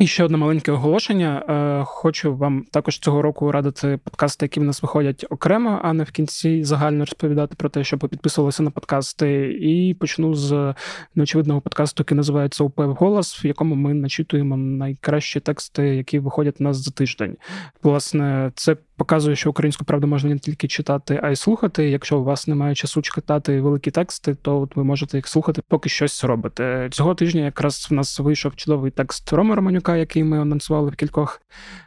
І 0.00 0.06
ще 0.06 0.24
одне 0.24 0.36
маленьке 0.38 0.72
оголошення. 0.72 1.44
Е, 1.48 1.84
хочу 1.84 2.36
вам 2.36 2.64
також 2.70 2.98
цього 2.98 3.22
року 3.22 3.52
радити 3.52 3.98
подкасти, 4.04 4.44
які 4.44 4.60
в 4.60 4.62
нас 4.62 4.82
виходять 4.82 5.26
окремо, 5.30 5.80
а 5.82 5.92
не 5.92 6.04
в 6.04 6.10
кінці 6.10 6.64
загально 6.64 7.00
розповідати 7.00 7.54
про 7.54 7.68
те, 7.68 7.82
ви 7.92 8.08
підписувалися 8.08 8.62
на 8.62 8.70
подкасти. 8.70 9.58
І 9.60 9.94
почну 9.94 10.34
з 10.34 10.74
неочевидного 11.14 11.60
подкасту, 11.60 12.00
який 12.00 12.16
називається 12.16 12.64
УП 12.64 12.80
голос, 12.80 13.44
в 13.44 13.46
якому 13.46 13.74
ми 13.74 13.94
начитуємо 13.94 14.56
найкращі 14.56 15.40
тексти, 15.40 15.82
які 15.82 16.18
виходять 16.18 16.56
у 16.60 16.64
нас 16.64 16.76
за 16.76 16.90
тиждень. 16.90 17.36
Власне, 17.82 18.52
це 18.54 18.76
показує, 19.02 19.36
що 19.36 19.50
українську 19.50 19.84
правду 19.84 20.06
можна 20.06 20.30
не 20.30 20.38
тільки 20.38 20.68
читати, 20.68 21.20
а 21.22 21.30
й 21.30 21.36
слухати. 21.36 21.90
Якщо 21.90 22.18
у 22.18 22.24
вас 22.24 22.48
немає 22.48 22.74
часу 22.74 23.02
читати 23.02 23.60
великі 23.60 23.90
тексти, 23.90 24.34
то 24.34 24.60
от 24.60 24.76
ви 24.76 24.84
можете 24.84 25.18
їх 25.18 25.28
слухати, 25.28 25.62
поки 25.68 25.88
щось 25.88 26.24
робите. 26.24 26.88
Цього 26.92 27.14
тижня 27.14 27.44
якраз 27.44 27.86
в 27.90 27.94
нас 27.94 28.20
вийшов 28.20 28.56
чудовий 28.56 28.90
текст 28.90 29.32
Роми 29.32 29.54
Романюка, 29.54 29.81
який 29.88 30.24
ми 30.24 30.40
анонсували 30.40 30.90
в 30.90 30.96
кількох 30.96 31.42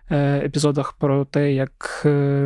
е, 0.10 0.38
епізодах 0.46 0.94
про 0.94 1.26
те, 1.26 1.54
як 1.54 2.02
е, 2.06 2.46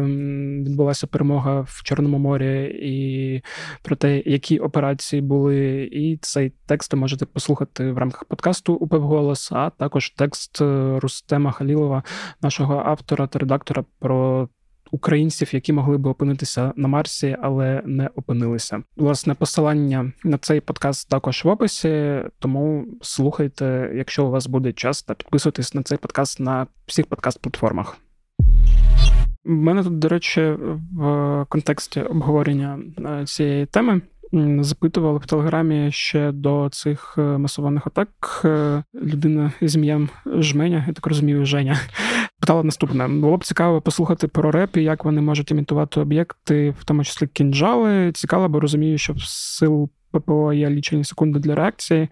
відбулася 0.65 1.07
перемога 1.07 1.61
в 1.61 1.83
Чорному 1.83 2.19
морі, 2.19 2.79
і 2.81 3.43
про 3.83 3.95
те, 3.95 4.23
які 4.25 4.59
операції 4.59 5.21
були. 5.21 5.89
І 5.91 6.17
цей 6.17 6.53
текст 6.65 6.93
ви 6.93 6.99
можете 6.99 7.25
послухати 7.25 7.91
в 7.91 7.97
рамках 7.97 8.25
подкасту 8.25 8.73
«Упевголос», 8.73 9.51
а 9.51 9.69
також 9.69 10.09
текст 10.09 10.61
е, 10.61 10.99
Рустема 10.99 11.51
Халілова, 11.51 12.03
нашого 12.41 12.83
автора 12.85 13.27
та 13.27 13.39
редактора, 13.39 13.83
про 13.99 14.49
українців, 14.91 15.49
які 15.51 15.73
могли 15.73 15.97
би 15.97 16.09
опинитися 16.09 16.73
на 16.75 16.87
Марсі, 16.87 17.37
але 17.41 17.81
не 17.85 18.09
опинилися. 18.15 18.83
Власне, 18.97 19.33
посилання 19.33 20.11
на 20.23 20.37
цей 20.37 20.61
подкаст 20.61 21.09
також 21.09 21.43
в 21.43 21.47
описі, 21.47 22.21
тому 22.39 22.85
слухайте, 23.01 23.91
якщо 23.95 24.25
у 24.25 24.29
вас 24.29 24.47
буде 24.47 24.73
час, 24.73 25.03
та 25.03 25.13
підписуйтесь 25.13 25.73
на 25.73 25.83
цей 25.83 25.97
подкаст 25.97 26.39
на 26.39 26.67
всіх 26.85 27.05
подкаст-платформах. 27.05 27.95
У 29.45 29.51
мене 29.51 29.83
тут, 29.83 29.99
до 29.99 30.07
речі, 30.07 30.41
в 30.97 31.45
контексті 31.49 32.01
обговорення 32.01 32.79
е, 32.99 33.25
цієї 33.25 33.65
теми 33.65 34.01
запитували 34.59 35.19
в 35.19 35.25
Телеграмі 35.25 35.91
ще 35.91 36.31
до 36.31 36.69
цих 36.71 37.15
е, 37.17 37.21
масованих 37.21 37.87
атак. 37.87 38.41
Е, 38.45 38.83
людина 38.95 39.51
з 39.61 39.75
ім'ям 39.75 40.09
Жменя, 40.25 40.83
я 40.87 40.93
так 40.93 41.07
розумію, 41.07 41.45
Женя, 41.45 41.79
питала 42.49 42.63
наступне: 42.63 43.07
було 43.07 43.37
б 43.37 43.45
цікаво 43.45 43.81
послухати 43.81 44.27
про 44.27 44.51
реп 44.51 44.77
і 44.77 44.83
як 44.83 45.05
вони 45.05 45.21
можуть 45.21 45.51
імітувати 45.51 45.99
об'єкти, 45.99 46.69
в 46.69 46.83
тому 46.83 47.03
числі 47.03 47.27
кінжали. 47.27 48.11
Цікаво, 48.11 48.49
бо 48.49 48.59
розумію, 48.59 48.97
що 48.97 49.13
в 49.13 49.21
сил 49.21 49.89
ППО 50.11 50.53
є 50.53 50.69
лічені 50.69 51.03
секунди 51.03 51.39
для 51.39 51.55
реакції, 51.55 52.01
е, 52.01 52.09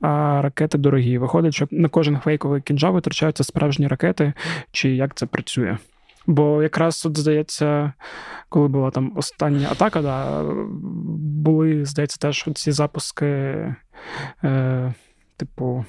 а 0.00 0.40
ракети 0.42 0.78
дорогі. 0.78 1.18
Виходить, 1.18 1.54
що 1.54 1.68
на 1.70 1.88
кожен 1.88 2.18
фейковий 2.18 2.60
кінжал 2.60 2.92
витрачаються 2.92 3.44
справжні 3.44 3.86
ракети, 3.86 4.32
чи 4.72 4.90
як 4.90 5.14
це 5.14 5.26
працює. 5.26 5.78
Бо 6.26 6.62
якраз 6.62 7.06
от 7.06 7.18
здається, 7.18 7.92
коли 8.48 8.68
була 8.68 8.90
там 8.90 9.12
остання 9.16 9.68
атака, 9.70 10.02
да, 10.02 10.44
були, 11.42 11.84
здається, 11.84 12.18
теж 12.20 12.48
ці 12.54 12.72
запуски, 12.72 13.26
е, 14.44 14.94
типу. 15.36 15.84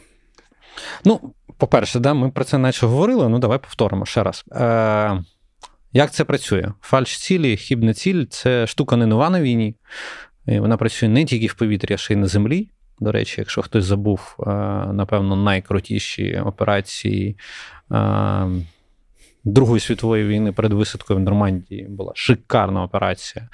Ну, 1.06 1.34
по-перше, 1.58 2.00
да, 2.00 2.14
ми 2.14 2.32
про 2.32 2.44
це 2.44 2.58
наче 2.58 2.86
говорили, 2.86 3.30
ну 3.30 3.40
давай 3.40 3.58
повторимо 3.58 4.06
ще 4.06 4.24
раз. 4.24 4.46
Е, 4.52 5.24
Як 5.94 6.12
це 6.12 6.24
працює? 6.24 6.72
Фальш 6.82 7.18
цілі, 7.18 7.58
хібна 7.58 7.94
ціль 7.94 8.26
це 8.30 8.68
штука 8.68 8.96
не 8.96 9.06
нова 9.06 9.30
на 9.30 9.42
війні. 9.42 9.76
Вона 10.46 10.78
працює 10.78 11.10
не 11.10 11.26
тільки 11.26 11.48
в 11.48 11.54
повітрі, 11.54 11.94
а 11.94 11.98
ще 11.98 12.14
й 12.14 12.18
на 12.18 12.28
землі. 12.28 12.70
До 13.00 13.12
речі, 13.12 13.36
якщо 13.38 13.62
хтось 13.62 13.86
забув, 13.86 14.36
е, 14.40 14.52
напевно, 14.94 15.36
найкрутіші 15.36 16.42
операції. 16.46 17.38
Е, 17.92 18.48
Другої 19.46 19.80
світової 19.80 20.28
війни 20.28 20.52
перед 20.52 20.74
висадкою 20.74 21.20
в 21.20 21.22
Нормандії 21.22 21.88
була 21.90 22.12
шикарна 22.16 22.84
операція. 22.84 23.50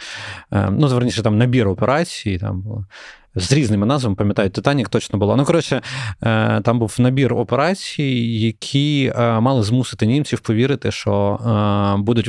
Е, 0.52 0.70
ну, 0.72 0.88
зверніше, 0.88 1.24
там 1.24 1.38
набір 1.38 1.68
операцій 1.68 2.38
там 2.38 2.62
було 2.62 2.86
з 3.36 3.54
різними 3.54 3.86
назвами, 3.86 4.16
пам'ятаю, 4.16 4.50
Титанік 4.50 4.90
точно 4.90 5.20
була. 5.20 5.36
Ну, 5.36 5.46
коротше, 5.46 5.82
е, 6.24 6.62
там 6.62 6.80
був 6.80 6.96
набір 7.00 7.34
операцій, 7.34 8.04
які 8.40 9.14
е, 9.16 9.40
мали 9.40 9.64
змусити 9.64 10.06
німців 10.06 10.40
повірити, 10.40 10.92
що 10.92 11.40
е, 12.00 12.02
будуть 12.02 12.28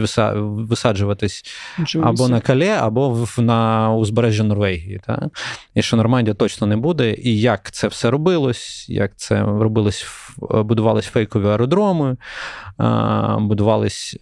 висаджуватись 0.69 1.45
або 2.03 2.29
на 2.29 2.41
Кале, 2.41 2.69
або 2.69 3.27
на 3.39 3.91
узбережжя 3.95 4.45
Норвегії. 4.45 5.01
Так? 5.07 5.25
І 5.75 5.83
що 5.83 5.97
Нормандія 5.97 6.35
точно 6.35 6.67
не 6.67 6.77
буде. 6.77 7.15
І 7.15 7.41
як 7.41 7.71
це 7.71 7.89
все 7.89 8.11
робилось, 8.11 8.87
як 8.89 9.13
це 9.17 9.43
робилось, 9.43 10.07
будувались 10.53 11.07
фейкові 11.07 11.47
аеродроми, 11.47 12.17
будувались, 13.41 14.17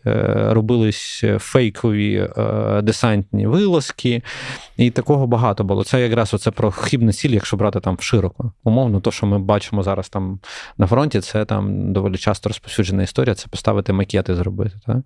робились 0.51 1.25
фейкові 1.38 2.29
десантні 2.83 3.47
вилазки. 3.47 4.23
І 4.79 4.90
такого 4.90 5.27
багато 5.27 5.64
було. 5.64 5.85
Це 5.85 6.01
якраз 6.01 6.35
оце 6.35 6.51
про 6.51 6.71
хібне 6.71 7.12
ціль, 7.12 7.31
якщо 7.31 7.57
брати 7.57 7.81
там 7.81 7.97
широко. 8.01 8.53
Умовно, 8.64 9.01
то, 9.01 9.11
що 9.11 9.27
ми 9.27 9.38
бачимо 9.38 9.83
зараз 9.83 10.09
там 10.09 10.40
на 10.79 10.87
фронті, 10.87 11.21
це 11.21 11.44
там 11.44 11.92
доволі 11.92 12.16
часто 12.16 12.49
розповсюджена 12.49 13.03
історія. 13.03 13.35
Це 13.35 13.49
поставити 13.49 13.92
макети 13.92 14.35
зробити, 14.35 14.77
так? 14.87 14.97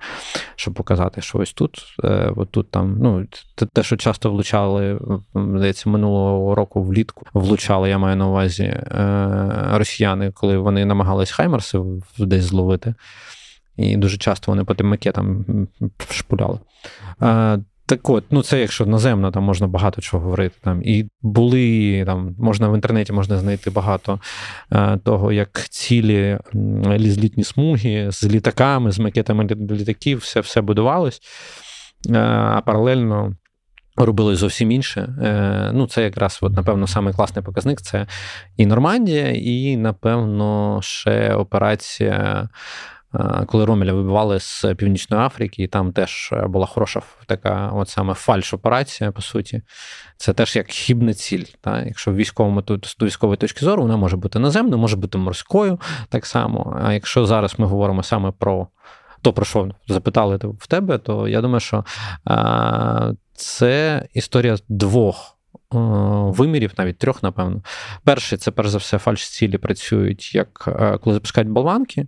щоб 0.56 0.74
показати, 0.74 1.20
що 1.20 1.38
ось 1.38 1.52
тут, 1.52 1.82
е, 2.04 2.32
от 2.36 2.50
тут 2.50 2.70
там, 2.70 2.98
ну, 3.00 3.26
те, 3.72 3.82
що 3.82 3.96
часто 3.96 4.30
влучали, 4.30 5.00
здається, 5.34 5.90
минулого 5.90 6.54
року 6.54 6.82
влітку 6.82 7.26
влучали, 7.32 7.88
я 7.88 7.98
маю 7.98 8.16
на 8.16 8.28
увазі 8.28 8.62
е, 8.62 9.48
росіяни, 9.72 10.30
коли 10.30 10.58
вони 10.58 10.84
намагались 10.84 11.30
хаймерси 11.30 11.80
десь 12.18 12.44
зловити. 12.44 12.94
І 13.76 13.96
дуже 13.96 14.16
часто 14.16 14.52
вони 14.52 14.64
по 14.64 14.74
тим 14.74 14.88
макетам 14.88 15.44
шпуляли. 16.10 16.58
Так 17.86 18.08
от, 18.10 18.24
ну 18.30 18.42
це 18.42 18.60
якщо 18.60 18.86
наземно, 18.86 19.30
там 19.30 19.42
можна 19.42 19.66
багато 19.66 20.00
чого 20.00 20.22
говорити. 20.22 20.56
Там 20.60 20.82
І 20.84 21.08
були 21.22 22.04
там, 22.06 22.34
можна 22.38 22.68
в 22.68 22.74
інтернеті 22.74 23.12
можна 23.12 23.38
знайти 23.38 23.70
багато 23.70 24.20
е, 24.72 24.98
того, 25.04 25.32
як 25.32 25.68
цілі 25.68 26.38
злітні 26.98 27.44
смуги 27.44 28.08
з 28.12 28.24
літаками, 28.24 28.92
з 28.92 28.98
макетами 28.98 29.44
літаків, 29.70 30.18
все 30.18 30.40
все 30.40 30.60
будувалось, 30.60 31.20
е, 32.10 32.18
а 32.18 32.60
паралельно. 32.60 33.36
Робили 33.96 34.36
зовсім 34.36 34.70
інше. 34.70 35.00
Е, 35.22 35.70
ну, 35.74 35.86
це 35.86 36.02
якраз, 36.02 36.38
от, 36.42 36.52
напевно, 36.52 36.86
самий 36.86 37.14
класний 37.14 37.44
показник 37.44 37.82
це 37.82 38.06
і 38.56 38.66
Нормандія, 38.66 39.30
і, 39.30 39.76
напевно, 39.76 40.80
ще 40.82 41.34
операція 41.34 42.48
коли 43.46 43.64
Ромеля 43.64 43.92
вибивали 43.92 44.40
з 44.40 44.74
Північної 44.78 45.22
Африки, 45.22 45.62
і 45.62 45.66
там 45.66 45.92
теж 45.92 46.30
е, 46.32 46.46
була 46.46 46.66
хороша 46.66 47.02
така 47.26 47.70
от 47.74 47.88
саме 47.88 48.14
фальш-операція, 48.14 49.12
по 49.12 49.22
суті. 49.22 49.62
Це 50.16 50.32
теж 50.32 50.56
як 50.56 50.68
хібна 50.68 51.14
ціль. 51.14 51.44
Та? 51.60 51.82
Якщо 51.82 52.10
в 52.10 52.16
військовому 52.16 52.62
з 52.82 53.02
військової 53.02 53.36
точки 53.36 53.64
зору 53.64 53.82
вона 53.82 53.96
може 53.96 54.16
бути 54.16 54.38
наземною, 54.38 54.78
може 54.78 54.96
бути 54.96 55.18
морською 55.18 55.80
так 56.08 56.26
само. 56.26 56.80
А 56.82 56.92
якщо 56.92 57.26
зараз 57.26 57.54
ми 57.58 57.66
говоримо 57.66 58.02
саме 58.02 58.32
про 58.38 58.66
то, 59.22 59.32
про 59.32 59.44
що 59.44 59.70
запитали 59.88 60.36
в 60.42 60.66
тебе, 60.66 60.98
то 60.98 61.28
я 61.28 61.40
думаю, 61.40 61.60
що 61.60 61.84
е, 62.30 63.14
це 63.34 64.06
історія 64.14 64.56
двох. 64.68 65.38
Вимірів, 66.24 66.72
навіть 66.78 66.98
трьох, 66.98 67.22
напевно. 67.22 67.62
Перший, 68.04 68.38
це 68.38 68.50
перш 68.50 68.68
за 68.68 68.78
все, 68.78 68.96
фальш-цілі 68.96 69.56
працюють, 69.56 70.34
як 70.34 70.52
коли 71.02 71.14
запускають 71.14 71.50
болванки. 71.50 72.06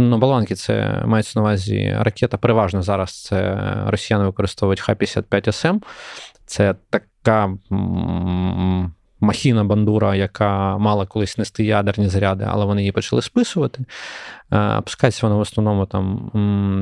Ну, 0.00 0.18
Баланки 0.18 0.54
це 0.54 1.02
мається 1.06 1.32
на 1.38 1.42
увазі 1.42 1.96
ракета. 1.98 2.36
Переважно 2.36 2.82
зараз 2.82 3.22
це 3.22 3.58
росіяни 3.86 4.24
використовують 4.24 4.80
Х-55СМ. 4.80 5.80
Це 6.46 6.74
така 6.90 7.54
махіна 9.20 9.64
бандура, 9.64 10.14
яка 10.14 10.78
мала 10.78 11.06
колись 11.06 11.38
нести 11.38 11.64
ядерні 11.64 12.08
заряди, 12.08 12.46
але 12.48 12.64
вони 12.64 12.80
її 12.80 12.92
почали 12.92 13.22
списувати. 13.22 13.84
Опускається 14.78 15.26
вона 15.26 15.36
в 15.36 15.40
основному 15.40 15.86
там 15.86 16.30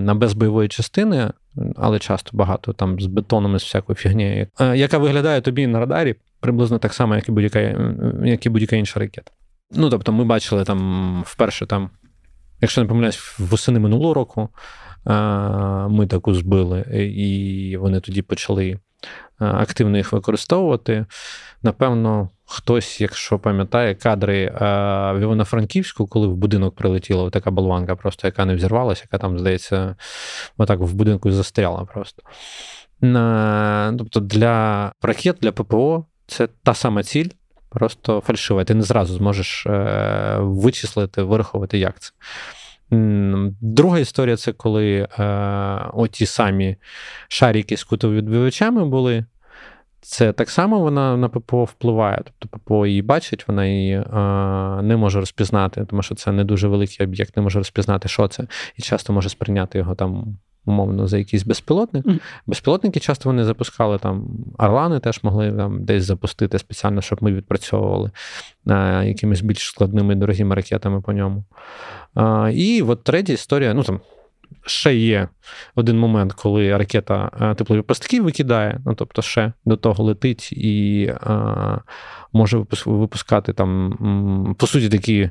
на 0.04 0.14
безбойової 0.14 0.68
частини, 0.68 1.30
але 1.76 1.98
часто 1.98 2.30
багато 2.36 2.72
там 2.72 3.00
з 3.00 3.06
бетоном 3.06 3.56
і 3.56 3.58
з 3.58 3.62
всякою 3.62 3.96
фігнею, 3.96 4.46
яка 4.74 4.98
виглядає 4.98 5.40
тобі 5.40 5.66
на 5.66 5.80
радарі 5.80 6.14
приблизно 6.40 6.78
так 6.78 6.94
само, 6.94 7.14
як 7.14 7.28
і 7.28 7.32
будь-яка 7.32 7.60
як 8.24 8.46
і 8.46 8.48
будь-яка 8.48 8.76
інша 8.76 9.00
ракета. 9.00 9.32
Ну, 9.72 9.90
тобто, 9.90 10.12
ми 10.12 10.24
бачили 10.24 10.64
там 10.64 11.22
вперше, 11.26 11.66
там, 11.66 11.90
якщо 12.60 12.80
не 12.80 12.86
помиляюсь, 12.86 13.38
восени 13.38 13.78
минулого 13.78 14.14
року 14.14 14.48
ми 15.90 16.06
таку 16.06 16.34
збили, 16.34 16.80
і 17.16 17.76
вони 17.76 18.00
тоді 18.00 18.22
почали 18.22 18.78
активно 19.38 19.96
їх 19.96 20.12
використовувати. 20.12 21.06
Напевно, 21.62 22.30
хтось, 22.44 23.00
якщо 23.00 23.38
пам'ятає, 23.38 23.94
кадри 23.94 24.50
в 25.14 25.18
Івано-Франківську, 25.22 26.06
коли 26.06 26.26
в 26.26 26.36
будинок 26.36 26.74
прилетіла 26.74 27.30
така 27.30 27.50
болванка, 27.50 27.96
просто 27.96 28.28
яка 28.28 28.44
не 28.44 28.54
взірвалася, 28.54 29.02
яка 29.04 29.18
там, 29.18 29.38
здається, 29.38 29.96
отак 30.56 30.80
в 30.80 30.94
будинку 30.94 31.30
застряла 31.32 31.84
просто. 31.84 32.22
Тобто 33.98 34.20
для 34.20 34.92
ракет, 35.02 35.36
для 35.40 35.52
ППО 35.52 36.06
це 36.26 36.48
та 36.62 36.74
сама 36.74 37.02
ціль, 37.02 37.28
просто 37.68 38.20
фальшива. 38.20 38.64
Ти 38.64 38.74
не 38.74 38.82
зразу 38.82 39.14
зможеш 39.14 39.66
е, 39.66 40.36
вичислити, 40.40 41.22
вирахувати, 41.22 41.78
як 41.78 42.00
це. 42.00 42.12
Друга 43.60 43.98
історія 43.98 44.36
це 44.36 44.52
коли 44.52 45.08
е, 45.18 45.24
оті 45.94 46.26
самі 46.26 46.76
шарики 47.28 47.76
з 47.76 47.84
кутовідбивачами 47.84 48.84
були. 48.84 49.24
Це 50.00 50.32
так 50.32 50.50
само 50.50 50.78
вона 50.80 51.16
на 51.16 51.28
ППО 51.28 51.64
впливає. 51.64 52.22
Тобто 52.24 52.58
ППО 52.58 52.86
її 52.86 53.02
бачить, 53.02 53.48
вона 53.48 53.66
її 53.66 53.94
е, 53.94 54.02
не 54.82 54.96
може 54.96 55.20
розпізнати, 55.20 55.84
тому 55.84 56.02
що 56.02 56.14
це 56.14 56.32
не 56.32 56.44
дуже 56.44 56.68
великий 56.68 57.06
об'єкт, 57.06 57.36
не 57.36 57.42
може 57.42 57.58
розпізнати, 57.58 58.08
що 58.08 58.28
це, 58.28 58.46
і 58.76 58.82
часто 58.82 59.12
може 59.12 59.28
сприйняти 59.28 59.78
його 59.78 59.94
там 59.94 60.38
умовно 60.66 61.06
за 61.06 61.18
якийсь 61.18 61.44
безпілотник. 61.44 62.06
Mm. 62.06 62.20
Безпілотники 62.46 63.00
часто 63.00 63.28
вони 63.28 63.44
запускали 63.44 63.98
там 63.98 64.28
Орлани, 64.58 65.00
теж 65.00 65.20
могли 65.22 65.52
там 65.52 65.84
десь 65.84 66.04
запустити 66.04 66.58
спеціально, 66.58 67.00
щоб 67.00 67.22
ми 67.22 67.32
відпрацьовували 67.32 68.10
е, 68.68 69.04
якимись 69.06 69.40
більш 69.40 69.58
складними 69.58 70.14
дорогими 70.14 70.54
ракетами 70.54 71.00
по 71.00 71.12
ньому. 71.12 71.44
А, 72.14 72.50
І 72.54 72.82
от 72.82 73.04
третя 73.04 73.32
історія, 73.32 73.74
ну 73.74 73.82
там. 73.82 74.00
Ще 74.66 74.94
є 74.94 75.28
один 75.74 75.98
момент, 75.98 76.32
коли 76.32 76.76
ракета 76.76 77.30
е, 77.40 77.54
теплові 77.54 77.82
пастки 77.82 78.20
викидає, 78.20 78.80
ну 78.86 78.94
тобто 78.94 79.22
ще 79.22 79.52
до 79.64 79.76
того 79.76 80.04
летить 80.04 80.52
і 80.52 81.12
а, 81.20 81.78
може 82.32 82.64
випускати 82.86 83.52
там, 83.52 84.54
по 84.58 84.66
суті, 84.66 84.88
такі 84.88 85.30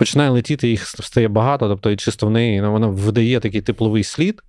починає 0.00 0.30
летіти, 0.30 0.68
їх 0.68 0.86
стає 0.86 1.28
багато, 1.28 1.68
тобто 1.68 1.90
і 1.90 1.96
чисто 1.96 2.26
в 2.26 2.30
неї 2.30 2.60
вона 2.60 2.86
видає 2.86 3.40
такий 3.40 3.60
тепловий 3.60 4.04
слід, 4.04 4.42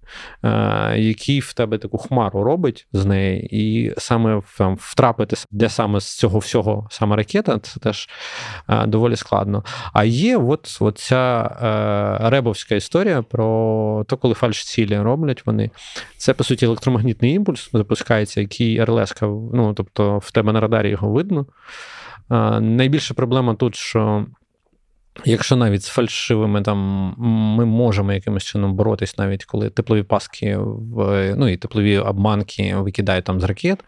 е, 0.44 0.94
який 0.98 1.40
в 1.40 1.54
тебе 1.54 1.78
таку 1.78 1.98
хмару 1.98 2.44
робить 2.44 2.88
з 2.94 3.06
неї, 3.06 3.48
і 3.52 3.94
саме 3.98 4.42
там, 4.58 4.76
втрапити, 4.80 5.36
де 5.52 5.70
саме 5.70 6.00
з 6.00 6.18
цього 6.18 6.40
всього 6.40 6.88
саме 6.92 7.16
ракета, 7.16 7.60
це 7.60 7.80
теж 7.80 8.10
е, 8.70 8.86
доволі 8.86 9.16
складно. 9.16 9.64
А 9.94 10.04
є 10.04 10.38
от, 10.38 10.78
от 10.80 10.98
ця 10.98 11.44
е, 12.24 12.30
ребовська 12.30 12.76
історія 12.76 13.22
про 13.22 14.06
те, 14.08 14.16
коли 14.16 14.34
фальш-цілі 14.34 15.04
роблять 15.04 15.46
вони. 15.46 15.70
Це, 16.18 16.34
по 16.34 16.44
суті, 16.44 16.66
електромагнітний 16.66 17.34
імпульс 17.34 17.70
запускається, 17.74 18.42
який 18.42 18.84
РЛС, 18.84 19.14
ну, 19.22 19.74
тобто 19.74 20.18
в 20.18 20.32
тебе 20.32 20.54
на 20.54 20.60
радарі 20.60 20.90
його 20.90 21.10
видно. 21.10 21.46
Найбільша 22.60 23.14
проблема 23.14 23.56
тут, 23.56 23.76
що 23.76 24.26
Якщо 25.26 25.56
навіть 25.56 25.84
з 25.84 25.88
фальшивими 25.88 26.62
там 26.62 26.78
ми 27.58 27.66
можемо 27.66 28.14
якимось 28.14 28.44
чином 28.44 28.74
боротись, 28.74 29.18
навіть 29.18 29.46
коли 29.46 29.70
теплові 29.70 30.04
паски 30.04 30.58
в 30.58 31.36
ну 31.38 31.48
і 31.48 31.58
теплові 31.58 31.98
обманки 31.98 32.76
викидають 32.76 33.26
там 33.26 33.42
з 33.42 33.44
ракет 33.44 33.84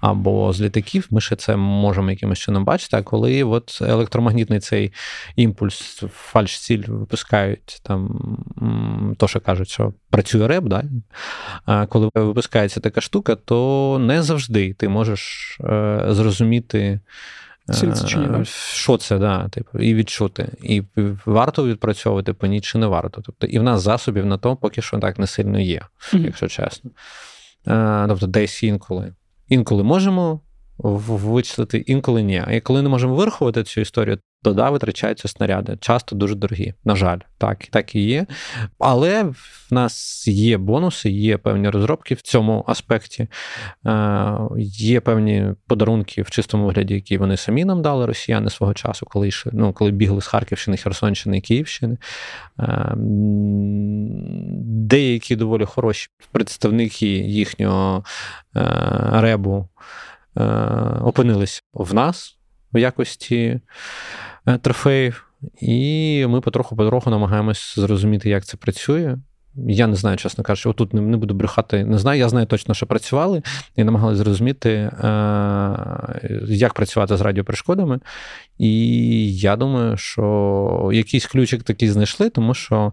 або 0.00 0.52
з 0.52 0.60
літаків, 0.60 1.06
ми 1.10 1.20
ще 1.20 1.36
це 1.36 1.56
можемо 1.56 2.10
якимось 2.10 2.38
чином 2.38 2.64
бачити. 2.64 2.96
А 2.96 3.02
коли 3.02 3.44
от 3.44 3.78
електромагнітний 3.82 4.60
цей 4.60 4.92
імпульс, 5.36 6.02
фальш-ціль 6.32 6.84
випускають 6.86 7.80
там, 7.82 8.20
то 9.18 9.28
що 9.28 9.40
кажуть, 9.40 9.68
що 9.68 9.92
працює 10.10 10.48
реп, 10.48 10.64
да? 10.64 10.84
а 11.64 11.86
коли 11.86 12.10
випускається 12.14 12.80
така 12.80 13.00
штука, 13.00 13.34
то 13.34 13.98
не 14.00 14.22
завжди 14.22 14.72
ти 14.72 14.88
можеш 14.88 15.56
е, 15.60 16.06
зрозуміти. 16.08 17.00
Е, 17.68 18.44
що 18.44 18.96
це, 18.96 19.18
да, 19.18 19.48
типу, 19.48 19.78
і 19.78 19.94
відчути. 19.94 20.48
І 20.62 20.82
варто 21.26 21.66
відпрацьовувати 21.66 22.32
по 22.32 22.46
ній 22.46 22.60
чи 22.60 22.78
не 22.78 22.86
варто. 22.86 23.22
Тобто, 23.26 23.46
і 23.46 23.58
в 23.58 23.62
нас 23.62 23.82
засобів 23.82 24.26
на 24.26 24.38
то 24.38 24.56
поки 24.56 24.82
що 24.82 24.98
так 24.98 25.18
не 25.18 25.26
сильно 25.26 25.60
є, 25.60 25.82
mm-hmm. 26.12 26.24
якщо 26.24 26.48
чесно. 26.48 26.90
Е, 27.66 28.04
тобто, 28.08 28.26
десь 28.26 28.62
інколи. 28.62 29.14
Інколи 29.48 29.82
можемо 29.82 30.40
вичислити, 30.78 31.78
інколи 31.78 32.22
ні. 32.22 32.44
І 32.52 32.60
коли 32.60 32.82
не 32.82 32.88
можемо 32.88 33.14
вирахувати 33.14 33.62
цю 33.62 33.80
історію, 33.80 34.18
то 34.42 34.52
да, 34.52 34.70
витрачаються 34.70 35.28
снаряди. 35.28 35.76
Часто 35.80 36.16
дуже 36.16 36.34
дорогі. 36.34 36.74
На 36.84 36.96
жаль, 36.96 37.18
так 37.38 37.66
так 37.66 37.94
і 37.94 38.00
є. 38.00 38.26
Але 38.78 39.22
в 39.22 39.68
нас 39.70 40.28
є 40.28 40.58
бонуси, 40.58 41.10
є 41.10 41.38
певні 41.38 41.68
розробки 41.68 42.14
в 42.14 42.20
цьому 42.20 42.64
аспекті. 42.66 43.28
Е, 43.86 44.38
Є 44.72 45.00
певні 45.00 45.46
подарунки 45.66 46.22
в 46.22 46.30
чистому 46.30 46.66
вигляді, 46.66 46.94
які 46.94 47.18
вони 47.18 47.36
самі 47.36 47.64
нам 47.64 47.82
дали, 47.82 48.06
росіяни 48.06 48.50
свого 48.50 48.74
часу, 48.74 49.06
коли 49.10 49.28
йшли, 49.28 49.52
ну, 49.54 49.72
коли 49.72 49.90
бігли 49.90 50.20
з 50.20 50.26
Харківщини, 50.26 50.76
Херсонщини 50.76 51.38
і 51.38 51.40
Київщини. 51.40 51.96
Е, 52.60 52.94
Деякі 54.90 55.36
доволі 55.36 55.64
хороші 55.64 56.08
представники 56.32 57.06
їхнього 57.06 58.04
е, 58.56 58.62
ребу. 59.12 59.68
Е, 60.36 60.42
опинились 61.02 61.62
в 61.74 61.94
нас 61.94 62.39
в 62.72 62.78
якості 62.78 63.60
е, 64.46 64.58
трофеїв, 64.58 65.26
і 65.60 66.26
ми 66.28 66.40
потроху-потроху 66.40 67.10
намагаємось 67.10 67.74
зрозуміти, 67.78 68.30
як 68.30 68.44
це 68.44 68.56
працює. 68.56 69.18
Я 69.54 69.86
не 69.86 69.96
знаю, 69.96 70.16
чесно 70.16 70.44
кажучи, 70.44 70.68
отут 70.68 70.94
не 70.94 71.16
буду 71.16 71.34
брехати, 71.34 71.84
не 71.84 71.98
знаю. 71.98 72.18
Я 72.18 72.28
знаю 72.28 72.46
точно, 72.46 72.74
що 72.74 72.86
працювали, 72.86 73.42
і 73.76 73.84
намагалися 73.84 74.22
зрозуміти, 74.24 74.70
е, 74.70 74.90
як 76.48 76.74
працювати 76.74 77.16
з 77.16 77.20
радіоперешкодами. 77.20 78.00
І 78.58 79.36
я 79.36 79.56
думаю, 79.56 79.96
що 79.96 80.90
якийсь 80.92 81.26
ключик 81.26 81.62
такий 81.62 81.88
знайшли, 81.88 82.30
тому 82.30 82.54
що 82.54 82.92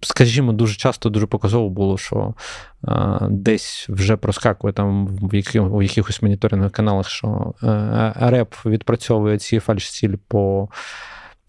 скажімо, 0.00 0.52
дуже 0.52 0.76
часто 0.76 1.10
дуже 1.10 1.26
показово 1.26 1.68
було, 1.68 1.98
що 1.98 2.34
а, 2.82 3.18
десь 3.30 3.86
вже 3.88 4.16
проскакує 4.16 4.72
там 4.72 5.06
в 5.06 5.34
яких, 5.34 5.62
в 5.62 5.82
якихось 5.82 6.22
моніторингових 6.22 6.72
каналах, 6.72 7.08
що 7.08 7.54
а, 7.62 8.12
реп 8.16 8.54
відпрацьовує 8.66 9.38
ці 9.38 9.58
фальш-цілі 9.58 10.18
по. 10.28 10.68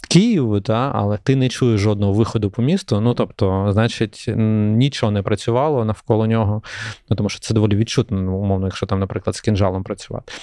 Києву, 0.10 0.62
та, 0.62 0.92
але 0.96 1.18
ти 1.18 1.36
не 1.36 1.50
чуєш 1.50 1.82
жодного 1.82 2.14
виходу 2.14 2.50
по 2.50 2.62
місту. 2.62 3.02
Ну 3.02 3.14
тобто, 3.14 3.70
значить, 3.72 4.26
нічого 4.28 5.12
не 5.12 5.22
працювало 5.22 5.86
навколо 5.86 6.28
нього, 6.28 6.64
ну 7.10 7.16
тому 7.16 7.30
що 7.30 7.40
це 7.40 7.54
доволі 7.54 7.76
відчутно, 7.76 8.22
ну, 8.22 8.38
умовно, 8.38 8.68
якщо 8.68 8.86
там, 8.86 9.00
наприклад, 9.00 9.36
з 9.36 9.42
кінжалом 9.42 9.84
працювати. 9.84 10.34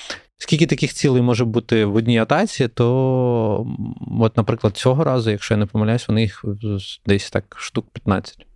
Скільки 0.44 0.66
таких 0.66 0.92
цілей 0.92 1.22
може 1.22 1.44
бути 1.44 1.84
в 1.84 1.94
одній 1.94 2.18
атаці, 2.18 2.68
то, 2.68 3.66
от, 4.20 4.36
наприклад, 4.36 4.76
цього 4.76 5.04
разу, 5.04 5.30
якщо 5.30 5.54
я 5.54 5.58
не 5.58 5.66
помиляюсь, 5.66 6.08
вони 6.08 6.22
їх 6.22 6.44
десь 7.06 7.30
так 7.30 7.56
штук 7.58 7.86
15 7.92 8.46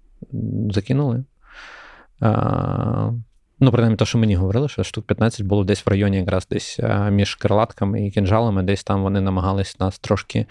закинули. 0.70 1.24
А, 2.20 3.10
Ну, 3.60 3.70
принаймні, 3.70 3.96
те, 3.96 4.04
що 4.04 4.18
мені 4.18 4.36
говорили, 4.36 4.68
що 4.68 4.84
штук 4.84 5.06
15 5.06 5.46
було 5.46 5.64
десь 5.64 5.86
в 5.86 5.88
районі, 5.88 6.16
якраз 6.16 6.46
десь 6.50 6.80
між 7.10 7.34
крилатками 7.34 8.06
і 8.06 8.10
кінжалами, 8.10 8.62
десь 8.62 8.84
там 8.84 9.02
вони 9.02 9.20
намагались 9.20 9.80
нас 9.80 9.98
трошки 9.98 10.46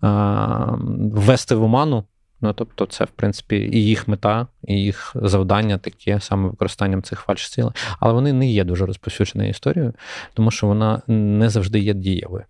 а, 0.00 0.76
ввести 1.12 1.54
в 1.54 1.62
оману. 1.62 2.04
Ну, 2.44 2.52
тобто, 2.52 2.86
це, 2.86 3.04
в 3.04 3.10
принципі, 3.10 3.56
і 3.56 3.84
їх 3.84 4.08
мета, 4.08 4.46
і 4.68 4.74
їх 4.74 5.12
завдання 5.14 5.78
таке 5.78 6.20
саме 6.20 6.48
використанням 6.48 7.02
цих 7.02 7.20
фальш-цілей. 7.20 7.72
Але 8.00 8.12
вони 8.12 8.32
не 8.32 8.50
є 8.50 8.64
дуже 8.64 8.86
розповсюдженою 8.86 9.50
історією, 9.50 9.92
тому 10.34 10.50
що 10.50 10.66
вона 10.66 11.02
не 11.06 11.50
завжди 11.50 11.78
є 11.78 11.94
дієвою. 11.94 12.44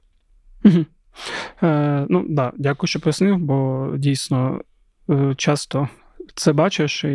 Угу. 0.64 0.84
Е, 1.62 2.06
Ну, 2.08 2.26
да, 2.28 2.52
дякую, 2.56 2.88
що 2.88 3.00
пояснив, 3.00 3.38
бо 3.38 3.88
дійсно 3.96 4.60
е, 5.10 5.34
часто 5.36 5.88
це 6.34 6.52
бачиш, 6.52 7.04
і 7.04 7.08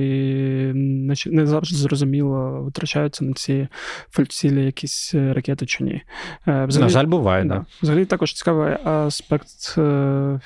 не 1.25 1.47
завжди 1.47 1.77
зрозуміло, 1.77 2.61
витрачаються 2.61 3.25
на 3.25 3.33
ці 3.33 3.67
фальцілі 4.11 4.65
якісь 4.65 5.11
е, 5.15 5.33
ракети 5.33 5.65
чи 5.65 5.83
ні. 5.83 6.01
Е, 6.47 6.65
взагалі, 6.65 6.87
На 6.87 6.89
жаль, 6.89 7.05
буває, 7.05 7.43
да. 7.43 7.55
да. 7.55 7.65
Взагалі 7.81 8.05
також 8.05 8.33
цікавий 8.33 8.77
аспект, 8.83 9.77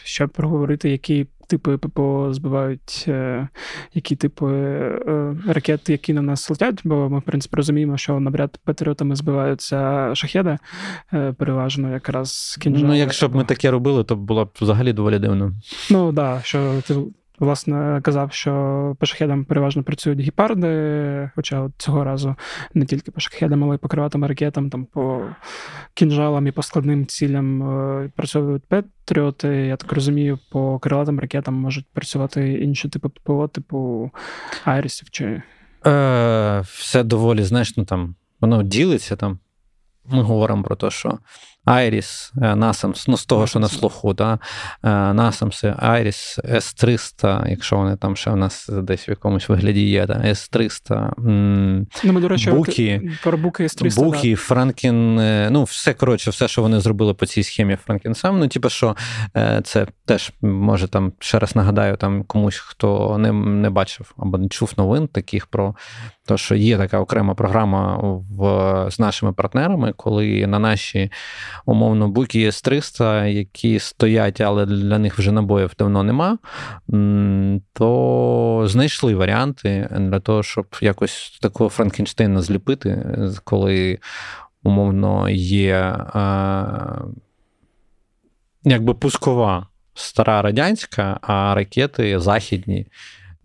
щоб 0.04 0.30
проговорити, 0.30 0.90
які 0.90 1.28
типи 1.48 1.78
ППО 1.78 2.34
збивають, 2.34 3.08
які 3.94 4.16
типи 4.16 4.48
ракет, 5.48 5.90
які 5.90 6.14
на 6.14 6.22
нас 6.22 6.50
летять, 6.50 6.82
бо 6.84 7.10
ми, 7.10 7.20
в 7.20 7.22
принципі, 7.22 7.56
розуміємо, 7.56 7.98
що 7.98 8.20
набряд 8.20 8.60
патріотами 8.66 9.16
збиваються 9.16 10.10
шахеди, 10.16 10.58
переважно 11.38 11.92
якраз 11.92 12.58
кінжали. 12.62 12.88
Ну, 12.88 12.96
якщо 12.96 13.30
б 13.30 13.36
ми 13.36 13.44
таке 13.44 13.72
робили, 13.72 14.04
то 14.04 14.16
було 14.16 14.46
б 14.46 14.50
взагалі 14.62 14.94
доволі 14.94 15.20
дивно. 15.20 15.54
Ну 15.90 16.06
так, 16.06 16.16
да, 16.16 16.42
що 16.44 16.82
ти 16.88 16.96
власне 17.40 18.02
казав, 18.04 18.34
що 18.34 18.96
по 19.00 19.06
шахедам 19.06 19.46
переважно 19.46 19.84
працюють 19.84 20.20
гіпарди, 20.20 21.30
хоча 21.36 21.62
от 21.62 21.72
цього 21.78 22.04
разу 22.04 22.36
не 22.74 22.86
тільки 22.86 23.12
по 23.12 23.20
шахедам, 23.20 23.64
але 23.64 23.76
й 23.76 23.78
по 23.78 23.88
криватим 23.88 24.26
ракетам, 24.26 24.70
там 24.70 24.86
по 24.86 25.22
кінжалам 25.94 26.48
і 26.48 26.52
по 26.52 26.64
складним 26.64 27.06
цілям 27.06 27.64
е, 27.64 28.10
працюють 28.16 28.64
патріоти. 28.64 29.48
Я 29.48 29.76
так 29.76 29.94
розумію, 29.94 30.40
по 30.52 30.80
крилатим 30.80 31.20
ракетам 31.20 31.54
можуть 31.54 31.86
працювати 31.94 32.54
інші 32.54 32.90
типи 32.90 33.10
ППО, 33.10 33.48
типу 33.48 34.12
Айрісів 34.66 35.10
чи. 35.10 35.42
Е, 35.86 36.62
Все 36.66 37.04
доволі, 37.04 37.44
знаєш, 37.44 37.78
ну 37.78 37.86
там 37.86 38.16
воно 38.42 38.64
ділиться 38.64 39.16
там. 39.16 39.40
Ми 40.06 40.22
говоримо 40.22 40.64
про 40.64 40.76
те, 40.76 40.90
що 40.90 41.20
Айріс, 41.66 42.32
Насамс, 42.36 43.08
ну 43.08 43.18
з 43.18 43.26
того, 43.26 43.48
що 43.48 43.60
на 43.60 43.68
слуху, 43.68 44.14
да? 44.14 44.40
Насамси, 45.14 45.76
Айріс, 45.78 46.40
С300, 46.44 47.50
якщо 47.50 47.78
вони 47.78 47.96
там 47.96 48.16
ще 48.16 48.30
в 48.30 48.38
нас 48.38 48.70
десь 48.70 49.08
в 49.08 49.10
якомусь 49.10 49.50
вигляді 49.50 49.90
є, 49.90 50.06
да? 50.06 50.14
С300, 50.14 51.12
ну, 52.04 52.14
ми, 52.14 52.22
до 52.22 52.28
речі, 52.28 52.52
Букі, 52.52 53.02
про 53.24 53.38
Буки 53.38 53.64
С300. 53.64 53.96
Букі, 53.96 54.32
да. 54.32 54.36
Франкен, 54.36 55.20
е, 55.20 55.50
ну, 55.52 55.64
все 55.64 55.94
коротше, 55.94 56.30
все, 56.30 56.48
що 56.48 56.62
вони 56.62 56.80
зробили 56.80 57.14
по 57.14 57.26
цій 57.26 57.44
схемі 57.44 57.76
FrankenSAM. 57.76 58.40
Ну, 58.40 58.48
типу, 58.48 58.70
що 58.70 58.96
е, 59.38 59.62
це 59.64 59.88
теж 60.06 60.32
може 60.42 60.88
там 60.88 61.14
ще 61.20 61.40
раз 61.40 61.56
нагадаю 61.56 61.98
там 61.98 62.24
комусь, 62.24 62.58
хто 62.58 63.18
не 63.18 63.32
не 63.34 63.70
бачив 63.70 64.14
або 64.18 64.38
не 64.38 64.48
чув 64.48 64.74
новин 64.78 65.08
таких 65.08 65.48
про 65.48 65.76
те, 66.26 66.38
що 66.38 66.56
є 66.56 66.78
така 66.78 67.00
окрема 67.00 67.34
програма 67.34 67.98
в, 68.30 68.92
з 68.92 69.00
нашими 69.00 69.34
партнерами, 69.34 69.94
коли 69.94 70.48
на 70.48 70.60
наші 70.60 71.12
умовно 71.66 72.08
буки 72.08 72.48
с 72.48 72.62
300 72.62 73.26
які 73.26 73.80
стоять, 73.80 74.42
але 74.42 74.66
для 74.66 74.98
них 74.98 75.18
вже 75.18 75.32
набоїв 75.32 75.72
давно 75.80 76.04
нема, 76.04 76.38
то 77.74 78.64
знайшли 78.68 79.16
варіанти 79.16 79.90
для 80.00 80.20
того, 80.20 80.44
щоб 80.44 80.66
якось 80.82 81.40
такого 81.42 81.70
Франкенштейна 81.70 82.42
зліпити, 82.42 83.18
коли 83.44 84.00
умовно 84.64 85.30
є 85.30 85.98
якби 88.64 88.94
пускова 88.94 89.68
стара 89.94 90.42
радянська, 90.42 91.20
а 91.22 91.56
ракети 91.56 92.20
західні. 92.20 92.88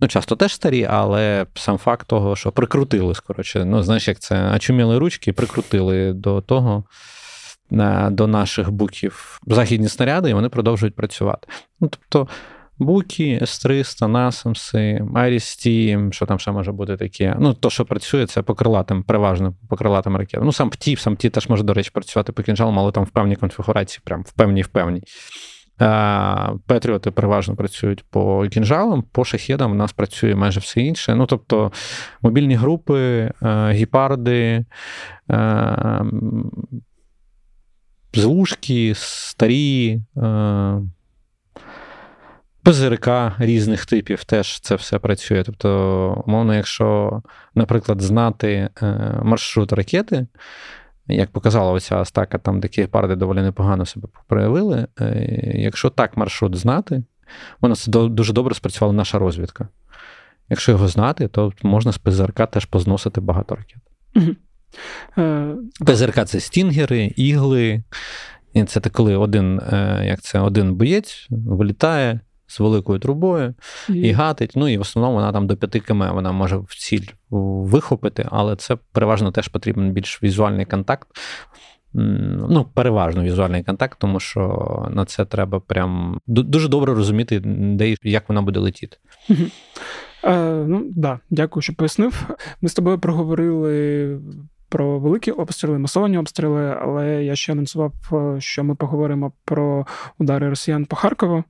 Ну, 0.00 0.08
часто 0.08 0.36
теж 0.36 0.54
старі, 0.54 0.86
але 0.90 1.46
сам 1.54 1.78
факт 1.78 2.06
того, 2.06 2.36
що 2.36 2.52
прикрутили, 2.52 3.14
скоротше. 3.14 3.64
Ну, 3.64 3.82
знаєш, 3.82 4.08
як 4.08 4.18
це 4.18 4.52
очуміли 4.56 4.98
ручки 4.98 5.32
прикрутили 5.32 6.12
до 6.12 6.40
того, 6.40 6.84
до 8.10 8.26
наших 8.26 8.70
буків 8.70 9.40
західні 9.46 9.88
снаряди, 9.88 10.30
і 10.30 10.34
вони 10.34 10.48
продовжують 10.48 10.94
працювати. 10.94 11.48
Ну, 11.80 11.88
тобто. 11.88 12.28
Буки, 12.80 13.38
С-300, 13.42 14.06
Насамси, 14.06 15.04
Айрісті, 15.14 15.98
що 16.10 16.26
там 16.26 16.38
ще 16.38 16.50
може 16.50 16.72
бути 16.72 16.96
таке. 16.96 17.36
Ну, 17.40 17.54
то, 17.54 17.70
що 17.70 17.84
працює, 17.84 18.26
це 18.26 18.42
по 18.42 18.54
крилатим, 18.54 19.02
переважно 19.02 19.54
по 19.68 19.76
крилатим 19.76 20.16
ракетам. 20.16 20.46
Ну, 20.46 20.52
сам 20.52 20.70
ПТІ, 20.70 20.96
сам 20.96 21.16
ПТІ 21.16 21.30
теж 21.30 21.48
може, 21.48 21.62
до 21.62 21.74
речі, 21.74 21.90
працювати 21.94 22.32
по 22.32 22.42
кінжалам, 22.42 22.78
але 22.78 22.92
там 22.92 23.04
в 23.04 23.10
певній 23.10 23.36
конфігурації, 23.36 24.00
прям 24.04 24.22
в 24.22 24.32
певній 24.32 24.62
в 24.62 24.68
певній. 24.68 25.02
Петріоти 26.66 27.10
переважно 27.10 27.56
працюють 27.56 28.04
по 28.10 28.46
кінжалам, 28.50 29.02
по 29.12 29.24
шахедам 29.24 29.72
у 29.72 29.74
нас 29.74 29.92
працює 29.92 30.34
майже 30.34 30.60
все 30.60 30.80
інше. 30.80 31.14
Ну, 31.14 31.26
тобто 31.26 31.72
мобільні 32.22 32.54
групи, 32.54 32.98
е, 33.42 33.70
гіпарди, 33.72 34.64
е, 38.18 38.22
злушки, 38.22 38.92
старі, 38.96 40.02
е, 40.16 40.80
ПЗРК 42.62 43.08
різних 43.38 43.86
типів 43.86 44.24
теж 44.24 44.60
це 44.60 44.74
все 44.74 44.98
працює. 44.98 45.42
Тобто, 45.42 46.22
умовно, 46.26 46.54
якщо, 46.54 47.22
наприклад, 47.54 48.00
знати 48.00 48.70
маршрут 49.22 49.72
ракети, 49.72 50.26
як 51.08 51.30
показала 51.30 51.72
оця 51.72 51.96
Астака, 51.96 52.38
там 52.38 52.60
такі 52.60 52.86
парди 52.86 53.16
доволі 53.16 53.42
непогано 53.42 53.86
себе 53.86 54.08
проявили. 54.26 54.86
Е, 55.00 55.52
якщо 55.54 55.90
так 55.90 56.16
маршрут 56.16 56.56
знати, 56.56 57.02
воно 57.60 57.76
це 57.76 57.90
дуже 57.90 58.32
добре 58.32 58.54
спрацювала 58.54 58.92
наша 58.92 59.18
розвідка. 59.18 59.68
Якщо 60.48 60.72
його 60.72 60.88
знати, 60.88 61.28
то 61.28 61.52
можна 61.62 61.92
з 61.92 61.98
ПЗРК 61.98 62.50
теж 62.50 62.64
позносити 62.64 63.20
багато 63.20 63.54
ракет. 63.54 63.82
ПЗРК 65.86 66.24
це 66.24 66.40
стінгери, 66.40 67.12
ігли. 67.16 67.82
І 68.54 68.64
це 68.64 68.80
коли 68.80 69.16
один 69.16 69.60
е, 69.72 70.02
як 70.06 70.20
це, 70.20 70.40
один 70.40 70.74
боєць 70.74 71.26
вилітає, 71.30 72.20
з 72.48 72.60
великою 72.60 72.98
трубою 72.98 73.54
і... 73.88 73.92
і 73.92 74.12
гатить. 74.12 74.52
Ну 74.56 74.68
і 74.68 74.78
в 74.78 74.80
основному 74.80 75.14
вона 75.14 75.32
там 75.32 75.46
до 75.46 75.56
5 75.56 75.84
км 75.84 76.02
вона 76.12 76.32
може 76.32 76.56
в 76.56 76.74
ціль 76.78 77.06
вихопити, 77.30 78.26
але 78.30 78.56
це 78.56 78.76
переважно 78.92 79.30
теж 79.30 79.48
потрібен 79.48 79.92
більш 79.92 80.22
візуальний 80.22 80.64
контакт. 80.64 81.08
Ну, 81.94 82.66
переважно 82.74 83.22
візуальний 83.22 83.64
контакт, 83.64 83.98
тому 83.98 84.20
що 84.20 84.88
на 84.90 85.04
це 85.04 85.24
треба 85.24 85.60
прям 85.60 86.20
дуже 86.26 86.68
добре 86.68 86.94
розуміти, 86.94 87.40
де 87.44 87.90
і 87.90 87.96
як 88.02 88.28
вона 88.28 88.42
буде 88.42 88.60
летіти. 88.60 88.96
Е, 90.24 90.64
Ну, 90.68 90.86
да, 90.90 91.20
дякую, 91.30 91.62
що 91.62 91.74
пояснив. 91.74 92.28
Ми 92.60 92.68
з 92.68 92.74
тобою 92.74 92.98
проговорили 92.98 94.20
про 94.68 94.98
великі 94.98 95.32
обстріли, 95.32 95.78
масовані 95.78 96.18
обстріли, 96.18 96.76
але 96.82 97.24
я 97.24 97.36
ще 97.36 97.52
анонсував, 97.52 97.92
е, 98.12 98.40
що 98.40 98.64
ми 98.64 98.74
поговоримо 98.74 99.32
про 99.44 99.86
удари 100.18 100.48
росіян 100.48 100.84
по 100.84 100.96
Харкову 100.96 101.44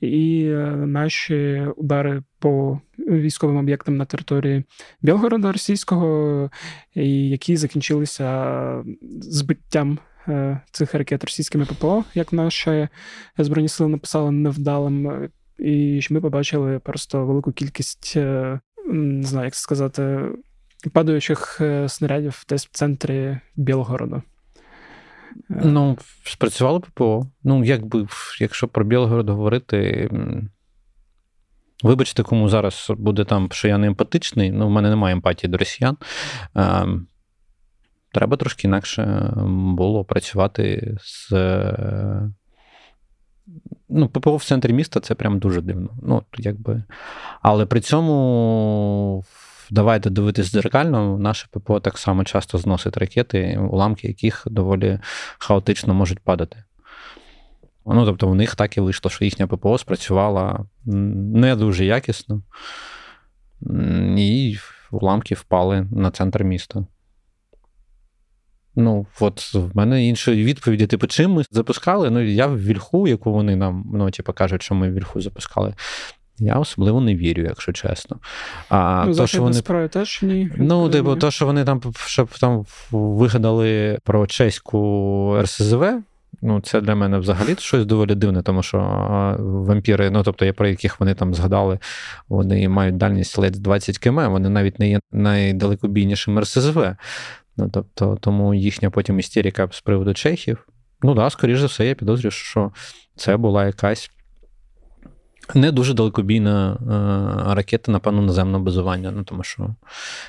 і 0.00 0.44
е, 0.46 0.76
наші 0.76 1.66
удари 1.76 2.22
по 2.38 2.80
військовим 2.98 3.56
об'єктам 3.56 3.96
на 3.96 4.04
території 4.04 4.64
Білгорода 5.02 5.52
російського, 5.52 6.50
які 6.94 7.56
закінчилися 7.56 8.84
збиттям. 9.20 9.98
Е, 10.28 10.60
цих 10.70 10.94
ракет 10.94 11.24
російськими 11.24 11.64
ППО, 11.64 12.04
як 12.14 12.32
наші 12.32 12.88
збройні 13.38 13.68
сили 13.68 13.88
написали 13.88 14.30
невдалим, 14.30 15.28
і 15.58 16.00
ми 16.10 16.20
побачили 16.20 16.78
просто 16.78 17.26
велику 17.26 17.52
кількість, 17.52 18.16
не 18.86 19.22
знаю, 19.22 19.44
як 19.44 19.54
сказати, 19.54 20.28
падаючих 20.90 21.60
е, 21.60 21.88
снарядів 21.88 22.44
десь 22.48 22.66
в 22.66 22.70
центрі 22.70 23.38
Білгорода. 23.56 24.16
Е. 24.16 25.60
Ну, 25.64 25.98
спрацювало 26.24 26.80
ППО. 26.80 27.26
Ну, 27.44 27.64
якби, 27.64 28.06
якщо 28.40 28.68
про 28.68 28.84
Білгород 28.84 29.28
говорити. 29.28 30.10
Вибачте, 31.82 32.22
кому 32.22 32.48
зараз 32.48 32.92
буде 32.98 33.24
там, 33.24 33.48
що 33.52 33.68
я 33.68 33.78
не 33.78 33.86
емпатичний, 33.86 34.50
ну, 34.50 34.66
в 34.66 34.70
мене 34.70 34.90
немає 34.90 35.12
емпатії 35.12 35.50
до 35.50 35.58
росіян. 35.58 35.96
Е, 36.56 36.86
треба 38.12 38.36
трошки 38.36 38.68
інакше 38.68 39.32
було 39.76 40.04
працювати 40.04 40.96
з. 41.00 41.32
Ну, 43.88 44.08
ППО 44.08 44.36
в 44.36 44.44
центрі 44.44 44.72
міста 44.72 45.00
це 45.00 45.14
прям 45.14 45.38
дуже 45.38 45.60
дивно. 45.60 45.90
Ну, 46.02 46.22
якби. 46.38 46.82
Але 47.42 47.66
при 47.66 47.80
цьому 47.80 49.24
давайте 49.72 50.10
дивитись 50.10 50.52
дзеркально, 50.52 51.18
наше 51.18 51.48
ППО 51.50 51.80
так 51.80 51.98
само 51.98 52.24
часто 52.24 52.58
зносить 52.58 52.96
ракети, 52.96 53.58
уламки 53.70 54.08
яких 54.08 54.42
доволі 54.46 55.00
хаотично 55.38 55.94
можуть 55.94 56.20
падати. 56.20 56.64
Ну, 57.86 58.06
тобто, 58.06 58.28
в 58.28 58.34
них 58.34 58.54
так 58.54 58.76
і 58.76 58.80
вийшло, 58.80 59.10
що 59.10 59.24
їхня 59.24 59.46
ППО 59.46 59.78
спрацювала 59.78 60.66
не 60.84 61.56
дуже 61.56 61.84
якісно, 61.84 62.42
і 64.16 64.56
уламки 64.90 65.34
впали 65.34 65.86
на 65.92 66.10
центр 66.10 66.44
міста. 66.44 66.86
Ну, 68.74 69.06
от 69.20 69.54
в 69.54 69.76
мене 69.76 70.06
іншої 70.06 70.44
відповіді, 70.44 70.86
типу, 70.86 71.06
чим 71.06 71.32
ми 71.32 71.44
запускали? 71.50 72.10
Ну, 72.10 72.20
я 72.20 72.46
в 72.46 72.64
вільху, 72.64 73.08
яку 73.08 73.32
вони 73.32 73.56
нам 73.56 73.90
ну, 73.94 74.10
типу, 74.10 74.32
кажуть, 74.32 74.62
що 74.62 74.74
ми 74.74 74.90
вільху 74.90 75.20
запускали. 75.20 75.74
Я 76.38 76.54
особливо 76.54 77.00
не 77.00 77.16
вірю, 77.16 77.42
якщо 77.42 77.72
чесно. 77.72 78.16
А 78.68 79.04
ну, 79.06 79.14
то, 79.14 79.26
що 79.26 79.42
вони 79.42 79.54
справи 79.54 79.88
теж 79.88 80.22
ні. 80.22 80.50
Ну, 80.56 80.88
типу, 80.88 81.16
то, 81.16 81.30
що 81.30 81.46
вони 81.46 81.64
там 81.64 81.80
щоб 82.06 82.28
там 82.28 82.66
вигадали 82.90 83.98
про 84.04 84.26
чеську 84.26 85.38
РСЗВ, 85.42 86.02
Ну, 86.44 86.60
це 86.60 86.80
для 86.80 86.94
мене 86.94 87.18
взагалі 87.18 87.56
щось 87.58 87.86
доволі 87.86 88.14
дивне, 88.14 88.42
тому 88.42 88.62
що 88.62 88.78
вампіри, 89.38 90.10
ну 90.10 90.22
тобто, 90.22 90.52
про 90.52 90.68
яких 90.68 91.00
вони 91.00 91.14
там 91.14 91.34
згадали, 91.34 91.78
вони 92.28 92.68
мають 92.68 92.96
дальність 92.96 93.38
ледь 93.38 93.52
20 93.52 93.98
км, 93.98 94.20
вони 94.20 94.48
навіть 94.48 94.78
не 94.78 94.90
є 94.90 95.00
найдалекобійнішим 95.12 96.40
РСЗВ. 96.40 96.96
Ну, 97.56 97.70
тобто, 97.72 98.18
Тому 98.20 98.54
їхня 98.54 98.90
потім 98.90 99.18
істерика 99.18 99.68
з 99.72 99.80
приводу 99.80 100.14
чехів. 100.14 100.68
Ну 101.02 101.14
так, 101.14 101.24
да, 101.24 101.30
скоріш 101.30 101.58
за 101.58 101.66
все, 101.66 101.86
я 101.86 101.94
підозрюю, 101.94 102.30
що 102.30 102.72
це 103.16 103.36
була 103.36 103.66
якась 103.66 104.10
не 105.54 105.72
дуже 105.72 105.94
далекобійна 105.94 106.72
е, 106.72 107.54
ракета, 107.54 107.92
напевно, 107.92 108.22
наземного 108.22 108.64
базування. 108.64 109.10
Ну, 109.10 109.24
тому 109.24 109.42
що 109.42 109.74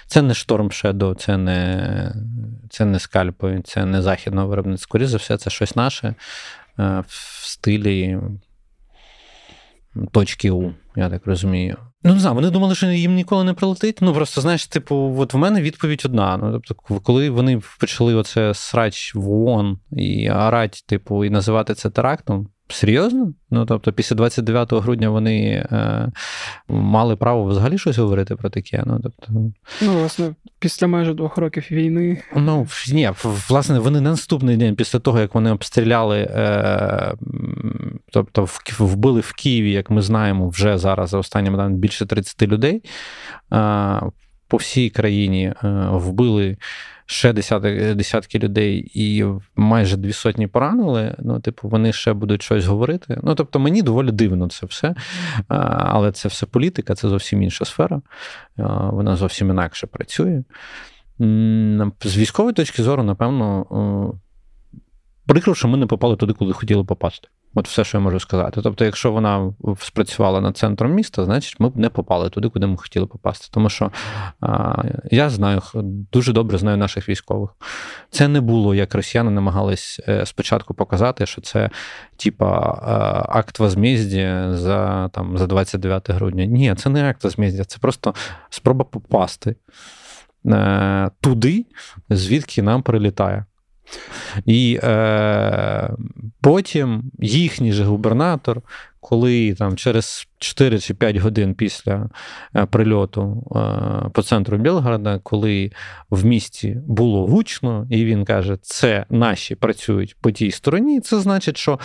це 0.08 0.22
не 0.22 0.34
Storm 0.34 0.68
Shadow, 0.68 1.16
це 1.16 1.38
не 1.38 2.16
це 2.70 2.86
не 2.86 3.00
скальпи, 3.00 3.62
це 3.66 3.86
не 3.86 4.02
західного 4.02 4.48
виробництва. 4.48 4.84
Скоріше 4.84 5.08
за 5.08 5.18
все, 5.18 5.38
це 5.38 5.50
щось 5.50 5.76
наше 5.76 6.16
е, 6.80 7.04
в 7.08 7.46
стилі 7.46 8.20
точки 10.12 10.52
У, 10.52 10.74
я 10.96 11.10
так 11.10 11.28
розумію. 11.28 11.78
Ну, 12.04 12.14
не 12.14 12.20
знаю, 12.20 12.36
вони 12.36 12.50
думали, 12.50 12.76
що 12.76 12.88
їм 12.88 13.14
ніколи 13.14 13.44
не 13.44 13.54
прилетить. 13.54 13.98
Ну, 14.02 14.14
просто, 14.14 14.42
знаєш, 14.42 14.68
типу, 14.68 15.16
от 15.18 15.34
в 15.34 15.38
мене 15.38 15.62
відповідь 15.62 16.02
одна. 16.06 16.38
Ну, 16.38 16.52
тобто, 16.52 17.00
коли 17.00 17.30
вони 17.30 17.62
почали 17.80 18.16
оце 18.16 18.54
срач 18.54 19.16
в 19.16 19.32
ООН 19.32 19.80
і 19.92 20.32
орать, 20.32 20.84
типу, 20.88 21.26
і 21.26 21.30
називати 21.30 21.74
це 21.74 21.90
терактом, 21.90 22.50
Серйозно? 22.70 23.34
Ну 23.52 23.66
тобто, 23.66 23.94
після 23.94 24.16
29 24.16 24.74
грудня 24.74 25.10
вони 25.10 25.68
е, 25.72 26.12
мали 26.68 27.16
право 27.16 27.44
взагалі 27.44 27.78
щось 27.78 27.98
говорити 27.98 28.36
про 28.36 28.50
таке. 28.50 28.84
Ну, 28.86 29.00
тобто... 29.04 29.28
ну, 29.82 30.00
власне, 30.00 30.36
після 30.60 30.88
майже 30.88 31.14
двох 31.14 31.38
років 31.38 31.68
війни. 31.72 32.22
Ну, 32.36 32.68
ні, 32.92 33.12
власне, 33.50 33.80
вони 33.80 34.02
на 34.02 34.10
наступний 34.10 34.58
день, 34.58 34.76
після 34.76 35.00
того, 35.00 35.20
як 35.20 35.36
вони 35.36 35.52
обстріляли, 35.52 36.20
е, 36.20 37.14
тобто 38.12 38.48
вбили 38.80 39.20
в 39.20 39.34
Києві, 39.34 39.72
як 39.72 39.90
ми 39.90 40.02
знаємо, 40.02 40.50
вже 40.50 40.78
зараз 40.78 41.10
за 41.10 41.18
останніми 41.18 41.58
даними 41.58 41.78
більше 41.78 42.06
30 42.06 42.42
людей. 42.42 42.84
Е, 43.54 44.02
по 44.54 44.58
всій 44.58 44.90
країні 44.90 45.54
е, 45.64 45.70
вбили 45.92 46.58
ще 47.06 47.34
десятки, 47.34 47.94
десятки 47.94 48.40
людей 48.40 48.92
і 48.94 49.26
майже 49.56 49.98
дві 49.98 50.14
сотні 50.14 50.48
поранили. 50.48 51.16
Ну, 51.20 51.40
типу, 51.40 51.70
вони 51.70 51.94
ще 51.94 52.14
будуть 52.14 52.42
щось 52.42 52.66
говорити. 52.66 53.20
Ну, 53.24 53.36
тобто, 53.36 53.60
мені 53.60 53.82
доволі 53.82 54.12
дивно 54.12 54.50
це 54.50 54.66
все. 54.66 54.96
Але 55.48 56.12
це 56.12 56.30
все 56.30 56.46
політика, 56.46 56.96
це 56.96 57.10
зовсім 57.10 57.44
інша 57.44 57.66
сфера. 57.66 58.02
Вона 58.92 59.16
зовсім 59.16 59.50
інакше 59.50 59.88
працює. 59.88 60.44
З 62.04 62.18
військової 62.18 62.54
точки 62.54 62.84
зору, 62.84 63.04
напевно, 63.04 64.20
прикро, 65.26 65.56
що 65.56 65.68
ми 65.68 65.78
не 65.78 65.86
попали 65.86 66.16
туди, 66.16 66.34
куди 66.34 66.54
хотіли 66.54 66.84
попасти. 66.84 67.28
От 67.56 67.68
все, 67.68 67.84
що 67.84 67.98
я 67.98 68.02
можу 68.04 68.20
сказати. 68.20 68.62
Тобто, 68.64 68.86
якщо 68.86 69.12
вона 69.12 69.54
спрацювала 69.80 70.42
над 70.42 70.58
центром 70.58 70.92
міста, 70.92 71.26
значить 71.26 71.60
ми 71.60 71.70
б 71.70 71.78
не 71.78 71.90
попали 71.90 72.30
туди, 72.30 72.50
куди 72.50 72.68
ми 72.68 72.78
хотіли 72.78 73.06
попасти. 73.06 73.48
Тому 73.52 73.70
що 73.70 73.92
а, 74.42 74.84
я 75.12 75.30
знаю, 75.30 75.62
дуже 76.12 76.34
добре 76.34 76.58
знаю 76.58 76.78
наших 76.78 77.10
військових. 77.10 77.50
Це 78.10 78.28
не 78.28 78.42
було, 78.42 78.76
як 78.76 78.96
росіяни 78.96 79.32
намагались 79.32 80.02
е, 80.08 80.26
спочатку 80.26 80.74
показати, 80.74 81.26
що 81.26 81.42
це 81.42 81.70
типа 82.18 82.60
акт 83.30 83.60
возмездя 83.60 84.58
за 84.58 85.10
там, 85.10 85.38
за 85.38 85.48
29 85.48 86.12
грудня. 86.12 86.46
Ні, 86.46 86.76
це 86.76 86.90
не 86.90 87.10
акт 87.10 87.24
возмездя, 87.24 87.64
це 87.64 87.78
просто 87.80 88.14
спроба 88.50 88.86
попасти 88.86 89.56
е, 90.46 91.12
туди, 91.22 91.66
звідки 92.10 92.62
нам 92.62 92.82
прилітає. 92.82 93.46
І 94.46 94.80
е, 94.84 95.90
потім 96.42 97.12
їхній 97.20 97.74
же 97.74 97.84
губернатор, 97.84 98.62
коли 99.00 99.54
там 99.54 99.76
через 99.76 100.28
4 100.38 100.80
чи 100.80 100.94
5 100.94 101.18
годин 101.18 101.54
після 101.54 102.10
е, 102.56 102.66
прильоту 102.66 103.44
е, 103.56 104.10
по 104.10 104.24
центру 104.24 104.58
Білгорода, 104.58 105.20
коли 105.24 105.72
в 106.10 106.26
місті 106.26 106.78
було 106.88 107.28
гучно, 107.28 107.88
і 107.90 108.06
він 108.06 108.26
каже, 108.26 108.58
це 108.62 109.06
наші 109.10 109.56
працюють 109.56 110.16
по 110.22 110.32
тій 110.32 110.52
стороні, 110.52 111.02
це 111.02 111.20
значить, 111.20 111.58
що 111.58 111.80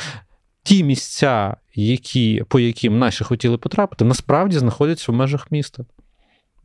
ті 0.62 0.84
місця, 0.84 1.56
які, 1.74 2.44
по 2.48 2.60
яким 2.60 2.98
наші 2.98 3.24
хотіли 3.24 3.58
потрапити, 3.58 4.04
насправді 4.04 4.58
знаходяться 4.58 5.12
в 5.12 5.14
межах 5.14 5.50
міста. 5.50 5.84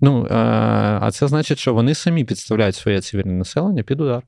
Ну, 0.01 0.25
е, 0.25 0.35
А 1.01 1.11
це 1.11 1.27
значить, 1.27 1.59
що 1.59 1.73
вони 1.73 1.95
самі 1.95 2.23
підставляють 2.23 2.75
своє 2.75 3.01
цивільне 3.01 3.33
населення 3.33 3.83
під 3.83 4.01
удар. 4.01 4.23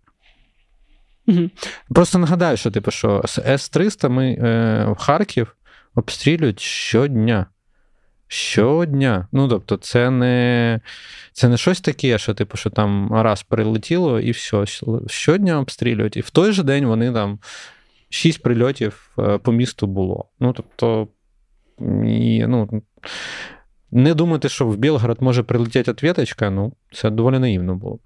Угу. 1.28 1.49
Просто 1.89 2.19
нагадаю, 2.19 2.57
що 2.57 2.71
типу, 2.71 2.91
що 2.91 3.21
з 3.26 3.39
С-300 3.39 4.09
ми 4.09 4.32
е, 4.32 4.86
в 4.91 4.95
Харків 4.95 5.55
обстрілюють 5.95 6.59
щодня. 6.59 7.45
Щодня. 8.28 9.28
Ну, 9.32 9.47
тобто, 9.47 9.78
це 9.78 10.09
не 10.09 10.80
це 11.32 11.49
не 11.49 11.57
щось 11.57 11.82
таке, 11.82 12.17
що 12.17 12.34
типу, 12.34 12.57
що 12.57 12.69
там 12.69 13.13
раз 13.13 13.43
прилетіло 13.43 14.19
і 14.19 14.32
все. 14.32 14.65
Щодня 15.07 15.59
обстрілюють. 15.59 16.17
І 16.17 16.21
в 16.21 16.30
той 16.30 16.51
же 16.51 16.63
день 16.63 16.86
вони 16.86 17.11
там 17.11 17.39
шість 18.09 18.43
прильотів 18.43 19.15
е, 19.19 19.38
по 19.38 19.51
місту 19.51 19.88
було. 19.88 20.26
Ну, 20.39 20.53
тобто, 20.53 21.07
і, 22.05 22.45
ну, 22.47 22.82
не 23.91 24.13
думати, 24.13 24.49
що 24.49 24.67
в 24.67 24.78
Білгород 24.78 25.21
може 25.21 25.43
прилетіти 25.43 25.91
ответочка, 25.91 26.49
ну, 26.49 26.73
це 26.93 27.09
доволі 27.09 27.39
наївно 27.39 27.76
було. 27.76 27.99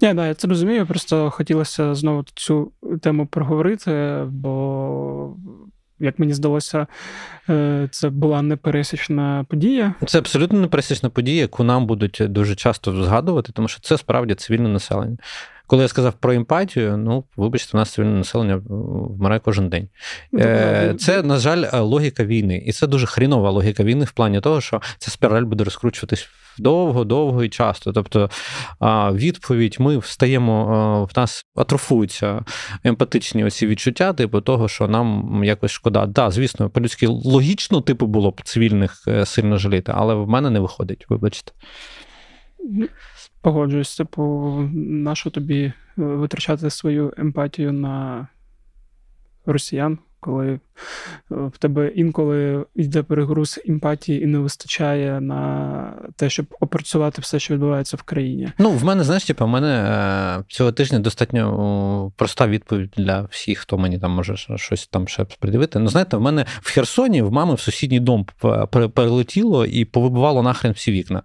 Ні, 0.00 0.14
да, 0.14 0.26
я 0.26 0.34
це 0.34 0.48
розумію. 0.48 0.86
Просто 0.86 1.30
хотілося 1.30 1.94
знову 1.94 2.24
цю 2.34 2.72
тему 3.02 3.26
проговорити, 3.26 4.22
бо. 4.28 5.36
Як 6.00 6.18
мені 6.18 6.32
здалося, 6.32 6.86
е, 7.48 7.88
це 7.90 8.10
була 8.10 8.42
непересічна 8.42 9.46
подія. 9.48 9.94
Це 10.06 10.18
абсолютно 10.18 10.60
непересічна 10.60 11.10
подія, 11.10 11.40
яку 11.40 11.64
нам 11.64 11.86
будуть 11.86 12.22
дуже 12.28 12.54
часто 12.54 13.04
згадувати, 13.04 13.52
тому 13.52 13.68
що 13.68 13.80
це 13.80 13.98
справді 13.98 14.34
цивільне 14.34 14.68
населення. 14.68 15.16
Коли 15.66 15.82
я 15.82 15.88
сказав 15.88 16.12
про 16.12 16.32
емпатію, 16.32 16.96
ну 16.96 17.24
вибачте, 17.36 17.76
у 17.76 17.80
нас 17.80 17.90
цивільне 17.90 18.12
населення 18.12 18.62
вмирає 18.68 19.40
кожен 19.44 19.68
день. 19.68 19.88
Ну, 20.32 20.40
е, 20.40 20.94
це, 20.98 21.22
на 21.22 21.38
жаль, 21.38 21.80
логіка 21.80 22.24
війни, 22.24 22.62
і 22.66 22.72
це 22.72 22.86
дуже 22.86 23.06
хрінова 23.06 23.50
логіка 23.50 23.84
війни 23.84 24.04
в 24.04 24.12
плані 24.12 24.40
того, 24.40 24.60
що 24.60 24.82
ця 24.98 25.10
спіраль 25.10 25.44
буде 25.44 25.64
розкручуватись 25.64 26.28
довго, 26.58 27.04
довго 27.04 27.44
і 27.44 27.48
часто. 27.48 27.92
Тобто 27.92 28.30
відповідь 29.12 29.76
ми 29.78 29.98
встаємо, 29.98 31.08
в 31.14 31.18
нас 31.18 31.44
атрофуються 31.56 32.44
емпатичні 32.84 33.44
оці 33.44 33.66
відчуття, 33.66 34.12
типу 34.12 34.40
того, 34.40 34.68
що 34.68 34.88
нам 34.88 35.40
якось 35.44 35.70
шкода. 35.70 36.00
Так, 36.04 36.10
да, 36.10 36.30
звісно, 36.30 36.70
по-людськи 36.70 37.06
логічно, 37.06 37.80
типу, 37.80 38.06
було 38.06 38.30
б 38.30 38.40
цивільних 38.44 39.04
е, 39.08 39.26
сильно 39.26 39.56
жаліти, 39.56 39.92
але 39.94 40.14
в 40.14 40.28
мене 40.28 40.50
не 40.50 40.60
виходить, 40.60 41.06
вибачте. 41.08 41.52
Погоджуюсь, 43.44 43.96
типу, 43.96 44.22
нащо 44.74 45.30
тобі 45.30 45.62
е, 45.64 45.72
витрачати 45.96 46.70
свою 46.70 47.12
емпатію 47.16 47.72
на 47.72 48.26
росіян, 49.46 49.98
коли 50.20 50.48
е, 50.48 50.60
в 51.28 51.58
тебе 51.58 51.88
інколи 51.88 52.64
йде 52.74 53.02
перегруз 53.02 53.60
емпатії 53.68 54.22
і 54.22 54.26
не 54.26 54.38
вистачає 54.38 55.20
на 55.20 55.92
те, 56.16 56.30
щоб 56.30 56.46
опрацювати 56.60 57.22
все, 57.22 57.38
що 57.38 57.54
відбувається 57.54 57.96
в 57.96 58.02
країні. 58.02 58.48
Ну, 58.58 58.70
в 58.70 58.84
мене, 58.84 59.04
знаєш, 59.04 59.24
типу, 59.24 59.44
в 59.44 59.48
мене 59.48 59.68
е, 59.68 60.44
цього 60.48 60.72
тижня 60.72 60.98
достатньо 60.98 62.12
проста 62.16 62.46
відповідь 62.46 62.92
для 62.96 63.22
всіх, 63.22 63.58
хто 63.58 63.78
мені 63.78 63.98
там 63.98 64.10
може 64.10 64.36
щось 64.56 64.86
там 64.86 65.08
ще 65.08 65.24
придивити. 65.24 65.78
Ну, 65.78 65.88
знаєте, 65.88 66.16
в 66.16 66.20
мене 66.20 66.46
в 66.60 66.72
Херсоні 66.72 67.22
в 67.22 67.32
мами 67.32 67.54
в 67.54 67.60
сусідній 67.60 68.00
дом 68.00 68.26
перелетіло 68.94 69.66
і 69.66 69.84
повибивало 69.84 70.42
нахрен 70.42 70.72
всі 70.72 70.92
вікна. 70.92 71.22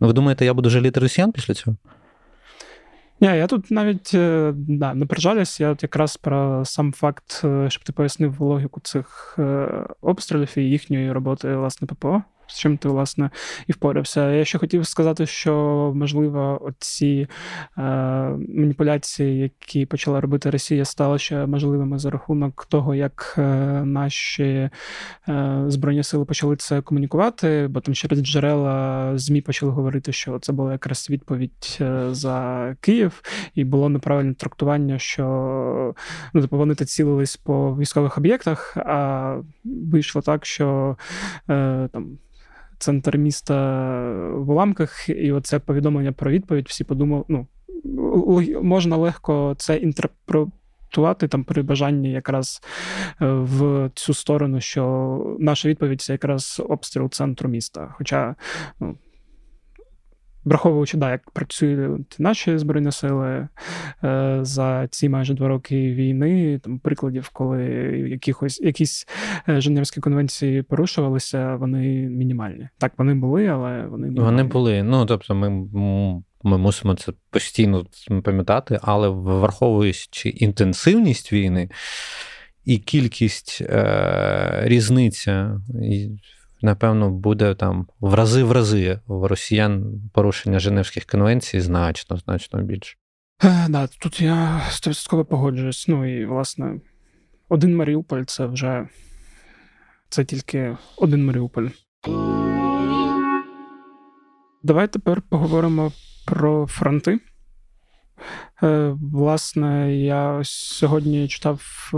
Ну, 0.00 0.06
ви 0.06 0.12
думаєте, 0.12 0.44
я 0.44 0.54
буду 0.54 0.70
жаліти 0.70 1.00
росіян 1.00 1.32
після 1.32 1.54
цього? 1.54 1.76
Ні, 3.20 3.28
я 3.28 3.46
тут 3.46 3.70
навіть 3.70 4.10
е, 4.14 4.52
да, 4.56 4.94
не 4.94 5.06
прижалюсь, 5.06 5.60
я 5.60 5.76
якраз 5.82 6.16
про 6.16 6.64
сам 6.64 6.92
факт, 6.92 7.40
е, 7.44 7.70
щоб 7.70 7.84
ти 7.84 7.92
пояснив 7.92 8.40
логіку 8.40 8.80
цих 8.80 9.36
е, 9.38 9.68
обстрілів 10.00 10.58
і 10.58 10.60
їхньої 10.62 11.12
роботи, 11.12 11.56
власне, 11.56 11.86
ППО 11.86 12.22
з 12.48 12.58
чим 12.58 12.78
ти, 12.78 12.88
власне, 12.88 13.30
і 13.66 13.72
впорався. 13.72 14.30
Я 14.30 14.44
ще 14.44 14.58
хотів 14.58 14.86
сказати, 14.86 15.26
що, 15.26 15.52
можливо, 15.96 16.60
оці 16.62 17.28
е, 17.78 17.82
маніпуляції, 18.48 19.38
які 19.38 19.86
почала 19.86 20.20
робити 20.20 20.50
Росія, 20.50 20.84
стали 20.84 21.18
ще 21.18 21.46
можливими 21.46 21.98
за 21.98 22.10
рахунок 22.10 22.66
того, 22.70 22.94
як 22.94 23.34
е, 23.38 23.42
наші 23.84 24.70
е, 25.28 25.64
Збройні 25.66 26.02
сили 26.02 26.24
почали 26.24 26.56
це 26.56 26.80
комунікувати, 26.80 27.66
бо 27.70 27.80
там 27.80 27.94
через 27.94 28.20
джерела 28.20 29.12
ЗМІ 29.18 29.40
почали 29.40 29.72
говорити, 29.72 30.12
що 30.12 30.38
це 30.38 30.52
була 30.52 30.72
якраз 30.72 31.10
відповідь 31.10 31.78
е, 31.80 32.08
за 32.10 32.76
Київ, 32.80 33.22
і 33.54 33.64
було 33.64 33.88
неправильне 33.88 34.34
трактування, 34.34 34.98
що 34.98 35.94
ну, 36.34 36.40
типу, 36.40 36.56
вони 36.56 36.74
цілились 36.74 37.36
по 37.36 37.76
військових 37.76 38.18
об'єктах, 38.18 38.76
а 38.76 39.36
вийшло 39.64 40.22
так, 40.22 40.46
що 40.46 40.96
е, 41.50 41.88
там 41.92 42.18
центр 42.78 43.16
міста 43.16 43.54
в 44.34 44.50
уламках, 44.50 45.08
і 45.08 45.32
оце 45.32 45.58
повідомлення 45.58 46.12
про 46.12 46.30
відповідь. 46.30 46.68
Всі 46.68 46.84
подумали, 46.84 47.24
ну 47.28 47.46
можна 48.62 48.96
легко 48.96 49.54
це 49.58 49.76
інтерпретувати 49.76 51.28
там 51.28 51.44
при 51.44 51.62
бажанні 51.62 52.12
якраз 52.12 52.62
е, 53.20 53.26
в 53.26 53.90
цю 53.94 54.14
сторону, 54.14 54.60
що 54.60 55.36
наша 55.38 55.68
відповідь 55.68 56.00
це 56.00 56.12
якраз 56.12 56.62
обстріл 56.68 57.10
центру 57.10 57.48
міста. 57.48 57.94
Хоча 57.98 58.34
ну, 58.80 58.96
враховуючи, 60.48 60.96
да, 60.96 61.10
як 61.10 61.30
працюють 61.30 62.16
наші 62.18 62.58
збройні 62.58 62.92
сили 62.92 63.48
е, 64.04 64.38
за 64.42 64.88
ці 64.90 65.08
майже 65.08 65.34
два 65.34 65.48
роки 65.48 65.94
війни, 65.94 66.58
там 66.58 66.78
прикладів, 66.78 67.30
коли 67.32 67.64
якихось 68.10 68.60
якісь 68.60 69.06
е, 69.48 69.60
Женевські 69.60 70.00
конвенції 70.00 70.62
порушувалися, 70.62 71.56
вони 71.56 71.78
мінімальні. 72.08 72.68
Так, 72.78 72.92
вони 72.98 73.14
були, 73.14 73.46
але 73.46 73.86
вони 73.86 74.06
мінімальні. 74.06 74.30
вони 74.30 74.42
були. 74.42 74.82
Ну 74.82 75.06
тобто, 75.06 75.34
ми. 75.34 75.68
Ми 76.42 76.58
мусимо 76.58 76.94
це 76.94 77.12
постійно 77.30 77.86
пам'ятати, 78.24 78.78
але 78.82 79.08
враховуючи 79.08 80.28
інтенсивність 80.28 81.32
війни 81.32 81.68
і 82.64 82.78
кількість 82.78 83.58
е, 83.60 84.60
різниця 84.62 85.60
напевно, 86.62 87.10
буде 87.10 87.54
там 87.54 87.86
в 88.00 88.14
рази 88.14 88.42
в 88.42 88.52
рази 88.52 89.00
в 89.06 89.24
росіян 89.28 90.00
порушення 90.14 90.58
Женевських 90.58 91.04
конвенцій 91.04 91.60
значно, 91.60 92.16
значно 92.16 92.62
більше. 92.62 92.96
Е, 93.44 93.66
да, 93.68 93.86
тут 93.86 94.20
я 94.20 94.60
стовідсотково 94.70 95.24
погоджуюсь. 95.24 95.88
Ну 95.88 96.18
і, 96.18 96.26
власне, 96.26 96.80
один 97.48 97.76
Маріуполь 97.76 98.22
це 98.24 98.46
вже 98.46 98.88
це 100.08 100.24
тільки 100.24 100.76
один 100.96 101.26
Маріуполь. 101.26 101.68
Давай 104.62 104.88
тепер 104.88 105.22
поговоримо 105.22 105.92
про 106.26 106.66
фронти. 106.66 107.18
Е, 108.62 108.96
власне, 109.12 109.96
я 109.96 110.40
сьогодні 110.44 111.28
читав 111.28 111.90
е, 111.94 111.96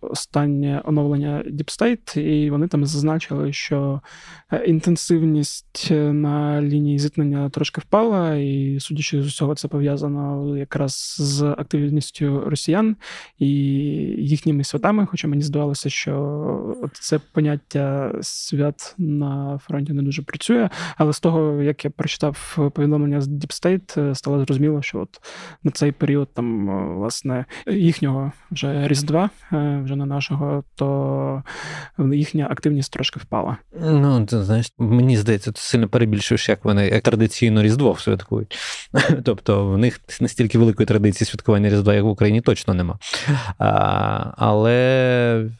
останнє 0.00 0.82
оновлення 0.84 1.42
Deep 1.46 1.80
State, 1.80 2.18
і 2.18 2.50
вони 2.50 2.68
там 2.68 2.86
зазначили, 2.86 3.52
що 3.52 4.00
е, 4.52 4.64
інтенсивність 4.64 5.90
на 5.90 6.62
лінії 6.62 6.98
зіткнення 6.98 7.50
трошки 7.50 7.80
впала, 7.80 8.34
і 8.34 8.80
судячи 8.80 9.22
з 9.22 9.26
усього, 9.26 9.54
це 9.54 9.68
пов'язано 9.68 10.56
якраз 10.56 11.16
з 11.18 11.42
активністю 11.42 12.42
росіян 12.46 12.96
і 13.38 13.48
їхніми 14.18 14.64
святами. 14.64 15.06
Хоча 15.06 15.28
мені 15.28 15.42
здавалося, 15.42 15.90
що 15.90 16.76
це 16.92 17.20
поняття 17.32 18.14
свят 18.20 18.94
на 18.98 19.58
фронті 19.58 19.92
не 19.92 20.02
дуже 20.02 20.22
працює. 20.22 20.68
Але 20.96 21.12
з 21.12 21.20
того, 21.20 21.62
як 21.62 21.84
я 21.84 21.90
прочитав 21.90 22.58
повідомлення 22.74 23.20
з 23.20 23.28
Deep 23.28 23.62
State, 23.62 24.14
стало 24.14 24.44
зрозуміло, 24.44 24.82
що 24.82 24.98
от 24.98 25.20
на 25.64 25.70
цей 25.70 25.92
період 25.92 26.28
там 26.34 26.70
е, 26.70 26.94
власне 26.94 27.44
їхнього 27.66 28.32
вже 28.50 28.88
різдва, 28.88 29.30
е, 29.52 29.80
вже 29.84 29.96
не 29.96 30.06
нашого, 30.06 30.64
то 30.74 31.42
їхня 31.98 32.46
активність 32.50 32.92
трошки 32.92 33.20
впала. 33.20 33.56
Ну 33.80 34.26
ти 34.26 34.42
знаєш, 34.42 34.72
мені 34.78 35.16
здається, 35.16 35.52
ти 35.52 35.60
сильно 35.60 35.88
перебільшуєш, 35.88 36.48
як 36.48 36.64
вони 36.64 36.88
як 36.88 37.02
традиційно 37.02 37.62
різдво 37.62 37.96
святкують. 37.96 38.56
Тобто 39.24 39.66
в 39.66 39.78
них 39.78 40.00
настільки 40.20 40.58
великої 40.58 40.86
традиції 40.86 41.28
святкування 41.28 41.68
різдва, 41.68 41.94
як 41.94 42.04
в 42.04 42.08
Україні, 42.08 42.40
точно 42.40 42.74
нема. 42.74 42.98
А, 43.58 44.32
Але. 44.36 45.50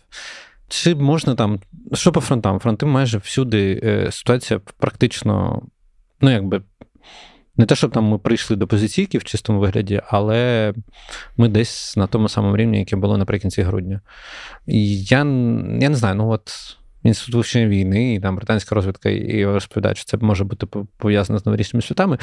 Чи 0.69 0.95
можна 0.95 1.35
там, 1.35 1.61
що 1.93 2.13
по 2.13 2.21
фронтам? 2.21 2.59
Фронти 2.59 2.87
майже 2.87 3.19
всюди 3.19 3.81
е, 3.85 4.13
ситуація 4.13 4.61
практично, 4.79 5.63
ну, 6.21 6.31
якби 6.31 6.63
не 7.57 7.67
те, 7.67 7.75
щоб 7.75 7.91
там 7.91 8.05
ми 8.05 8.19
прийшли 8.19 8.57
до 8.57 8.67
позиційки 8.67 9.19
в 9.19 9.25
чистому 9.25 9.61
вигляді, 9.61 10.01
але 10.09 10.73
ми 11.37 11.49
десь 11.49 11.97
на 11.97 12.07
тому 12.07 12.29
самому 12.29 12.57
рівні, 12.57 12.79
яке 12.79 12.97
було 12.97 13.19
наприкінці 13.19 13.63
грудня. 13.63 14.01
І 14.67 15.05
я 15.05 15.19
я 15.81 15.89
не 15.89 15.95
знаю, 15.95 16.15
ну 16.15 16.31
от 16.31 16.77
інститут 17.07 17.35
вивчення 17.35 17.67
війни, 17.67 18.15
і 18.15 18.21
там 18.21 18.37
британська 18.37 18.75
розвідка 18.75 19.09
і 19.11 19.47
розповідають, 19.47 19.99
що 19.99 20.07
це 20.07 20.17
може 20.17 20.45
бути 20.45 20.67
пов'язано 20.97 21.39
з 21.39 21.47
новорічними 21.47 21.83
святами. 21.83 22.19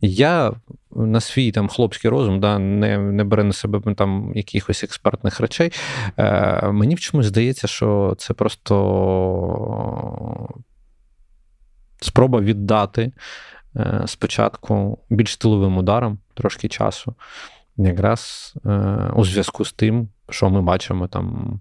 Я 0.00 0.52
на 0.96 1.20
свій 1.20 1.52
там 1.52 1.68
хлопський 1.68 2.10
розум 2.10 2.40
да, 2.40 2.58
не 2.58 2.98
не 2.98 3.24
бере 3.24 3.44
на 3.44 3.52
себе 3.52 3.94
там 3.94 4.32
якихось 4.34 4.84
експертних 4.84 5.40
речей. 5.40 5.72
Е, 6.16 6.72
Мені 6.72 6.94
в 6.94 7.00
чомусь 7.00 7.26
здається, 7.26 7.66
що 7.68 8.14
це 8.18 8.34
просто 8.34 8.74
спроба 12.00 12.40
віддати. 12.40 13.12
Е, 13.76 14.02
спочатку 14.06 14.98
більш 15.10 15.36
тиловим 15.36 15.76
ударом 15.76 16.18
трошки 16.34 16.68
часу, 16.68 17.14
якраз 17.76 18.54
е, 18.66 18.70
у 19.14 19.24
зв'язку 19.24 19.64
з 19.64 19.72
тим, 19.72 20.08
що 20.28 20.50
ми 20.50 20.62
бачимо 20.62 21.08
там 21.08 21.60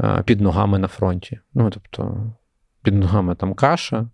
е, 0.00 0.22
під 0.26 0.40
ногами 0.40 0.78
на 0.78 0.88
фронті. 0.88 1.38
Ну, 1.54 1.70
тобто, 1.70 2.32
під 2.82 2.94
ногами 2.94 3.34
там 3.34 3.54
каша. 3.54 4.08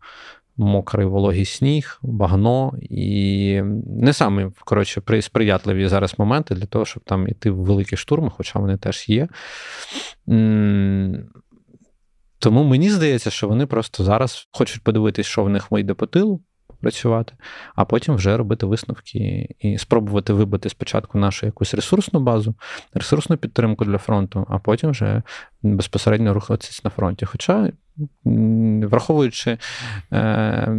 Мокрий 0.56 1.06
вологий 1.06 1.44
сніг, 1.44 1.98
багно, 2.02 2.72
і 2.80 3.62
не 3.86 4.12
самі 4.12 4.50
коротше, 4.64 5.02
сприятливі 5.20 5.88
зараз 5.88 6.18
моменти 6.18 6.54
для 6.54 6.66
того, 6.66 6.84
щоб 6.84 7.04
там 7.04 7.28
іти 7.28 7.50
в 7.50 7.56
великі 7.56 7.96
штурми, 7.96 8.30
хоча 8.36 8.58
вони 8.58 8.76
теж 8.76 9.08
є. 9.08 9.28
Тому 12.38 12.64
мені 12.64 12.90
здається, 12.90 13.30
що 13.30 13.48
вони 13.48 13.66
просто 13.66 14.04
зараз 14.04 14.48
хочуть 14.52 14.84
подивитись, 14.84 15.26
що 15.26 15.44
в 15.44 15.48
них 15.48 15.70
вийде 15.70 15.94
по 15.94 16.06
тилу, 16.06 16.40
працювати, 16.82 17.32
а 17.74 17.84
потім 17.84 18.14
вже 18.14 18.36
робити 18.36 18.66
висновки 18.66 19.48
і 19.58 19.78
спробувати 19.78 20.32
вибити 20.32 20.68
спочатку 20.68 21.18
нашу 21.18 21.46
якусь 21.46 21.74
ресурсну 21.74 22.20
базу, 22.20 22.54
ресурсну 22.94 23.36
підтримку 23.36 23.84
для 23.84 23.98
фронту, 23.98 24.46
а 24.48 24.58
потім 24.58 24.90
вже 24.90 25.22
безпосередньо 25.62 26.34
рухатися 26.34 26.80
на 26.84 26.90
фронті. 26.90 27.26
Хоча, 27.26 27.72
враховуючи 28.24 29.58
е, 30.12 30.76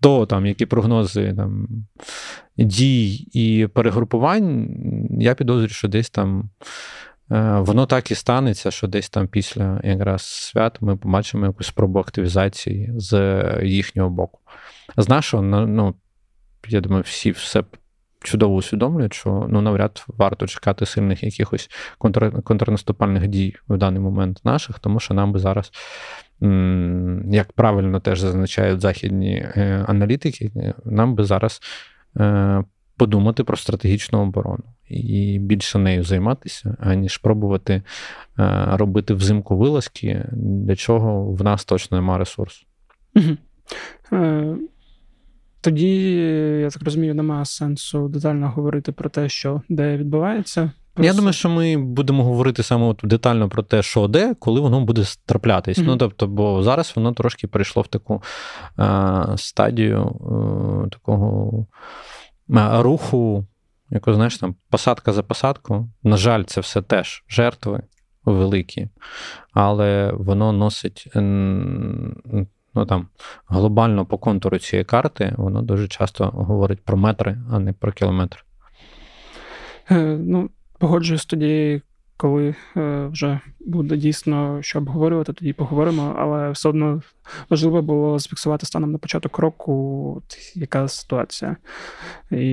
то, 0.00 0.26
там, 0.26 0.46
які 0.46 0.66
прогнози 0.66 1.34
там, 1.36 1.68
дій 2.56 3.14
і 3.32 3.66
перегрупувань, 3.66 4.68
я 5.10 5.34
підозрюю, 5.34 5.68
що 5.68 5.88
десь 5.88 6.10
там. 6.10 6.50
Е, 7.32 7.60
воно 7.60 7.86
так 7.86 8.10
і 8.10 8.14
станеться, 8.14 8.70
що 8.70 8.86
десь 8.86 9.10
там 9.10 9.28
після 9.28 9.80
якраз 9.84 10.22
свят 10.22 10.78
ми 10.80 10.96
побачимо 10.96 11.46
якусь 11.46 11.66
спробу 11.66 11.98
активізації 11.98 12.90
з 12.96 13.42
їхнього 13.62 14.10
боку. 14.10 14.38
З 14.96 15.08
нашого, 15.08 15.42
ну, 15.42 15.94
я 16.68 16.80
думаю, 16.80 17.02
всі 17.02 17.30
все 17.30 17.64
чудово 18.22 18.54
усвідомлюють, 18.54 19.14
що 19.14 19.46
ну, 19.50 19.60
навряд 19.60 20.04
варто 20.08 20.46
чекати 20.46 20.86
сильних 20.86 21.22
якихось 21.22 21.70
контр... 21.98 22.42
контрнаступальних 22.42 23.28
дій 23.28 23.56
в 23.68 23.76
даний 23.76 24.00
момент 24.00 24.40
наших, 24.44 24.78
тому 24.78 25.00
що 25.00 25.14
нам 25.14 25.32
би 25.32 25.38
зараз. 25.38 25.70
Як 27.30 27.52
правильно 27.52 28.00
теж 28.00 28.20
зазначають 28.20 28.80
західні 28.80 29.34
е, 29.34 29.84
аналітики, 29.88 30.74
нам 30.84 31.14
би 31.14 31.24
зараз 31.24 31.60
е, 32.16 32.64
подумати 32.96 33.44
про 33.44 33.56
стратегічну 33.56 34.22
оборону 34.22 34.64
і 34.92 35.38
більше 35.38 35.78
нею 35.78 36.04
займатися, 36.04 36.76
аніж 36.80 37.16
пробувати 37.18 37.72
е, 37.74 37.82
робити 38.72 39.14
взимку 39.14 39.56
вилазки, 39.56 40.24
для 40.32 40.76
чого 40.76 41.32
в 41.32 41.44
нас 41.44 41.64
точно 41.64 41.96
немає 41.96 42.18
ресурсу. 42.18 42.66
Угу. 43.16 43.36
Тоді, 45.60 46.14
я 46.60 46.70
так 46.70 46.82
розумію, 46.82 47.14
немає 47.14 47.44
сенсу 47.44 48.08
детально 48.08 48.50
говорити 48.50 48.92
про 48.92 49.10
те, 49.10 49.28
що 49.28 49.62
де 49.68 49.96
відбувається. 49.96 50.70
Просто... 50.94 51.06
Я 51.06 51.14
думаю, 51.14 51.32
що 51.32 51.48
ми 51.48 51.76
будемо 51.76 52.24
говорити 52.24 52.62
саме 52.62 52.84
от 52.84 53.00
детально 53.04 53.48
про 53.48 53.62
те, 53.62 53.82
що 53.82 54.08
де, 54.08 54.34
коли 54.34 54.60
воно 54.60 54.80
буде 54.80 55.04
траплятись. 55.26 55.78
Mm-hmm. 55.78 55.86
Ну 55.86 55.96
тобто, 55.96 56.26
бо 56.26 56.62
зараз 56.62 56.92
воно 56.96 57.12
трошки 57.12 57.46
перейшло 57.46 57.82
в 57.82 57.86
таку 57.86 58.22
а, 58.76 59.34
стадію 59.36 60.00
а, 60.00 60.88
такого 60.88 61.66
а, 62.54 62.82
руху 62.82 63.46
яку, 63.92 64.14
знаєш, 64.14 64.38
там 64.38 64.54
посадка 64.70 65.12
за 65.12 65.22
посадку. 65.22 65.88
На 66.02 66.16
жаль, 66.16 66.44
це 66.44 66.60
все 66.60 66.82
теж 66.82 67.24
жертви 67.28 67.82
великі, 68.24 68.88
але 69.52 70.12
воно 70.12 70.52
носить 70.52 71.08
ну, 72.74 72.86
там, 72.86 73.08
глобально 73.46 74.06
по 74.06 74.18
контуру 74.18 74.58
цієї 74.58 74.84
карти, 74.84 75.34
воно 75.36 75.62
дуже 75.62 75.88
часто 75.88 76.24
говорить 76.24 76.84
про 76.84 76.96
метри, 76.96 77.38
а 77.50 77.58
не 77.58 77.72
про 77.72 77.92
кілометри. 77.92 78.40
Е, 79.90 80.02
ну, 80.02 80.50
Погоджуюсь 80.78 81.26
тоді, 81.26 81.82
коли 82.22 82.54
е, 82.76 83.06
вже 83.12 83.40
буде 83.60 83.96
дійсно 83.96 84.62
що 84.62 84.78
обговорювати, 84.78 85.32
тоді 85.32 85.52
поговоримо. 85.52 86.14
Але 86.18 86.50
все 86.50 86.68
одно 86.68 87.02
важливо 87.50 87.82
було 87.82 88.18
зафіксувати 88.18 88.66
станом 88.66 88.92
на 88.92 88.98
початок 88.98 89.38
року, 89.38 90.22
яка 90.54 90.88
ситуація. 90.88 91.56
І 92.30 92.46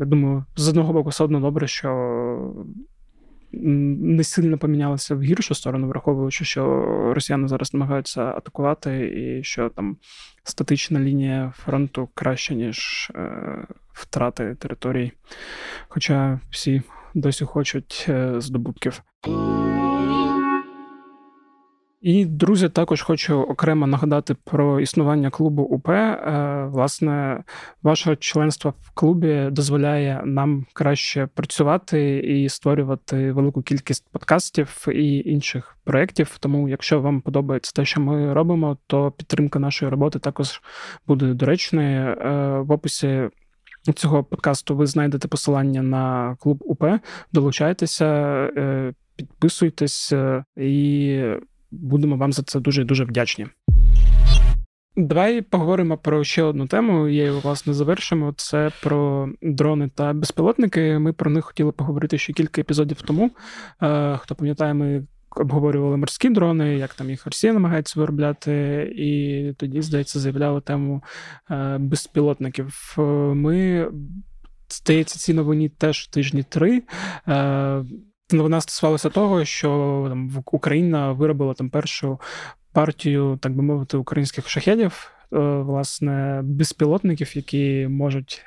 я 0.00 0.06
думаю, 0.06 0.44
з 0.56 0.68
одного 0.68 0.92
боку, 0.92 1.08
все 1.08 1.24
одно 1.24 1.40
добре, 1.40 1.66
що. 1.66 2.54
Не 3.52 4.24
сильно 4.24 4.58
помінялося 4.58 5.14
в 5.14 5.22
гіршу 5.22 5.54
сторону, 5.54 5.88
враховуючи, 5.88 6.44
що 6.44 6.64
росіяни 7.14 7.48
зараз 7.48 7.74
намагаються 7.74 8.22
атакувати, 8.22 9.12
і 9.16 9.44
що 9.44 9.68
там 9.68 9.96
статична 10.44 11.00
лінія 11.00 11.52
фронту 11.56 12.08
краще, 12.14 12.54
ніж 12.54 13.10
е, 13.14 13.66
втрати 13.92 14.54
територій. 14.54 15.12
Хоча 15.88 16.40
всі 16.50 16.82
досі 17.14 17.44
хочуть 17.44 18.10
здобутків. 18.38 19.02
І, 22.00 22.24
друзі, 22.24 22.68
також 22.68 23.02
хочу 23.02 23.40
окремо 23.40 23.86
нагадати 23.86 24.36
про 24.44 24.80
існування 24.80 25.30
клубу 25.30 25.62
УП. 25.62 25.88
Е, 25.88 26.68
власне, 26.70 27.44
ваше 27.82 28.16
членство 28.16 28.74
в 28.80 28.90
клубі 28.94 29.48
дозволяє 29.50 30.22
нам 30.24 30.66
краще 30.72 31.28
працювати 31.34 32.18
і 32.18 32.48
створювати 32.48 33.32
велику 33.32 33.62
кількість 33.62 34.08
подкастів 34.12 34.86
і 34.92 35.18
інших 35.18 35.76
проєктів. 35.84 36.38
Тому, 36.40 36.68
якщо 36.68 37.00
вам 37.00 37.20
подобається 37.20 37.72
те, 37.74 37.84
що 37.84 38.00
ми 38.00 38.32
робимо, 38.32 38.76
то 38.86 39.10
підтримка 39.10 39.58
нашої 39.58 39.90
роботи 39.90 40.18
також 40.18 40.62
буде 41.06 41.34
доречною. 41.34 42.08
Е, 42.08 42.58
в 42.60 42.70
описі. 42.72 43.28
Цього 43.94 44.24
подкасту 44.24 44.76
ви 44.76 44.86
знайдете 44.86 45.28
посилання 45.28 45.82
на 45.82 46.36
клуб 46.40 46.58
УП. 46.60 46.84
Долучайтеся, 47.32 48.06
е, 48.56 48.92
підписуйтесь 49.16 50.12
і 50.56 51.22
будемо 51.70 52.16
вам 52.16 52.32
за 52.32 52.42
це 52.42 52.60
дуже 52.60 52.84
дуже 52.84 53.04
вдячні. 53.04 53.46
Давай 54.98 55.42
поговоримо 55.42 55.96
про 55.98 56.24
ще 56.24 56.42
одну 56.42 56.66
тему. 56.66 57.08
Я 57.08 57.26
її, 57.26 57.40
власне 57.42 57.74
завершимо. 57.74 58.34
Це 58.36 58.70
про 58.82 59.28
дрони 59.42 59.90
та 59.94 60.12
безпілотники. 60.12 60.98
Ми 60.98 61.12
про 61.12 61.30
них 61.30 61.44
хотіли 61.44 61.72
поговорити 61.72 62.18
ще 62.18 62.32
кілька 62.32 62.60
епізодів 62.60 63.02
тому. 63.02 63.30
Е, 63.82 64.16
хто 64.16 64.34
пам'ятає, 64.34 64.74
ми 64.74 65.06
обговорювали 65.38 65.96
морські 65.96 66.30
дрони, 66.30 66.76
як 66.76 66.94
там 66.94 67.10
їх 67.10 67.26
Росія 67.26 67.52
намагається 67.52 68.00
виробляти, 68.00 68.82
і 68.96 69.52
тоді, 69.56 69.82
здається, 69.82 70.18
заявляли 70.20 70.60
тему 70.60 71.02
е, 71.50 71.78
безпілотників. 71.78 72.94
Е, 72.98 73.02
ми, 73.34 73.88
здається, 74.68 75.18
ці 75.18 75.34
новині 75.34 75.68
теж 75.68 76.06
тижні 76.06 76.42
три. 76.42 76.82
Вона 78.32 78.60
стосувалася 78.60 79.08
того, 79.10 79.44
що 79.44 80.06
там 80.08 80.42
Україна 80.44 81.12
виробила 81.12 81.54
там 81.54 81.70
першу 81.70 82.20
партію, 82.72 83.38
так 83.42 83.56
би 83.56 83.62
мовити, 83.62 83.96
українських 83.96 84.48
шахедів, 84.48 85.10
е, 85.12 85.17
власне, 85.30 86.40
безпілотників, 86.44 87.36
які 87.36 87.88
можуть 87.90 88.44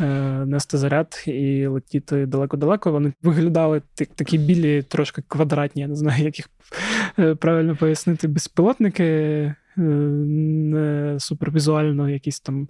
е, 0.00 0.04
нести 0.46 0.78
заряд 0.78 1.24
і 1.26 1.66
летіти 1.66 2.26
далеко-далеко. 2.26 2.92
Вони 2.92 3.12
виглядали 3.22 3.82
так, 3.94 4.08
такі 4.08 4.38
білі, 4.38 4.82
трошки 4.82 5.22
квадратні, 5.28 5.82
я 5.82 5.88
не 5.88 5.96
знаю, 5.96 6.24
як 6.24 6.38
їх 6.38 6.50
е, 7.18 7.34
правильно 7.34 7.76
пояснити, 7.76 8.28
безпілотники. 8.28 9.54
Е, 9.78 9.80
не 9.80 11.16
супервізуально 11.20 12.08
якісь 12.08 12.40
там 12.40 12.68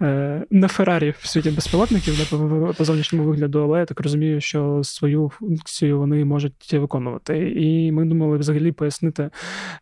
е, 0.00 0.44
не 0.50 0.68
Феррарі 0.68 1.14
в 1.18 1.26
світі 1.26 1.50
безпілотників, 1.50 2.18
не 2.18 2.72
по, 2.72 2.84
зовнішньому 2.84 3.24
вигляду, 3.24 3.62
але 3.62 3.78
я 3.78 3.84
так 3.84 4.00
розумію, 4.00 4.40
що 4.40 4.80
свою 4.84 5.30
функцію 5.34 5.98
вони 5.98 6.24
можуть 6.24 6.72
виконувати. 6.72 7.50
І 7.50 7.92
ми 7.92 8.04
думали 8.04 8.36
взагалі 8.36 8.72
пояснити, 8.72 9.30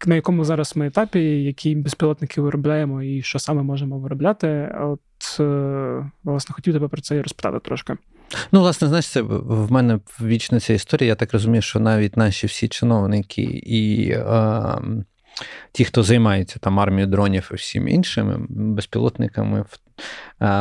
на 0.07 0.15
якому 0.15 0.45
зараз 0.45 0.77
ми 0.77 0.87
етапі, 0.87 1.21
які 1.43 1.75
безпілотники 1.75 2.41
виробляємо 2.41 3.03
і 3.03 3.23
що 3.23 3.39
саме 3.39 3.63
можемо 3.63 3.99
виробляти. 3.99 4.75
От, 4.81 5.41
е, 5.41 6.11
власне, 6.25 6.53
хотів 6.55 6.75
тебе 6.75 6.89
про 6.89 7.01
це 7.01 7.17
і 7.17 7.23
розпитати 7.23 7.59
трошки. 7.63 7.97
Ну, 8.53 8.61
власне, 8.61 8.89
знаєш, 8.89 9.09
це 9.09 9.23
в 9.23 9.73
мене 9.73 10.01
вічна 10.21 10.61
ця 10.61 10.73
історія. 10.73 11.09
Я 11.09 11.15
так 11.15 11.33
розумію, 11.33 11.63
що 11.63 11.81
навіть 11.81 12.17
наші 12.17 12.47
всі 12.47 12.69
чиновники 12.69 13.43
і. 13.67 14.11
Е, 14.11 14.79
ті, 15.73 15.85
хто 15.85 16.03
займається 16.03 16.59
там 16.59 16.81
армією 16.81 17.07
дронів 17.07 17.51
і 17.53 17.55
всім 17.55 17.89
іншими 17.89 18.37
безпілотниками, 18.49 19.65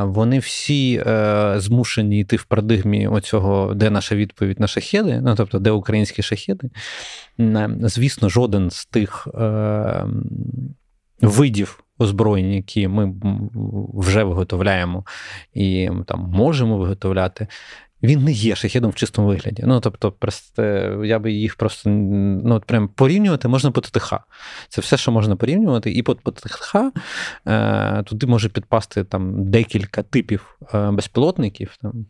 вони 0.02 0.40
всі 0.40 1.04
е, 1.08 1.54
змушені 1.58 2.20
йти 2.20 2.36
в 2.36 2.44
парадигмі 2.44 3.08
оцього, 3.08 3.74
де 3.74 3.90
наша 3.90 4.16
відповідь 4.16 4.60
на 4.60 4.68
шахеди, 4.68 5.22
ну 5.22 5.36
тобто, 5.36 5.60
де 5.60 5.72
українські 5.72 6.22
шахеди. 6.22 6.70
Звісно, 7.80 8.30
жоден 8.30 8.70
з 8.70 8.86
тих 8.86 9.28
е, 9.36 10.06
видів. 11.22 11.82
Озброєнь, 11.98 12.54
які 12.54 12.88
ми 12.88 13.14
вже 13.94 14.24
виготовляємо 14.24 15.06
і 15.54 15.90
там 16.08 16.20
можемо 16.20 16.78
виготовляти, 16.78 17.48
він 18.06 18.24
не 18.24 18.32
є 18.32 18.56
шахідом 18.56 18.92
в 18.92 18.96
чистому 18.96 19.28
вигляді. 19.28 19.64
Ну, 19.66 19.80
тобто, 19.80 20.12
просто 20.12 20.64
я 21.06 21.20
би 21.20 21.32
їх 21.32 21.56
просто 21.56 21.90
ну, 21.90 22.62
прям 22.66 22.88
порівнювати 22.88 23.48
можна 23.48 23.72
по 23.72 23.82
ТТХ. 23.82 24.14
Це 24.70 24.82
все, 24.82 24.98
що 24.98 25.12
можна 25.12 25.36
порівнювати, 25.36 25.92
і 25.92 26.04
по 26.04 26.14
ТТХ 26.14 26.76
е, 27.48 28.04
туди 28.04 28.28
може 28.28 28.50
підпасти 28.50 29.04
там 29.04 29.52
декілька 29.52 30.04
типів 30.04 30.58
е, 30.74 30.92
безпілотників. 30.92 31.78
Там, 31.82 32.06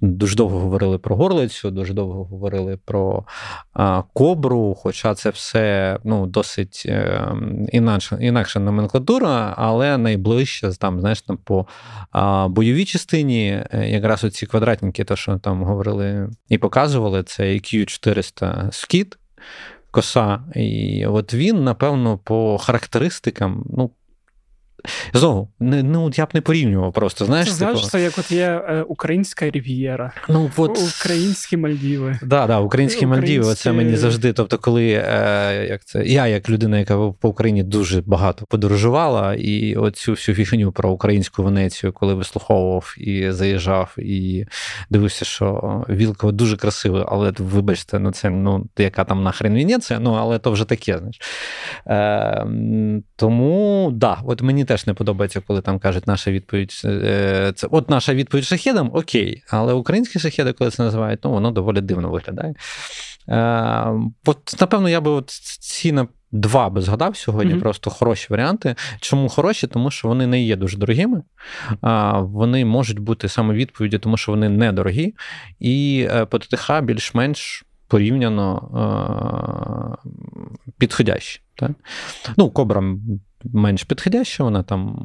Дуже 0.00 0.36
довго 0.36 0.58
говорили 0.60 0.98
про 0.98 1.16
горлицю, 1.16 1.70
дуже 1.70 1.94
довго 1.94 2.24
говорили 2.24 2.78
про 2.84 3.24
а, 3.72 4.02
кобру, 4.12 4.74
хоча 4.74 5.14
це 5.14 5.30
все 5.30 5.98
ну, 6.04 6.26
досить 6.26 6.82
е, 6.86 7.32
інакша, 7.72 8.16
інакша 8.20 8.60
номенклатура, 8.60 9.54
але 9.56 9.98
найближче 9.98 10.70
там, 10.70 11.00
знаєш, 11.00 11.22
там 11.22 11.36
по 11.36 11.66
а, 12.10 12.48
бойовій 12.48 12.84
частині 12.84 13.62
е, 13.70 13.88
якраз 13.88 14.24
оці 14.24 14.46
квадратники, 14.46 15.04
то, 15.04 15.16
що 15.16 15.38
там 15.38 15.62
говорили 15.62 16.30
і 16.48 16.58
показували, 16.58 17.22
це 17.22 17.44
Q400 17.44 18.72
скіт, 18.72 19.18
коса. 19.90 20.40
І 20.54 21.06
от 21.06 21.34
він, 21.34 21.64
напевно, 21.64 22.18
по 22.18 22.58
характеристикам, 22.58 23.64
ну, 23.76 23.90
Знову, 25.14 25.48
не, 25.60 25.82
ну 25.82 26.10
я 26.14 26.26
б 26.26 26.28
не 26.34 26.40
порівнював 26.40 26.92
просто. 26.92 27.24
знаєш. 27.24 27.48
Це 27.48 27.54
знаєш, 27.54 27.78
типу... 27.78 27.90
це 27.90 28.02
як 28.02 28.18
от 28.18 28.30
є 28.30 28.62
е, 28.68 28.82
українська 28.82 29.50
Рів'єра, 29.50 30.12
ну, 30.28 30.50
от... 30.56 30.78
українські 31.00 31.56
Мальдіви. 31.56 32.18
Да, 32.22 32.46
да, 32.46 32.58
Українські 32.58 33.06
Мальдіви, 33.06 33.54
це 33.54 33.72
мені 33.72 33.96
завжди. 33.96 34.32
Тобто, 34.32 34.58
коли 34.58 34.88
е, 34.88 35.66
як 35.70 35.84
це, 35.84 36.04
я, 36.04 36.26
як 36.26 36.50
людина, 36.50 36.78
яка 36.78 36.96
по 36.96 37.28
Україні 37.28 37.62
дуже 37.62 38.00
багато 38.00 38.46
подорожувала, 38.48 39.34
і 39.34 39.74
оцю 39.76 40.12
всю 40.12 40.44
фігню 40.44 40.72
про 40.72 40.90
українську 40.90 41.42
Венецію, 41.42 41.92
коли 41.92 42.14
вислуховував 42.14 42.94
і 42.98 43.30
заїжджав, 43.30 43.94
і 43.98 44.46
дивився, 44.90 45.24
що 45.24 45.84
Вілково 45.88 46.32
дуже 46.32 46.56
красиве, 46.56 47.04
але 47.08 47.32
вибачте, 47.38 47.98
ну 47.98 48.12
це 48.12 48.30
ну, 48.30 48.66
яка 48.78 49.04
там 49.04 49.22
нахрен 49.22 49.54
Венеція, 49.54 49.98
ну 49.98 50.12
але 50.12 50.38
то 50.38 50.50
вже 50.50 50.64
таке. 50.64 50.98
знаєш. 50.98 51.20
Е, 51.86 52.46
Тому 53.16 53.90
да, 53.92 54.18
от 54.24 54.42
мені 54.42 54.64
теж 54.68 54.86
не 54.86 54.94
подобається, 54.94 55.40
коли 55.40 55.60
там 55.60 55.78
кажуть, 55.78 56.06
наша 56.06 56.30
відповідь 56.30 56.82
е, 56.84 57.52
це 57.56 57.66
от 57.70 57.90
наша 57.90 58.14
відповідь 58.14 58.44
шахедам, 58.44 58.90
окей. 58.94 59.42
Але 59.50 59.72
українські 59.72 60.18
шахеди, 60.18 60.52
коли 60.52 60.70
це 60.70 60.82
називають, 60.82 61.20
ну 61.24 61.30
воно 61.30 61.50
доволі 61.50 61.80
дивно 61.80 62.10
виглядає. 62.10 62.54
Е, 63.28 64.10
от, 64.26 64.60
Напевно, 64.60 64.88
я 64.88 65.00
би 65.00 65.10
от 65.10 65.30
ці 65.60 65.92
на 65.92 66.08
два 66.32 66.70
би 66.70 66.80
згадав 66.80 67.16
сьогодні, 67.16 67.54
mm-hmm. 67.54 67.60
просто 67.60 67.90
хороші 67.90 68.26
варіанти. 68.30 68.74
Чому 69.00 69.28
хороші? 69.28 69.66
Тому 69.66 69.90
що 69.90 70.08
вони 70.08 70.26
не 70.26 70.42
є 70.42 70.56
дуже 70.56 70.78
дорогими, 70.78 71.22
вони 72.20 72.64
можуть 72.64 72.98
бути 72.98 73.28
саме 73.28 73.54
відповіді, 73.54 73.98
тому 73.98 74.16
що 74.16 74.32
вони 74.32 74.48
недорогі, 74.48 75.14
і 75.58 76.06
е, 76.10 76.24
по 76.24 76.38
ТТХ 76.38 76.80
більш-менш 76.82 77.64
порівняно 77.88 79.98
підходящі. 80.78 81.40
Так? 81.54 81.70
Ну, 82.36 82.50
Кобра 82.50 82.82
менш 83.44 83.84
підходяща, 83.84 84.44
вона 84.44 84.62
там 84.62 84.96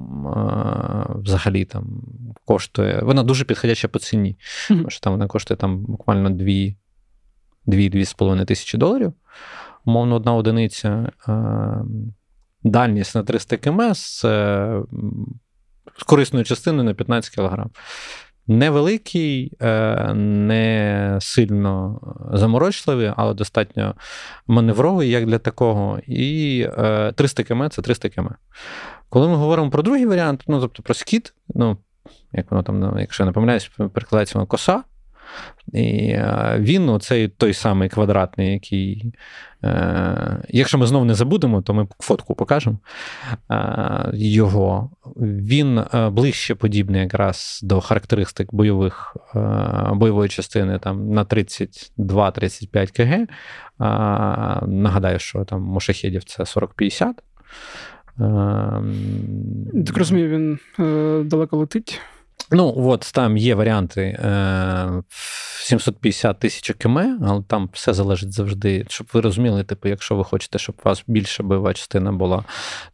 взагалі 1.24 1.66
там 1.66 2.04
коштує. 2.46 3.02
Вона 3.04 3.24
дуже 3.24 3.46
підходяща 3.46 3.88
по 3.88 4.00
ціні. 4.00 4.38
Mm-hmm. 4.40 4.78
Тому 4.78 4.90
що 4.90 5.00
там 5.00 5.14
вона 5.14 5.28
коштує 5.28 5.58
там 5.58 5.86
буквально 5.86 6.30
2-2,5 6.30 8.46
тисячі 8.46 8.78
доларів. 8.78 9.14
Умовно, 9.86 10.16
одна 10.16 10.34
одиниця. 10.34 11.12
Дальність 12.64 13.16
на 13.16 13.24
300 13.24 13.58
км 13.58 13.82
з, 13.94 14.26
корисною 16.06 16.46
частиною 16.46 16.84
на 16.84 16.94
15 16.94 17.36
кг 17.36 17.66
невеликий, 18.48 19.54
е, 19.62 20.14
не 20.14 21.18
сильно 21.22 22.00
заморочливий, 22.34 23.12
але 23.18 23.34
достатньо 23.34 23.96
маневровий, 24.48 25.10
як 25.10 25.26
для 25.26 25.40
такого. 25.40 26.00
І 26.08 26.68
300 27.16 27.44
км 27.44 27.64
це 27.70 27.82
300 27.82 28.10
км. 28.10 28.28
Коли 29.10 29.28
ми 29.28 29.36
говоримо 29.36 29.70
про 29.70 29.84
другий 29.84 30.06
варіант, 30.06 30.44
ну 30.48 30.62
тобто 30.62 30.84
про 30.84 30.94
скіт, 30.94 31.34
ну, 31.56 31.78
як 32.32 32.52
воно 32.52 32.64
там, 32.64 33.00
якщо 33.00 33.24
я 33.24 33.26
не 33.26 33.32
помиляюсь, 33.32 33.72
перекладається 33.94 34.40
воно 34.40 34.48
коса. 34.48 34.84
І 35.74 36.10
е, 36.10 36.58
він, 36.60 36.90
оцей 36.90 37.28
той 37.28 37.54
самий 37.54 37.90
квадратний, 37.90 38.54
який. 38.54 39.14
Е, 39.64 40.44
якщо 40.50 40.78
ми 40.78 40.88
знову 40.88 41.06
не 41.06 41.14
забудемо, 41.14 41.62
то 41.62 41.74
ми 41.74 41.88
фотку 42.00 42.36
покажемо 42.36 42.78
е, 43.52 44.10
його. 44.14 44.92
Він 45.18 45.82
ближче 46.12 46.56
подібний 46.56 47.02
якраз 47.02 47.60
до 47.64 47.82
характеристик 47.82 48.54
бойових, 48.54 49.18
бойової 49.94 50.30
частини 50.30 50.80
там, 50.80 51.10
на 51.10 51.26
32-35 51.26 52.96
кг. 52.96 53.28
Нагадаю, 54.68 55.20
що 55.20 55.46
там 55.46 55.62
Мошахедів 55.62 56.24
це 56.24 56.44
40-50. 56.44 57.14
Так 59.86 59.98
розумію, 59.98 60.30
він 60.30 60.60
далеко 61.30 61.58
летить. 61.58 62.02
Ну, 62.52 62.74
от 62.78 63.12
там 63.14 63.38
є 63.38 63.56
варіанти 63.56 64.20
750 65.64 66.40
тисяч 66.40 66.72
км, 66.78 67.00
але 67.00 67.44
там 67.48 67.70
все 67.74 67.94
залежить 67.94 68.34
завжди, 68.34 68.86
щоб 68.90 69.08
ви 69.14 69.22
розуміли, 69.22 69.64
типу, 69.64 69.90
якщо 69.90 70.16
ви 70.16 70.24
хочете, 70.24 70.60
щоб 70.60 70.76
у 70.86 70.90
вас 70.90 71.04
більша 71.08 71.44
бойова 71.44 71.74
частина 71.74 72.12
була, 72.12 72.44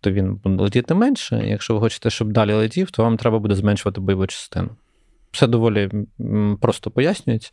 то 0.02 0.12
він 0.12 0.36
буде 0.36 0.64
летіти 0.64 0.94
менше. 0.94 1.42
Якщо 1.46 1.74
ви 1.74 1.80
хочете, 1.80 2.10
щоб 2.10 2.32
далі 2.32 2.54
летів, 2.54 2.92
то 2.92 3.04
вам 3.04 3.18
треба 3.18 3.40
буде 3.40 3.56
зменшувати 3.56 4.02
бойову 4.02 4.28
частину. 4.28 4.70
Все 5.32 5.48
доволі 5.48 5.90
просто 6.62 6.92
пояснюється. 6.92 7.52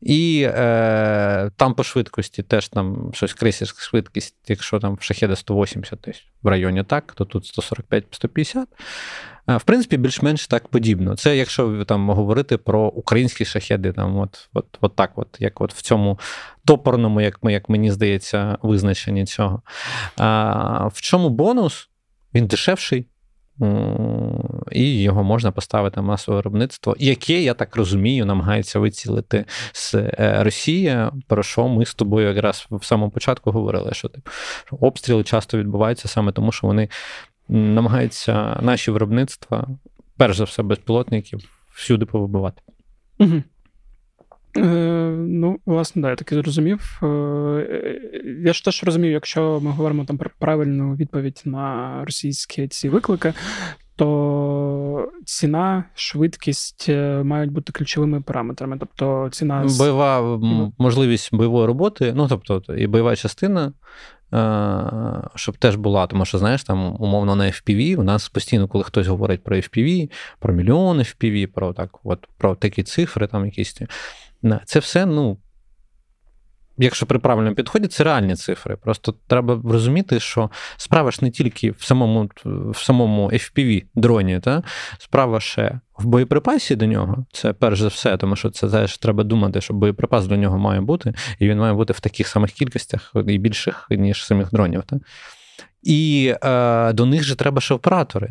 І 0.00 0.46
е, 0.48 1.50
там 1.56 1.74
по 1.74 1.84
швидкості 1.84 2.42
теж 2.42 2.68
там 2.68 3.10
щось 3.14 3.34
крейсерська 3.34 3.82
швидкість, 3.82 4.36
якщо 4.48 4.78
там 4.78 4.94
в 4.94 5.02
шахеда 5.02 5.36
180 5.36 6.00
тисяч 6.00 6.26
в 6.42 6.48
районі 6.48 6.84
так, 6.84 7.12
то 7.12 7.24
тут 7.24 7.58
145-150. 7.58 8.64
Е, 9.48 9.56
в 9.56 9.62
принципі, 9.62 9.96
більш-менш 9.96 10.46
так 10.46 10.68
подібно. 10.68 11.16
Це 11.16 11.36
якщо 11.36 11.84
там 11.84 12.10
говорити 12.10 12.56
про 12.58 12.88
українські 12.88 13.44
шахеди, 13.44 13.92
там 13.92 14.16
от 14.18 14.48
от, 14.54 14.78
от 14.80 14.96
так, 14.96 15.12
от, 15.16 15.36
як 15.38 15.60
от 15.60 15.74
в 15.74 15.82
цьому 15.82 16.18
топорному, 16.64 17.20
як 17.20 17.38
як 17.42 17.68
мені 17.68 17.90
здається, 17.90 18.58
визначенні 18.62 19.26
цього. 19.26 19.62
А, 20.16 20.86
В 20.86 21.00
чому 21.00 21.30
бонус? 21.30 21.88
Він 22.34 22.46
дешевший 22.46 23.06
і 24.72 25.02
його 25.02 25.24
можна 25.24 25.50
поставити 25.50 26.00
на 26.00 26.06
масове 26.06 26.36
виробництво, 26.36 26.96
яке, 26.98 27.42
я 27.42 27.54
так 27.54 27.76
розумію, 27.76 28.26
намагається 28.26 28.78
вицілити 28.78 29.44
з 29.72 29.94
е, 29.94 30.36
Росії, 30.42 30.98
про 31.26 31.42
що 31.42 31.68
ми 31.68 31.86
з 31.86 31.94
тобою 31.94 32.28
якраз 32.28 32.66
в 32.70 32.84
самому 32.84 33.10
початку 33.10 33.50
говорили, 33.50 33.90
що 33.92 34.08
типу, 34.08 34.30
обстріли 34.80 35.24
часто 35.24 35.58
відбуваються 35.58 36.08
саме 36.08 36.32
тому, 36.32 36.52
що 36.52 36.66
вони 36.66 36.88
намагаються 37.48 38.58
наші 38.62 38.90
виробництва, 38.90 39.68
перш 40.16 40.36
за 40.36 40.44
все, 40.44 40.62
безпілотників, 40.62 41.40
всюди 41.74 42.06
повибивати. 42.06 42.62
Угу. 43.18 43.42
Е, 44.56 44.62
Ну, 45.18 45.58
власне, 45.66 46.02
да, 46.02 46.10
я 46.10 46.16
таки 46.16 46.34
зрозумів. 46.34 47.00
Е, 47.02 48.00
Я 48.44 48.52
ж 48.52 48.64
теж 48.64 48.84
розумію, 48.84 49.12
якщо 49.12 49.60
ми 49.62 49.70
говоримо 49.70 50.04
там 50.04 50.18
про 50.18 50.30
правильну 50.38 50.94
відповідь 50.94 51.42
на 51.44 51.96
російські 52.04 52.68
ці 52.68 52.88
виклики, 52.88 53.32
то 53.96 55.08
ціна, 55.24 55.84
швидкість 55.94 56.86
е, 56.88 57.22
мають 57.22 57.52
бути 57.52 57.72
ключовими 57.72 58.20
параметрами. 58.20 58.76
Тобто 58.80 59.28
ціна 59.32 59.66
бойова 59.78 60.40
можливість 60.78 61.34
бойової 61.34 61.66
роботи, 61.66 62.12
ну 62.16 62.28
тобто 62.28 62.74
і 62.76 62.86
бойова 62.86 63.16
частина. 63.16 63.72
Е, 64.34 65.28
щоб 65.34 65.56
теж 65.56 65.76
була, 65.76 66.06
тому 66.06 66.24
що, 66.24 66.38
знаєш, 66.38 66.64
там 66.64 66.96
умовно 66.98 67.36
на 67.36 67.44
FPV, 67.44 67.96
у 67.96 68.02
нас 68.02 68.28
постійно, 68.28 68.68
коли 68.68 68.84
хтось 68.84 69.06
говорить 69.06 69.44
про 69.44 69.56
FPV, 69.56 70.10
про 70.38 70.54
мільйони 70.54 71.02
FPV, 71.02 71.46
про 71.46 71.72
так, 71.72 71.98
от, 72.04 72.26
про 72.38 72.54
такі 72.54 72.82
цифри, 72.82 73.26
там 73.26 73.44
якісь. 73.44 73.80
Це 74.64 74.78
все, 74.78 75.06
ну, 75.06 75.38
якщо 76.78 77.06
при 77.06 77.18
правильному 77.18 77.56
підході, 77.56 77.88
це 77.88 78.04
реальні 78.04 78.36
цифри. 78.36 78.76
Просто 78.76 79.14
треба 79.26 79.60
розуміти, 79.64 80.20
що 80.20 80.50
справа 80.76 81.10
ж 81.10 81.18
не 81.22 81.30
тільки 81.30 81.70
в 81.70 81.82
самому 81.82 82.30
в 82.44 82.76
самому 82.76 83.30
FPV 83.30 83.84
дроні, 83.94 84.40
та? 84.40 84.62
справа 84.98 85.40
ще 85.40 85.80
в 85.98 86.06
боєприпасі 86.06 86.76
до 86.76 86.86
нього. 86.86 87.26
Це 87.32 87.52
перш 87.52 87.80
за 87.80 87.88
все, 87.88 88.16
тому 88.16 88.36
що 88.36 88.50
це 88.50 88.68
теж 88.68 88.98
треба 88.98 89.24
думати, 89.24 89.60
що 89.60 89.74
боєприпас 89.74 90.26
до 90.26 90.36
нього 90.36 90.58
має 90.58 90.80
бути, 90.80 91.14
і 91.38 91.48
він 91.48 91.58
має 91.58 91.72
бути 91.72 91.92
в 91.92 92.00
таких 92.00 92.28
самих 92.28 92.52
кількостях 92.52 93.12
і 93.26 93.38
більших, 93.38 93.86
ніж 93.90 94.24
самих 94.24 94.50
дронів. 94.50 94.82
Та? 94.82 95.00
І 95.82 96.34
е, 96.44 96.92
до 96.92 97.06
них 97.06 97.22
же 97.22 97.36
треба 97.36 97.60
ще 97.60 97.74
оператори. 97.74 98.30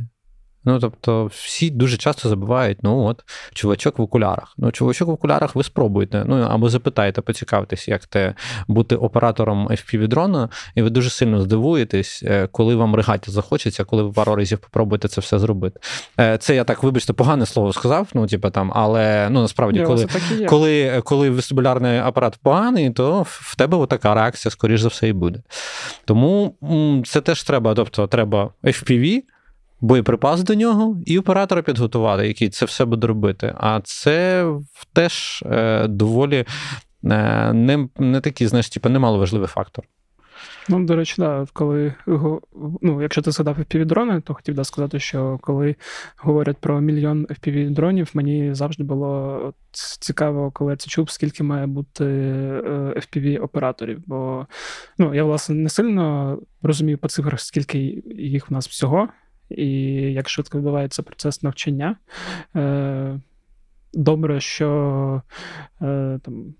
Ну, 0.65 0.79
тобто, 0.79 1.25
всі 1.25 1.69
дуже 1.69 1.97
часто 1.97 2.29
забувають, 2.29 2.77
ну 2.83 3.03
от, 3.03 3.23
чувачок 3.53 3.99
в 3.99 4.01
окулярах. 4.01 4.53
Ну, 4.57 4.71
чувачок 4.71 5.07
в 5.07 5.11
окулярах 5.11 5.55
ви 5.55 5.63
спробуйте. 5.63 6.23
Ну, 6.27 6.35
або 6.35 6.69
запитайте, 6.69 7.21
поцікавтесь, 7.21 7.87
як 7.87 8.05
те 8.05 8.33
бути 8.67 8.95
оператором 8.95 9.67
fpv 9.67 10.07
дрона, 10.07 10.49
і 10.75 10.81
ви 10.81 10.89
дуже 10.89 11.09
сильно 11.09 11.41
здивуєтесь, 11.41 12.23
е, 12.23 12.47
коли 12.51 12.75
вам 12.75 12.95
ригаття 12.95 13.31
захочеться, 13.31 13.83
коли 13.83 14.03
ви 14.03 14.11
пару 14.11 14.35
разів 14.35 14.59
попробуєте 14.59 15.07
це 15.07 15.21
все 15.21 15.39
зробити. 15.39 15.79
Е, 16.19 16.37
це 16.37 16.55
я 16.55 16.63
так, 16.63 16.83
вибачте, 16.83 17.13
погане 17.13 17.45
слово 17.45 17.73
сказав, 17.73 18.07
ну, 18.13 18.27
типу 18.27 18.49
там, 18.49 18.71
але 18.75 19.27
ну 19.29 19.41
насправді, 19.41 19.79
yeah, 19.79 19.85
коли 19.85 20.07
коли, 20.45 21.01
коли 21.03 21.29
вестибулярний 21.29 21.99
апарат 21.99 22.39
поганий, 22.43 22.89
то 22.89 23.25
в 23.27 23.55
тебе 23.55 23.85
така 23.85 24.13
реакція, 24.13 24.51
скоріш 24.51 24.81
за 24.81 24.87
все, 24.87 25.07
і 25.07 25.13
буде. 25.13 25.39
Тому 26.05 26.55
це 27.07 27.21
теж 27.21 27.43
треба, 27.43 27.73
тобто, 27.73 28.07
треба 28.07 28.49
FPV 28.63 29.21
боєприпас 29.81 30.43
до 30.43 30.55
нього 30.55 30.97
і 31.05 31.19
оператора 31.19 31.61
підготувати, 31.61 32.27
який 32.27 32.49
це 32.49 32.65
все 32.65 32.85
буде 32.85 33.07
робити. 33.07 33.55
А 33.57 33.81
це 33.83 34.45
теж 34.93 35.43
е, 35.45 35.87
доволі 35.87 36.45
е, 37.03 37.53
не 37.53 37.87
не 37.99 38.21
такий, 38.21 38.47
знаєш, 38.47 38.69
типу, 38.69 38.89
немало 38.89 39.17
важливий 39.17 39.47
фактор. 39.47 39.85
Ну, 40.69 40.85
до 40.85 40.95
речі, 40.95 41.15
да, 41.17 41.45
коли 41.53 41.93
ну, 42.81 43.01
якщо 43.01 43.21
ти 43.21 43.31
згадав 43.31 43.59
fpv-дрони, 43.59 44.21
то 44.21 44.33
хотів 44.33 44.55
да 44.55 44.63
сказати, 44.63 44.99
що 44.99 45.39
коли 45.41 45.75
говорять 46.17 46.57
про 46.57 46.81
мільйон 46.81 47.25
FPV-дронів, 47.25 48.09
мені 48.13 48.53
завжди 48.53 48.83
було 48.83 49.53
цікаво, 49.71 50.51
коли 50.51 50.71
я 50.71 50.77
це 50.77 50.89
чув, 50.89 51.09
скільки 51.09 51.43
має 51.43 51.67
бути 51.67 52.05
е, 52.05 52.93
FPV-операторів. 52.95 53.97
Бо 54.05 54.47
ну, 54.97 55.15
я, 55.15 55.23
власне, 55.23 55.55
не 55.55 55.69
сильно 55.69 56.37
розумію 56.61 56.97
по 56.97 57.07
цифрах, 57.07 57.39
скільки 57.41 58.03
їх 58.15 58.49
в 58.49 58.53
нас 58.53 58.67
всього 58.67 59.07
і 59.57 59.67
як 60.13 60.29
швидко 60.29 60.57
відбувається 60.57 61.03
процес 61.03 61.43
навчання. 61.43 61.95
Е, 62.55 63.19
Добре, 63.93 64.39
що 64.39 65.21
е, 65.81 66.19
там. 66.23 66.53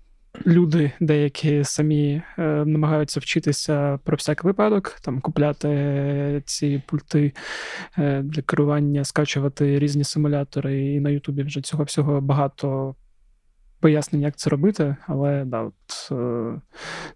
Люди 0.46 0.92
деякі 1.00 1.64
самі 1.64 2.22
е, 2.38 2.42
намагаються 2.66 3.20
вчитися 3.20 3.98
про 4.04 4.16
всяк 4.16 4.44
випадок, 4.44 4.96
там 5.02 5.20
купляти 5.20 6.42
ці 6.46 6.82
пульти 6.86 7.32
е, 7.98 8.22
для 8.22 8.42
керування, 8.42 9.04
скачувати 9.04 9.78
різні 9.78 10.04
симулятори, 10.04 10.94
і 10.94 11.00
на 11.00 11.10
Ютубі 11.10 11.42
вже 11.42 11.60
цього 11.60 11.84
всього 11.84 12.20
багато 12.20 12.94
пояснень, 13.80 14.22
як 14.22 14.36
це 14.36 14.50
робити, 14.50 14.96
але 15.06 15.44
да, 15.44 15.60
от, 15.62 16.12
е, 16.12 16.60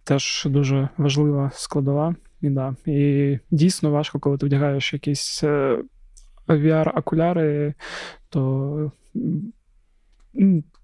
теж 0.04 0.46
дуже 0.50 0.88
важлива 0.96 1.50
складова. 1.54 2.14
І 2.40 2.50
да. 2.50 2.76
І 2.86 3.38
дійсно 3.50 3.90
важко, 3.90 4.18
коли 4.18 4.38
ти 4.38 4.46
вдягаєш 4.46 4.92
якісь 4.92 5.44
е, 5.44 5.78
VR-окуляри, 6.48 7.74
то 8.28 8.92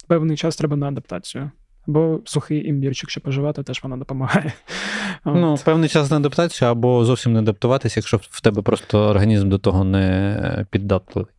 певний 0.09 0.37
час 0.37 0.57
треба 0.57 0.77
на 0.77 0.89
адаптацію. 0.89 1.51
Або 1.89 2.21
сухий 2.25 2.69
імбірчик, 2.69 3.11
щоб 3.11 3.23
поживати, 3.23 3.63
теж 3.63 3.83
вона 3.83 3.97
допомагає. 3.97 4.53
Ну, 5.25 5.53
От. 5.53 5.65
Певний 5.65 5.89
час 5.89 6.11
на 6.11 6.17
адаптацію, 6.17 6.71
або 6.71 7.05
зовсім 7.05 7.33
не 7.33 7.39
адаптуватися, 7.39 8.01
якщо 8.01 8.17
в 8.17 8.41
тебе 8.41 8.63
просто 8.63 8.99
організм 8.99 9.49
до 9.49 9.59
того 9.59 9.85
не 9.85 10.67
піддатливий. 10.71 11.33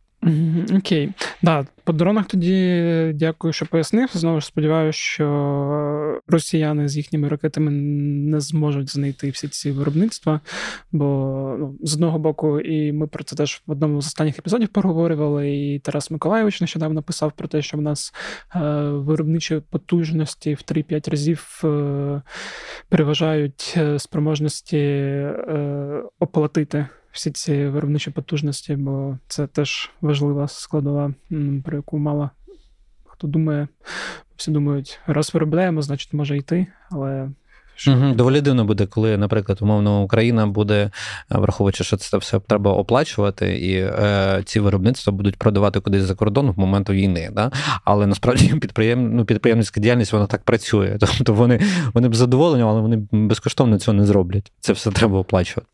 Окей. 0.76 1.10
Да, 1.42 1.66
по 1.84 1.92
дронах 1.92 2.26
тоді 2.26 3.12
дякую, 3.14 3.52
що 3.52 3.66
пояснив. 3.66 4.08
Знову 4.12 4.40
ж 4.40 4.46
сподіваюся, 4.46 4.98
що 4.98 6.20
росіяни 6.28 6.88
з 6.88 6.96
їхніми 6.96 7.28
ракетами 7.28 7.70
не 7.70 8.40
зможуть 8.40 8.90
знайти 8.90 9.30
всі 9.30 9.48
ці 9.48 9.70
виробництва. 9.70 10.40
Бо 10.92 11.04
ну, 11.58 11.76
з 11.82 11.94
одного 11.94 12.18
боку, 12.18 12.60
і 12.60 12.92
ми 12.92 13.06
про 13.06 13.24
це 13.24 13.36
теж 13.36 13.62
в 13.66 13.70
одному 13.70 14.02
з 14.02 14.06
останніх 14.06 14.38
епізодів 14.38 14.68
поговорювали. 14.68 15.56
І 15.56 15.78
Тарас 15.78 16.10
Миколайович 16.10 16.60
нещодавно 16.60 17.02
писав 17.02 17.32
про 17.32 17.48
те, 17.48 17.62
що 17.62 17.76
в 17.76 17.80
нас 17.80 18.14
е, 18.54 18.60
виробничі 18.88 19.60
потужності 19.70 20.54
в 20.54 20.58
3-5 20.58 21.10
разів 21.10 21.60
е, 21.64 22.22
переважають 22.88 23.74
е, 23.76 23.98
спроможності 23.98 24.78
е, 24.78 26.02
оплатити 26.18 26.86
всі 27.14 27.30
ці 27.30 27.66
виробничі 27.66 28.10
потужності, 28.10 28.76
бо 28.76 29.18
це 29.28 29.46
теж 29.46 29.90
важлива 30.00 30.48
складова, 30.48 31.14
про 31.64 31.76
яку 31.76 31.98
мало 31.98 32.30
хто 33.04 33.26
думає. 33.26 33.68
Всі 34.36 34.50
думають, 34.50 34.98
раз 35.06 35.34
виробляємо, 35.34 35.82
значить 35.82 36.12
може 36.12 36.36
йти, 36.36 36.66
але. 36.90 37.28
Угу, 37.88 38.14
Доволі 38.14 38.40
дивно 38.40 38.64
буде, 38.64 38.86
коли, 38.86 39.16
наприклад, 39.16 39.58
умовно 39.62 40.02
Україна 40.02 40.46
буде, 40.46 40.74
е, 40.74 40.90
враховуючи, 41.28 41.84
що 41.84 41.96
це 41.96 42.16
все 42.16 42.40
треба 42.40 42.72
оплачувати, 42.72 43.58
і 43.58 43.74
е, 43.76 44.42
ці 44.44 44.60
виробництва 44.60 45.12
будуть 45.12 45.36
продавати 45.36 45.80
кудись 45.80 46.02
за 46.02 46.14
кордон 46.14 46.50
в 46.50 46.58
момент 46.58 46.90
війни. 46.90 47.30
Да? 47.32 47.50
Але 47.84 48.06
насправді 48.06 48.54
підприєм, 48.60 49.16
ну, 49.16 49.24
підприємницька 49.24 49.80
діяльність 49.80 50.12
вона 50.12 50.26
так 50.26 50.42
працює. 50.42 50.96
Тобто 51.00 51.34
вони 51.34 51.60
вони 51.94 52.08
б 52.08 52.14
задоволені, 52.14 52.62
але 52.62 52.80
вони 52.80 53.06
безкоштовно 53.12 53.78
цього 53.78 53.96
не 53.96 54.06
зроблять. 54.06 54.52
Це 54.60 54.72
все 54.72 54.90
треба 54.90 55.18
оплачувати. 55.18 55.68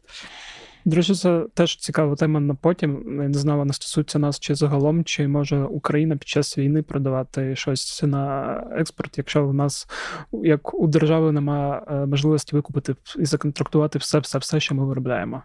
До 0.84 0.96
речі, 0.96 1.14
це 1.14 1.46
теж 1.54 1.76
цікава 1.76 2.16
тема 2.16 2.40
на 2.40 2.54
потім. 2.54 3.02
Я 3.22 3.28
не 3.28 3.38
знаю, 3.38 3.58
вона 3.58 3.72
стосується 3.72 4.18
нас 4.18 4.40
чи 4.40 4.54
загалом, 4.54 5.04
чи 5.04 5.28
може 5.28 5.64
Україна 5.64 6.16
під 6.16 6.28
час 6.28 6.58
війни 6.58 6.82
продавати 6.82 7.56
щось 7.56 8.02
на 8.02 8.54
експорт, 8.76 9.18
якщо 9.18 9.46
у 9.46 9.52
нас 9.52 9.88
як 10.32 10.74
у 10.74 10.86
держави 10.86 11.32
немає 11.32 11.82
е, 11.90 12.06
можливості 12.06 12.56
викупити 12.56 12.94
і 13.18 13.24
законтрактувати 13.24 13.98
все, 13.98 14.18
все, 14.18 14.38
все, 14.38 14.60
що 14.60 14.74
ми 14.74 14.84
виробляємо. 14.84 15.42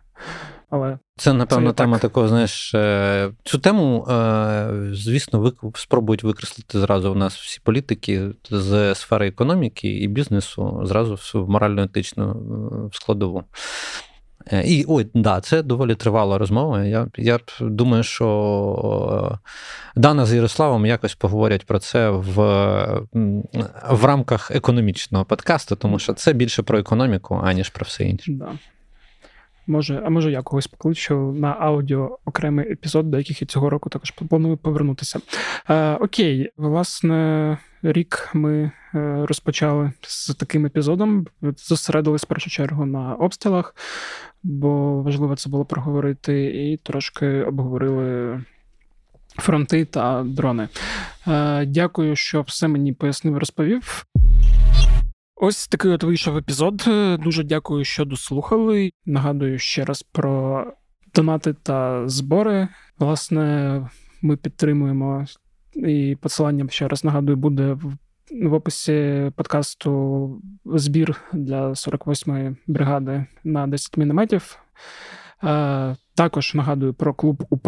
Але 0.69 0.99
це 1.17 1.33
напевно 1.33 1.69
це 1.69 1.75
тема 1.75 1.93
так. 1.93 2.01
такого. 2.01 2.27
Знаєш, 2.27 2.73
е, 2.75 3.31
цю 3.43 3.59
тему, 3.59 4.07
е, 4.09 4.89
звісно, 4.91 5.53
спробують 5.75 6.23
викреслити 6.23 6.79
зразу 6.79 7.11
у 7.11 7.15
нас 7.15 7.35
всі 7.35 7.59
політики 7.63 8.29
з 8.49 8.95
сфери 8.95 9.27
економіки 9.27 9.87
і 9.87 10.07
бізнесу 10.07 10.81
зразу 10.83 11.15
в 11.33 11.49
морально-етичну 11.49 12.89
складову. 12.93 13.43
Е, 14.51 14.63
і 14.65 14.85
ой, 14.87 15.07
да, 15.13 15.41
це 15.41 15.63
доволі 15.63 15.95
тривала 15.95 16.37
розмова. 16.37 16.83
Я 16.83 17.07
я 17.17 17.39
думаю, 17.61 18.03
що 18.03 19.31
е, 19.33 19.39
Дана 19.95 20.25
з 20.25 20.33
Ярославом 20.33 20.85
якось 20.85 21.15
поговорять 21.15 21.65
про 21.65 21.79
це 21.79 22.09
в 22.09 22.35
в 23.89 24.05
рамках 24.05 24.51
економічного 24.51 25.25
подкасту, 25.25 25.75
тому 25.75 25.99
що 25.99 26.13
це 26.13 26.33
більше 26.33 26.63
про 26.63 26.79
економіку, 26.79 27.41
аніж 27.43 27.69
про 27.69 27.83
все 27.83 28.03
інше. 28.03 28.31
Да. 28.31 28.51
Може, 29.67 30.01
а 30.05 30.09
може 30.09 30.31
я 30.31 30.41
когось 30.41 30.67
покличу 30.67 31.15
на 31.31 31.55
аудіо 31.59 32.19
окремий 32.25 32.71
епізод, 32.71 33.11
до 33.11 33.17
яких 33.17 33.41
я 33.41 33.47
цього 33.47 33.69
року 33.69 33.89
також 33.89 34.11
планую 34.11 34.57
повернутися. 34.57 35.19
Е, 35.69 35.93
Окей, 35.93 36.51
власне, 36.57 37.57
рік 37.91 38.29
ми 38.33 38.71
е, 38.95 39.25
розпочали 39.25 39.91
з 40.01 40.33
таким 40.33 40.65
епізодом. 40.65 41.27
Зосередились 41.57 42.23
в 42.23 42.27
першу 42.27 42.49
чергу 42.49 42.85
на 42.85 43.15
обстрілах, 43.15 43.75
бо 44.43 45.01
важливо 45.01 45.35
це 45.35 45.49
було 45.49 45.65
проговорити, 45.65 46.43
і 46.43 46.77
трошки 46.77 47.43
обговорили. 47.43 48.43
Фронти 49.37 49.85
та 49.85 50.23
дрони. 50.23 50.69
Е, 51.27 51.65
Дякую, 51.65 52.15
що 52.15 52.41
все 52.41 52.67
мені 52.67 52.93
пояснив, 52.93 53.37
розповів. 53.37 54.05
Ось 55.35 55.67
такий 55.67 55.91
от 55.91 56.03
вийшов 56.03 56.37
епізод. 56.37 56.83
Дуже 57.23 57.43
дякую, 57.43 57.85
що 57.85 58.05
дослухали. 58.05 58.91
Нагадую 59.05 59.59
ще 59.59 59.85
раз 59.85 60.03
про 60.03 60.65
донати 61.15 61.53
та 61.53 62.07
збори. 62.07 62.67
Власне, 62.99 63.81
ми 64.21 64.37
підтримуємо 64.37 65.25
і 65.75 66.17
посилання 66.21 66.67
ще 66.69 66.87
раз 66.87 67.03
нагадую, 67.03 67.37
буде 67.37 67.73
в. 67.73 67.93
В 68.41 68.53
описі 68.53 69.31
подкасту 69.35 70.41
збір 70.65 71.21
для 71.33 71.69
48-ї 71.69 72.55
бригади 72.67 73.25
на 73.43 73.67
10 73.67 73.97
мінометів. 73.97 74.59
Е, 76.15 76.17
також 76.17 76.53
нагадую 76.53 76.93
про 76.93 77.13
клуб 77.13 77.45
УП. 77.49 77.67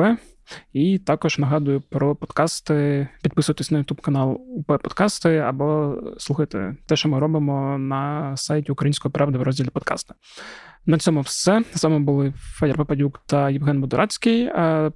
І 0.73 0.97
також 0.97 1.39
нагадую 1.39 1.81
про 1.81 2.15
подкасти. 2.15 3.07
Підписуйтесь 3.23 3.71
на 3.71 3.79
YouTube 3.79 4.01
канал 4.01 4.41
УП 4.55 4.65
Подкасти 4.65 5.37
або 5.37 5.97
слухайте 6.17 6.75
те, 6.85 6.95
що 6.95 7.09
ми 7.09 7.19
робимо 7.19 7.77
на 7.77 8.37
сайті 8.37 8.71
Української 8.71 9.11
правди 9.11 9.37
в 9.37 9.43
розділі 9.43 9.69
подкасти. 9.69 10.13
На 10.85 10.97
цьому 10.97 11.21
все. 11.21 11.63
З 11.73 11.83
вами 11.83 11.99
були 11.99 12.33
Федір 12.37 12.75
Попадюк 12.75 13.21
та 13.25 13.49
Євген 13.49 13.81
Будорацький. 13.81 14.49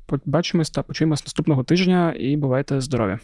Побачимось 0.06 0.70
та 0.70 0.84
почуємось 0.84 1.26
наступного 1.26 1.64
тижня 1.64 2.16
і 2.18 2.38
бувайте 2.38 2.82
здорові! 2.82 3.18